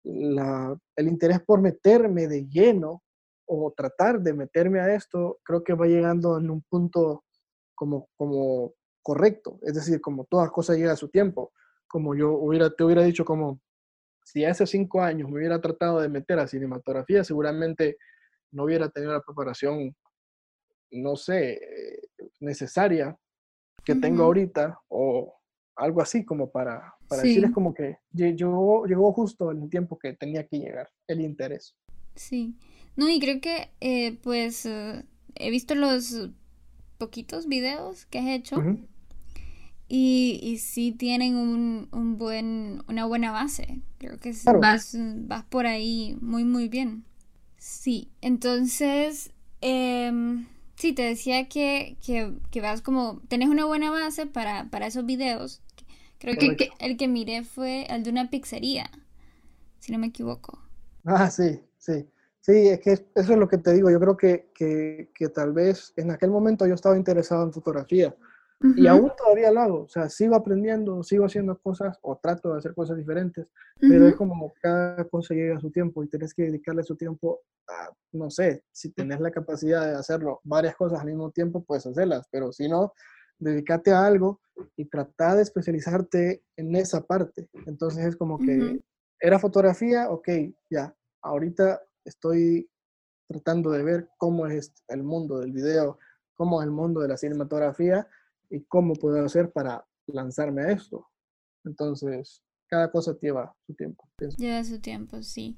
el 0.04 1.08
interés 1.08 1.40
por 1.40 1.60
meterme 1.60 2.28
de 2.28 2.46
lleno 2.46 3.02
o 3.46 3.72
tratar 3.76 4.20
de 4.20 4.34
meterme 4.34 4.80
a 4.80 4.94
esto, 4.94 5.40
creo 5.42 5.64
que 5.64 5.74
va 5.74 5.86
llegando 5.86 6.38
en 6.38 6.50
un 6.50 6.62
punto 6.62 7.24
como, 7.74 8.08
como 8.16 8.74
correcto, 9.02 9.58
es 9.62 9.74
decir, 9.74 10.00
como 10.00 10.24
todas 10.26 10.50
cosas 10.50 10.76
llega 10.76 10.92
a 10.92 10.96
su 10.96 11.08
tiempo, 11.08 11.52
como 11.86 12.14
yo 12.14 12.32
hubiera, 12.32 12.70
te 12.70 12.84
hubiera 12.84 13.02
dicho 13.02 13.24
como, 13.24 13.60
si 14.22 14.44
hace 14.44 14.66
cinco 14.66 15.00
años 15.00 15.30
me 15.30 15.38
hubiera 15.38 15.60
tratado 15.60 16.00
de 16.00 16.10
meter 16.10 16.38
a 16.38 16.46
cinematografía, 16.46 17.24
seguramente 17.24 17.96
no 18.52 18.64
hubiera 18.64 18.90
tenido 18.90 19.12
la 19.12 19.22
preparación, 19.22 19.96
no 20.90 21.16
sé, 21.16 21.58
necesaria 22.40 23.18
que 23.84 23.94
tengo 23.94 24.24
ahorita 24.24 24.80
o 24.88 25.34
algo 25.76 26.02
así 26.02 26.24
como 26.24 26.50
para, 26.50 26.94
para 27.08 27.22
decirles 27.22 27.52
como 27.52 27.72
que 27.72 27.98
llegó, 28.12 28.84
llegó 28.86 29.12
justo 29.12 29.50
en 29.52 29.62
el 29.62 29.70
tiempo 29.70 29.98
que 29.98 30.12
tenía 30.14 30.46
que 30.46 30.58
llegar, 30.58 30.90
el 31.06 31.20
interés. 31.20 31.76
Sí, 32.14 32.56
no, 32.96 33.08
y 33.08 33.20
creo 33.20 33.40
que 33.40 33.70
eh, 33.80 34.18
pues 34.22 34.66
eh, 34.66 35.04
he 35.36 35.50
visto 35.50 35.74
los 35.74 36.30
poquitos 36.98 37.46
videos 37.46 38.06
que 38.06 38.18
has 38.18 38.26
hecho 38.26 38.56
y, 39.88 40.40
y 40.42 40.58
sí 40.58 40.92
tienen 40.92 41.36
un, 41.36 41.88
un, 41.92 42.18
buen, 42.18 42.82
una 42.88 43.06
buena 43.06 43.30
base, 43.30 43.80
creo 43.98 44.18
que 44.18 44.34
vas, 44.60 44.96
vas 44.98 45.44
por 45.44 45.66
ahí 45.66 46.16
muy 46.20 46.44
muy 46.44 46.68
bien. 46.68 47.04
Sí, 47.56 48.08
entonces... 48.20 49.32
Eh, 49.60 50.12
sí, 50.78 50.92
te 50.92 51.02
decía 51.02 51.48
que, 51.48 51.96
que, 52.04 52.60
vas 52.60 52.82
como, 52.82 53.20
tenés 53.28 53.48
una 53.48 53.66
buena 53.66 53.90
base 53.90 54.26
para, 54.26 54.70
para 54.70 54.86
esos 54.86 55.04
videos. 55.04 55.60
Creo 56.18 56.36
que, 56.36 56.70
el 56.80 56.96
que 56.96 57.08
miré 57.08 57.44
fue 57.44 57.86
el 57.88 58.02
de 58.02 58.10
una 58.10 58.30
pizzería, 58.30 58.90
si 59.80 59.92
no 59.92 59.98
me 59.98 60.08
equivoco. 60.08 60.58
Ah, 61.04 61.30
sí, 61.30 61.60
sí. 61.78 62.08
Sí, 62.40 62.68
es 62.68 62.80
que 62.80 62.92
eso 62.92 63.06
es 63.14 63.28
lo 63.28 63.48
que 63.48 63.58
te 63.58 63.74
digo. 63.74 63.90
Yo 63.90 64.00
creo 64.00 64.16
que, 64.16 64.50
que, 64.54 65.10
que, 65.14 65.28
tal 65.28 65.52
vez 65.52 65.92
en 65.96 66.10
aquel 66.10 66.30
momento 66.30 66.66
yo 66.66 66.74
estaba 66.74 66.96
interesado 66.96 67.44
en 67.44 67.52
fotografía, 67.52 68.14
Y 68.60 68.88
aún 68.88 69.12
todavía 69.16 69.52
lo 69.52 69.60
hago, 69.60 69.82
o 69.82 69.88
sea, 69.88 70.08
sigo 70.08 70.34
aprendiendo, 70.34 71.04
sigo 71.04 71.26
haciendo 71.26 71.56
cosas 71.58 71.96
o 72.02 72.16
trato 72.16 72.52
de 72.52 72.58
hacer 72.58 72.74
cosas 72.74 72.96
diferentes, 72.96 73.46
pero 73.78 74.08
es 74.08 74.16
como 74.16 74.52
cada 74.60 75.04
cosa 75.04 75.34
llega 75.34 75.56
a 75.56 75.60
su 75.60 75.70
tiempo 75.70 76.02
y 76.02 76.08
tienes 76.08 76.34
que 76.34 76.42
dedicarle 76.42 76.82
su 76.82 76.96
tiempo 76.96 77.42
a, 77.68 77.90
no 78.12 78.30
sé, 78.30 78.64
si 78.72 78.90
tienes 78.90 79.20
la 79.20 79.30
capacidad 79.30 79.86
de 79.86 79.94
hacerlo 79.94 80.40
varias 80.42 80.74
cosas 80.74 81.00
al 81.00 81.06
mismo 81.06 81.30
tiempo, 81.30 81.62
puedes 81.62 81.86
hacerlas, 81.86 82.26
pero 82.32 82.50
si 82.52 82.68
no, 82.68 82.92
dedícate 83.38 83.92
a 83.92 84.04
algo 84.04 84.40
y 84.76 84.86
trata 84.86 85.36
de 85.36 85.42
especializarte 85.42 86.42
en 86.56 86.74
esa 86.74 87.06
parte. 87.06 87.48
Entonces 87.66 88.04
es 88.06 88.16
como 88.16 88.38
que 88.38 88.80
era 89.20 89.38
fotografía, 89.38 90.10
ok, 90.10 90.28
ya, 90.68 90.92
ahorita 91.22 91.80
estoy 92.04 92.68
tratando 93.28 93.70
de 93.70 93.84
ver 93.84 94.08
cómo 94.18 94.48
es 94.48 94.72
el 94.88 95.04
mundo 95.04 95.38
del 95.38 95.52
video, 95.52 95.98
cómo 96.34 96.60
es 96.60 96.66
el 96.66 96.72
mundo 96.72 97.00
de 97.00 97.08
la 97.08 97.16
cinematografía 97.16 98.08
y 98.50 98.64
cómo 98.64 98.94
puedo 98.94 99.24
hacer 99.24 99.50
para 99.52 99.84
lanzarme 100.06 100.62
a 100.62 100.72
esto. 100.72 101.06
Entonces, 101.64 102.42
cada 102.68 102.90
cosa 102.90 103.16
lleva 103.20 103.54
su 103.66 103.74
tiempo. 103.74 104.08
Lleva 104.36 104.64
su 104.64 104.80
tiempo, 104.80 105.22
sí. 105.22 105.56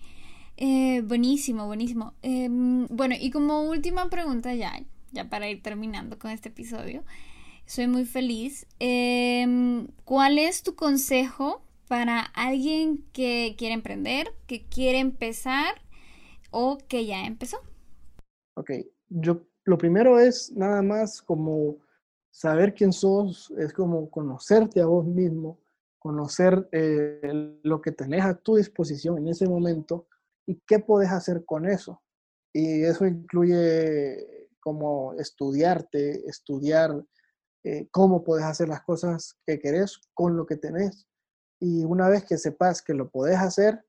Eh, 0.56 1.02
buenísimo, 1.02 1.66
buenísimo. 1.66 2.14
Em, 2.22 2.86
bueno, 2.88 3.14
y 3.18 3.30
como 3.30 3.62
última 3.62 4.08
pregunta 4.10 4.54
ya, 4.54 4.82
ya 5.12 5.28
para 5.28 5.48
ir 5.48 5.62
terminando 5.62 6.18
con 6.18 6.30
este 6.30 6.50
episodio, 6.50 7.02
soy 7.66 7.86
muy 7.86 8.04
feliz. 8.04 8.66
Em, 8.78 9.88
¿Cuál 10.04 10.38
es 10.38 10.62
tu 10.62 10.74
consejo 10.74 11.62
para 11.88 12.20
alguien 12.20 13.04
que 13.12 13.54
quiere 13.56 13.74
emprender, 13.74 14.32
que 14.46 14.64
quiere 14.66 14.98
empezar 14.98 15.80
o 16.50 16.78
que 16.88 17.06
ya 17.06 17.24
empezó? 17.26 17.58
Ok, 18.54 18.70
yo 19.08 19.46
lo 19.64 19.78
primero 19.78 20.18
es 20.18 20.52
nada 20.52 20.82
más 20.82 21.22
como 21.22 21.76
saber 22.30 22.74
quién 22.74 22.92
sos, 22.92 23.52
es 23.58 23.72
como 23.72 24.10
conocerte 24.10 24.80
a 24.80 24.86
vos 24.86 25.06
mismo, 25.06 25.60
conocer 25.98 26.68
eh, 26.72 27.58
lo 27.62 27.80
que 27.80 27.92
tenés 27.92 28.24
a 28.24 28.34
tu 28.34 28.56
disposición 28.56 29.18
en 29.18 29.28
ese 29.28 29.46
momento 29.46 30.06
y 30.46 30.60
qué 30.66 30.78
podés 30.78 31.10
hacer 31.10 31.44
con 31.44 31.66
eso. 31.68 32.02
Y 32.52 32.82
eso 32.82 33.06
incluye 33.06 34.48
como 34.60 35.14
estudiarte, 35.14 36.26
estudiar 36.28 37.04
eh, 37.64 37.88
cómo 37.90 38.24
podés 38.24 38.44
hacer 38.44 38.68
las 38.68 38.82
cosas 38.82 39.36
que 39.46 39.58
querés 39.58 40.00
con 40.14 40.36
lo 40.36 40.46
que 40.46 40.56
tenés. 40.56 41.06
Y 41.60 41.84
una 41.84 42.08
vez 42.08 42.24
que 42.24 42.38
sepas 42.38 42.82
que 42.82 42.94
lo 42.94 43.10
podés 43.10 43.38
hacer, 43.38 43.84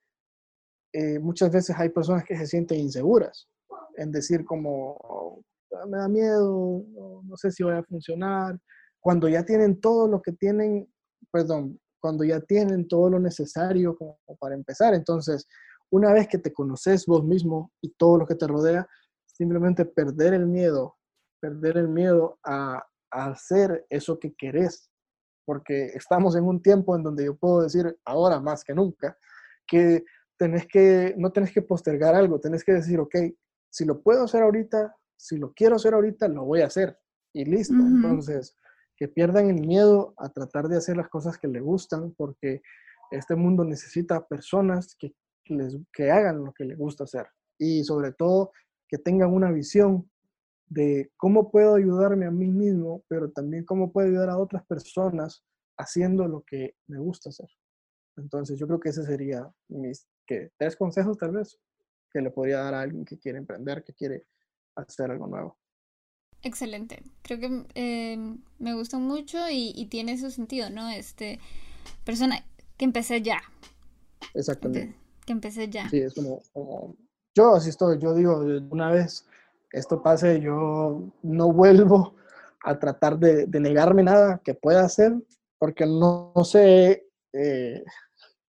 eh, 0.94 1.20
muchas 1.20 1.52
veces 1.52 1.76
hay 1.80 1.90
personas 1.90 2.26
que 2.26 2.38
se 2.38 2.46
sienten 2.46 2.80
inseguras 2.80 3.48
en 3.96 4.12
decir 4.12 4.44
como, 4.44 5.44
me 5.86 5.98
da 5.98 6.08
miedo, 6.08 6.84
no, 7.24 7.38
sé 7.38 7.52
si 7.52 7.64
va 7.64 7.78
a 7.78 7.84
funcionar, 7.84 8.60
cuando 9.00 9.28
ya 9.28 9.44
tienen 9.44 9.80
todo 9.80 10.08
lo 10.08 10.22
que 10.22 10.32
tienen, 10.34 10.92
perdón, 11.32 11.80
cuando 12.00 12.24
ya 12.24 12.40
tienen 12.40 12.88
todo 12.88 13.10
lo 13.10 13.20
necesario 13.20 13.98
para 14.40 14.56
empezar. 14.56 14.94
Entonces, 14.94 15.48
una 15.90 16.14
vez 16.14 16.28
que 16.28 16.38
te 16.38 16.54
conoces 16.54 17.06
vos 17.06 17.24
mismo 17.24 17.72
y 17.82 17.90
todo 17.92 18.18
lo 18.18 18.26
que 18.26 18.36
te 18.36 18.48
rodea, 18.48 18.88
simplemente 19.26 19.86
perder 19.86 20.34
el 20.34 20.48
miedo, 20.48 20.98
perder 21.40 21.78
el 21.78 21.88
miedo 21.88 22.40
a, 22.44 22.84
a 23.12 23.26
hacer 23.28 23.86
eso 23.90 24.20
que 24.20 24.34
querés, 24.34 24.90
porque 25.46 25.88
estamos 25.88 26.36
en 26.36 26.46
un 26.46 26.62
tiempo 26.62 26.96
en 26.96 27.04
donde 27.04 27.26
yo 27.26 27.36
puedo 27.36 27.62
decir 27.62 27.98
ahora 28.06 28.40
más 28.40 28.64
que 28.64 28.74
nunca 28.74 29.18
que 29.72 30.04
tenés 30.38 30.68
que, 30.68 31.16
no 31.18 31.32
tenés 31.32 31.54
que 31.54 31.62
postergar 31.62 32.14
algo, 32.14 32.40
tenés 32.40 32.64
que 32.64 32.74
decir, 32.74 33.00
ok, 33.00 33.16
si 33.70 33.86
lo 33.86 34.02
puedo 34.02 34.26
hacer 34.26 34.44
ahorita, 34.44 34.96
si 35.22 35.38
lo 35.38 35.54
quiero 35.54 35.76
hacer 35.76 35.94
ahorita, 35.94 36.28
lo 36.28 36.46
voy 36.46 36.62
a 36.62 36.66
hacer. 36.66 36.98
Y 37.34 37.46
listo. 37.46 37.76
Entonces, 37.76 38.58
que 38.98 39.08
pierdan 39.08 39.50
el 39.50 39.62
miedo 39.62 40.16
a 40.18 40.30
tratar 40.30 40.68
de 40.68 40.78
hacer 40.78 40.98
las 40.98 41.10
cosas 41.10 41.38
que 41.38 41.48
les 41.48 41.62
gustan, 41.62 42.14
porque 42.18 42.62
este 43.12 43.36
mundo 43.36 43.64
necesita 43.64 44.28
personas 44.28 44.96
que, 44.98 45.14
les, 45.46 45.78
que 45.94 46.10
hagan 46.10 46.44
lo 46.44 46.54
que 46.54 46.66
les 46.66 46.78
gusta 46.78 47.04
hacer. 47.04 47.28
Y 47.60 47.84
sobre 47.84 48.14
todo, 48.14 48.52
que 48.88 48.98
tengan 48.98 49.32
una 49.32 49.52
visión 49.52 50.10
de 50.68 51.12
cómo 51.18 51.52
puedo 51.52 51.76
ayudarme 51.76 52.26
a 52.26 52.32
mí 52.32 52.48
mismo, 52.48 53.04
pero 53.08 53.32
también 53.32 53.64
cómo 53.64 53.92
puedo 53.92 54.08
ayudar 54.08 54.30
a 54.30 54.40
otras 54.40 54.66
personas 54.66 55.44
haciendo 55.78 56.28
lo 56.28 56.42
que 56.42 56.76
me 56.88 56.98
gusta 56.98 57.30
hacer. 57.30 57.50
Entonces, 58.18 58.58
yo 58.58 58.66
creo 58.66 58.80
que 58.80 58.90
ese 58.90 59.04
sería 59.04 59.48
mis 59.70 60.08
tres 60.58 60.76
consejos 60.76 61.18
tal 61.18 61.32
vez 61.34 61.60
que 62.12 62.22
le 62.22 62.32
podría 62.32 62.58
dar 62.60 62.74
a 62.74 62.82
alguien 62.82 63.06
que 63.06 63.20
quiere 63.20 63.38
emprender, 63.38 63.84
que 63.84 63.94
quiere 63.94 64.26
hacer 64.76 65.12
algo 65.12 65.28
nuevo. 65.28 65.58
Excelente. 66.44 67.04
Creo 67.22 67.40
que 67.40 67.66
eh, 67.76 68.18
me 68.58 68.74
gustó 68.74 69.00
mucho 69.00 69.38
y, 69.52 69.86
tiene 69.86 70.18
su 70.18 70.32
sentido, 70.32 70.70
¿no? 70.70 70.90
Este, 70.90 71.40
persona 72.04 72.44
que 72.78 72.86
empecé 72.86 73.22
ya. 73.22 73.42
Exactamente. 74.34 74.96
Que 75.26 75.34
empecé 75.34 75.70
ya. 75.70 75.88
Sí, 75.90 76.00
es 76.00 76.16
como, 76.16 76.42
como, 76.52 76.96
yo 77.36 77.56
así 77.56 77.70
estoy, 77.70 78.00
yo 78.00 78.16
digo, 78.16 78.38
una 78.72 78.90
vez 78.90 79.28
esto 79.72 80.02
pase, 80.02 80.42
yo 80.42 81.04
no 81.22 81.52
vuelvo 81.54 82.16
a 82.64 82.80
tratar 82.80 83.20
de, 83.20 83.46
de 83.46 83.60
negarme 83.60 84.04
nada 84.04 84.42
que 84.44 84.56
pueda 84.56 84.82
hacer, 84.82 85.14
porque 85.60 85.86
no, 85.86 86.34
no 86.36 86.44
sé 86.44 87.08
eh, 87.34 87.84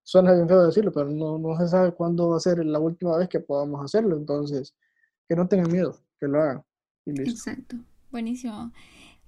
suena 0.02 0.32
bien 0.32 0.48
feo 0.48 0.66
decirlo, 0.66 0.92
pero 0.92 1.08
no, 1.08 1.38
no 1.38 1.56
se 1.58 1.68
sabe 1.68 1.92
cuándo 1.92 2.30
va 2.30 2.36
a 2.36 2.40
ser 2.40 2.64
la 2.64 2.78
última 2.78 3.16
vez 3.16 3.28
que 3.28 3.40
podamos 3.40 3.84
hacerlo. 3.84 4.16
Entonces, 4.16 4.74
que 5.28 5.36
no 5.36 5.48
tengan 5.48 5.70
miedo, 5.70 5.98
que 6.22 6.28
lo 6.28 6.40
hagan. 6.40 6.62
Exacto. 7.06 7.76
Buenísimo. 8.12 8.70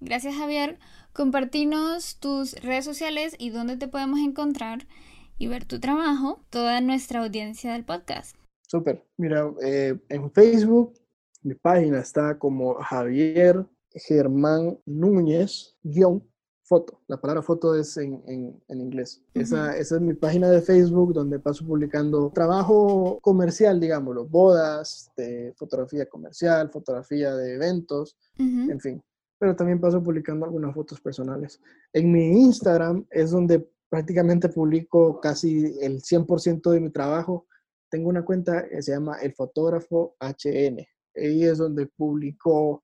Gracias, 0.00 0.36
Javier. 0.36 0.78
Compartinos 1.12 2.20
tus 2.20 2.54
redes 2.62 2.84
sociales 2.84 3.34
y 3.36 3.50
dónde 3.50 3.76
te 3.76 3.88
podemos 3.88 4.20
encontrar 4.20 4.86
y 5.36 5.48
ver 5.48 5.64
tu 5.64 5.80
trabajo, 5.80 6.44
toda 6.50 6.80
nuestra 6.80 7.24
audiencia 7.24 7.72
del 7.72 7.84
podcast. 7.84 8.36
Súper. 8.62 9.04
Mira, 9.16 9.52
eh, 9.64 9.98
en 10.08 10.30
Facebook 10.30 10.94
mi 11.42 11.54
página 11.54 11.98
está 11.98 12.38
como 12.38 12.74
Javier 12.74 13.66
Germán 13.90 14.78
Núñez, 14.86 15.76
guion 15.82 16.22
foto. 16.64 17.02
La 17.08 17.18
palabra 17.18 17.42
foto 17.42 17.74
es 17.74 17.96
en, 17.98 18.22
en, 18.26 18.80
inglés. 18.80 19.22
esa, 19.34 19.76
esa, 19.76 19.96
es 19.96 20.00
mi 20.00 20.14
página 20.14 20.50
de 20.50 20.62
Facebook 20.62 21.12
donde 21.12 21.38
paso 21.38 21.64
publicando 21.64 22.30
trabajo 22.30 23.18
comercial, 23.20 23.78
digámoslo, 23.78 24.26
bodas, 24.26 25.10
de 25.16 25.52
fotografía 25.56 26.06
comercial, 26.06 26.70
fotografía 26.70 27.34
de 27.36 27.54
eventos, 27.54 28.16
en 28.38 28.80
fin. 28.80 29.02
Pero 29.38 29.54
también 29.54 29.80
paso 29.80 30.02
publicando 30.02 30.46
algunas 30.46 30.74
fotos 30.74 31.00
personales. 31.00 31.60
En 31.92 32.10
mi 32.10 32.42
Instagram 32.42 33.06
es 33.10 33.30
donde 33.30 33.68
prácticamente 33.90 34.48
publico 34.48 35.20
casi 35.20 35.76
el 35.80 36.00
100% 36.00 36.70
de 36.70 36.80
mi 36.80 36.90
trabajo. 36.90 37.46
Tengo 37.90 38.08
una 38.08 38.24
cuenta 38.24 38.66
que 38.68 38.82
se 38.82 38.92
llama 38.92 39.18
El 39.20 39.34
Fotógrafo 39.34 40.16
HN. 40.18 40.78
Ahí 41.16 41.44
es 41.44 41.58
donde 41.58 41.86
publico 41.86 42.82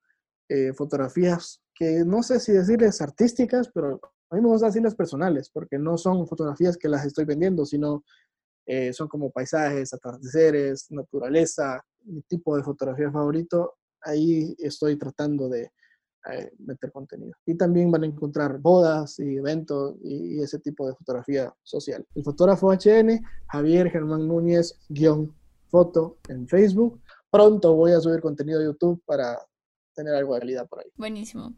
eh, 0.48 0.72
fotografías 0.74 1.62
que 1.80 2.04
no 2.04 2.22
sé 2.22 2.38
si 2.40 2.52
decirles 2.52 3.00
artísticas, 3.00 3.70
pero 3.72 3.98
a 4.28 4.36
mí 4.36 4.42
me 4.42 4.48
gusta 4.48 4.66
decirles 4.66 4.94
personales, 4.94 5.48
porque 5.48 5.78
no 5.78 5.96
son 5.96 6.26
fotografías 6.26 6.76
que 6.76 6.90
las 6.90 7.06
estoy 7.06 7.24
vendiendo, 7.24 7.64
sino 7.64 8.04
eh, 8.66 8.92
son 8.92 9.08
como 9.08 9.30
paisajes, 9.30 9.94
atardeceres, 9.94 10.90
naturaleza, 10.90 11.82
mi 12.04 12.20
tipo 12.20 12.54
de 12.54 12.62
fotografía 12.62 13.10
favorito. 13.10 13.78
Ahí 14.02 14.54
estoy 14.58 14.96
tratando 14.96 15.48
de 15.48 15.72
eh, 16.30 16.52
meter 16.58 16.92
contenido. 16.92 17.32
Y 17.46 17.56
también 17.56 17.90
van 17.90 18.02
a 18.02 18.06
encontrar 18.08 18.58
bodas 18.58 19.18
y 19.18 19.38
eventos 19.38 19.96
y, 20.02 20.38
ese 20.42 20.58
tipo 20.58 20.86
de 20.86 20.94
fotografía 20.94 21.50
social. 21.62 22.06
El 22.14 22.22
fotógrafo 22.22 22.70
HN, 22.74 23.24
Javier 23.48 23.88
Germán 23.90 24.28
Núñez, 24.28 24.78
guion 24.90 25.34
foto 25.68 26.18
en 26.28 26.46
Facebook. 26.46 27.00
Pronto 27.30 27.74
voy 27.74 27.92
a 27.92 28.00
subir 28.00 28.20
contenido 28.20 28.60
a 28.60 28.64
YouTube 28.64 29.02
para 29.06 29.38
tener 29.94 30.14
algo 30.14 30.34
de 30.34 30.40
realidad 30.40 30.68
por 30.68 30.80
ahí. 30.80 30.90
Buenísimo. 30.96 31.54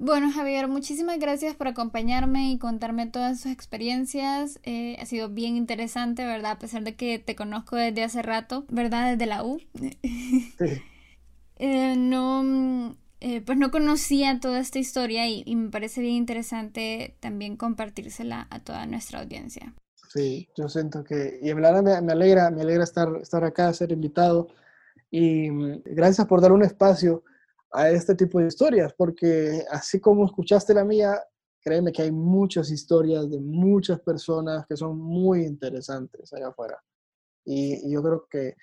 Bueno, 0.00 0.30
Javier, 0.30 0.68
muchísimas 0.68 1.18
gracias 1.18 1.56
por 1.56 1.66
acompañarme 1.66 2.52
y 2.52 2.58
contarme 2.58 3.08
todas 3.08 3.40
sus 3.40 3.50
experiencias. 3.50 4.60
Eh, 4.62 4.96
ha 5.00 5.06
sido 5.06 5.28
bien 5.28 5.56
interesante, 5.56 6.24
¿verdad? 6.24 6.52
A 6.52 6.58
pesar 6.60 6.84
de 6.84 6.94
que 6.94 7.18
te 7.18 7.34
conozco 7.34 7.74
desde 7.74 8.04
hace 8.04 8.22
rato, 8.22 8.64
¿verdad? 8.70 9.10
Desde 9.10 9.26
la 9.26 9.44
U. 9.44 9.60
Sí. 9.74 9.98
Eh, 11.60 11.96
no, 11.96 12.96
eh, 13.18 13.40
pues 13.40 13.58
no 13.58 13.72
conocía 13.72 14.38
toda 14.38 14.60
esta 14.60 14.78
historia 14.78 15.26
y, 15.26 15.56
me 15.56 15.70
parece 15.70 16.00
bien 16.00 16.14
interesante 16.14 17.16
también 17.18 17.56
compartírsela 17.56 18.46
a 18.48 18.60
toda 18.60 18.86
nuestra 18.86 19.22
audiencia. 19.22 19.74
Sí, 20.08 20.48
yo 20.56 20.68
siento 20.68 21.02
que, 21.02 21.40
y 21.42 21.50
en 21.50 21.56
verdad 21.56 21.82
me, 21.82 22.00
me 22.00 22.12
alegra, 22.12 22.48
me 22.52 22.62
alegra 22.62 22.84
estar, 22.84 23.08
estar 23.20 23.42
acá, 23.42 23.72
ser 23.72 23.90
invitado 23.90 24.46
y 25.10 25.50
mm, 25.50 25.82
gracias 25.84 26.28
por 26.28 26.40
dar 26.40 26.52
un 26.52 26.62
espacio 26.62 27.24
a 27.72 27.90
este 27.90 28.14
tipo 28.14 28.38
de 28.38 28.46
historias, 28.46 28.92
porque 28.94 29.64
así 29.70 30.00
como 30.00 30.24
escuchaste 30.24 30.74
la 30.74 30.84
mía, 30.84 31.22
créeme 31.60 31.92
que 31.92 32.02
hay 32.02 32.12
muchas 32.12 32.70
historias 32.70 33.28
de 33.30 33.38
muchas 33.38 34.00
personas 34.00 34.66
que 34.66 34.76
son 34.76 34.98
muy 34.98 35.44
interesantes 35.44 36.32
allá 36.32 36.48
afuera. 36.48 36.82
Y, 37.44 37.90
yo 37.90 38.02
creo 38.02 38.26
que 38.30 38.56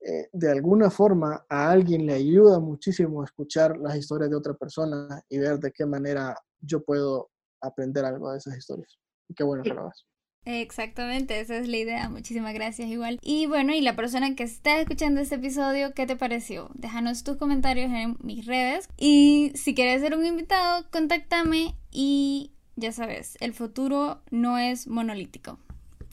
eh, 0.00 0.28
de 0.32 0.50
alguna 0.50 0.90
forma 0.90 1.44
a 1.48 1.70
alguien 1.70 2.06
le 2.06 2.14
ayuda 2.14 2.58
muchísimo 2.58 3.22
escuchar 3.22 3.76
las 3.78 3.96
historias 3.96 4.30
de 4.30 4.36
otra 4.36 4.54
persona 4.54 5.22
y 5.28 5.38
ver 5.38 5.58
de 5.58 5.72
qué 5.72 5.86
manera 5.86 6.36
yo 6.60 6.82
puedo 6.82 7.30
aprender 7.60 8.04
algo 8.04 8.32
de 8.32 8.38
esas 8.38 8.56
historias. 8.56 8.98
Y 9.28 9.34
qué 9.34 9.44
bueno 9.44 9.62
que 9.62 9.70
lo 9.70 9.82
hagas. 9.82 10.04
Exactamente, 10.44 11.40
esa 11.40 11.56
es 11.56 11.68
la 11.68 11.76
idea. 11.76 12.08
Muchísimas 12.08 12.52
gracias 12.54 12.88
igual. 12.88 13.18
Y 13.22 13.46
bueno, 13.46 13.72
y 13.72 13.80
la 13.80 13.94
persona 13.94 14.34
que 14.34 14.42
está 14.42 14.80
escuchando 14.80 15.20
este 15.20 15.36
episodio, 15.36 15.94
¿qué 15.94 16.06
te 16.06 16.16
pareció? 16.16 16.70
Déjanos 16.74 17.22
tus 17.22 17.36
comentarios 17.36 17.92
en 17.92 18.16
mis 18.22 18.46
redes. 18.46 18.88
Y 18.98 19.52
si 19.54 19.74
quieres 19.74 20.00
ser 20.00 20.16
un 20.16 20.26
invitado, 20.26 20.84
contáctame 20.90 21.74
y 21.90 22.52
ya 22.76 22.90
sabes, 22.92 23.36
el 23.40 23.52
futuro 23.52 24.22
no 24.30 24.58
es 24.58 24.88
monolítico. 24.88 25.58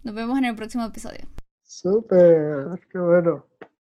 Nos 0.03 0.13
vemos 0.13 0.37
en 0.37 0.45
el 0.45 0.55
próximo 0.55 0.85
episodio. 0.85 1.25
Súper, 1.63 2.79
qué 2.91 2.99
bueno. 2.99 3.45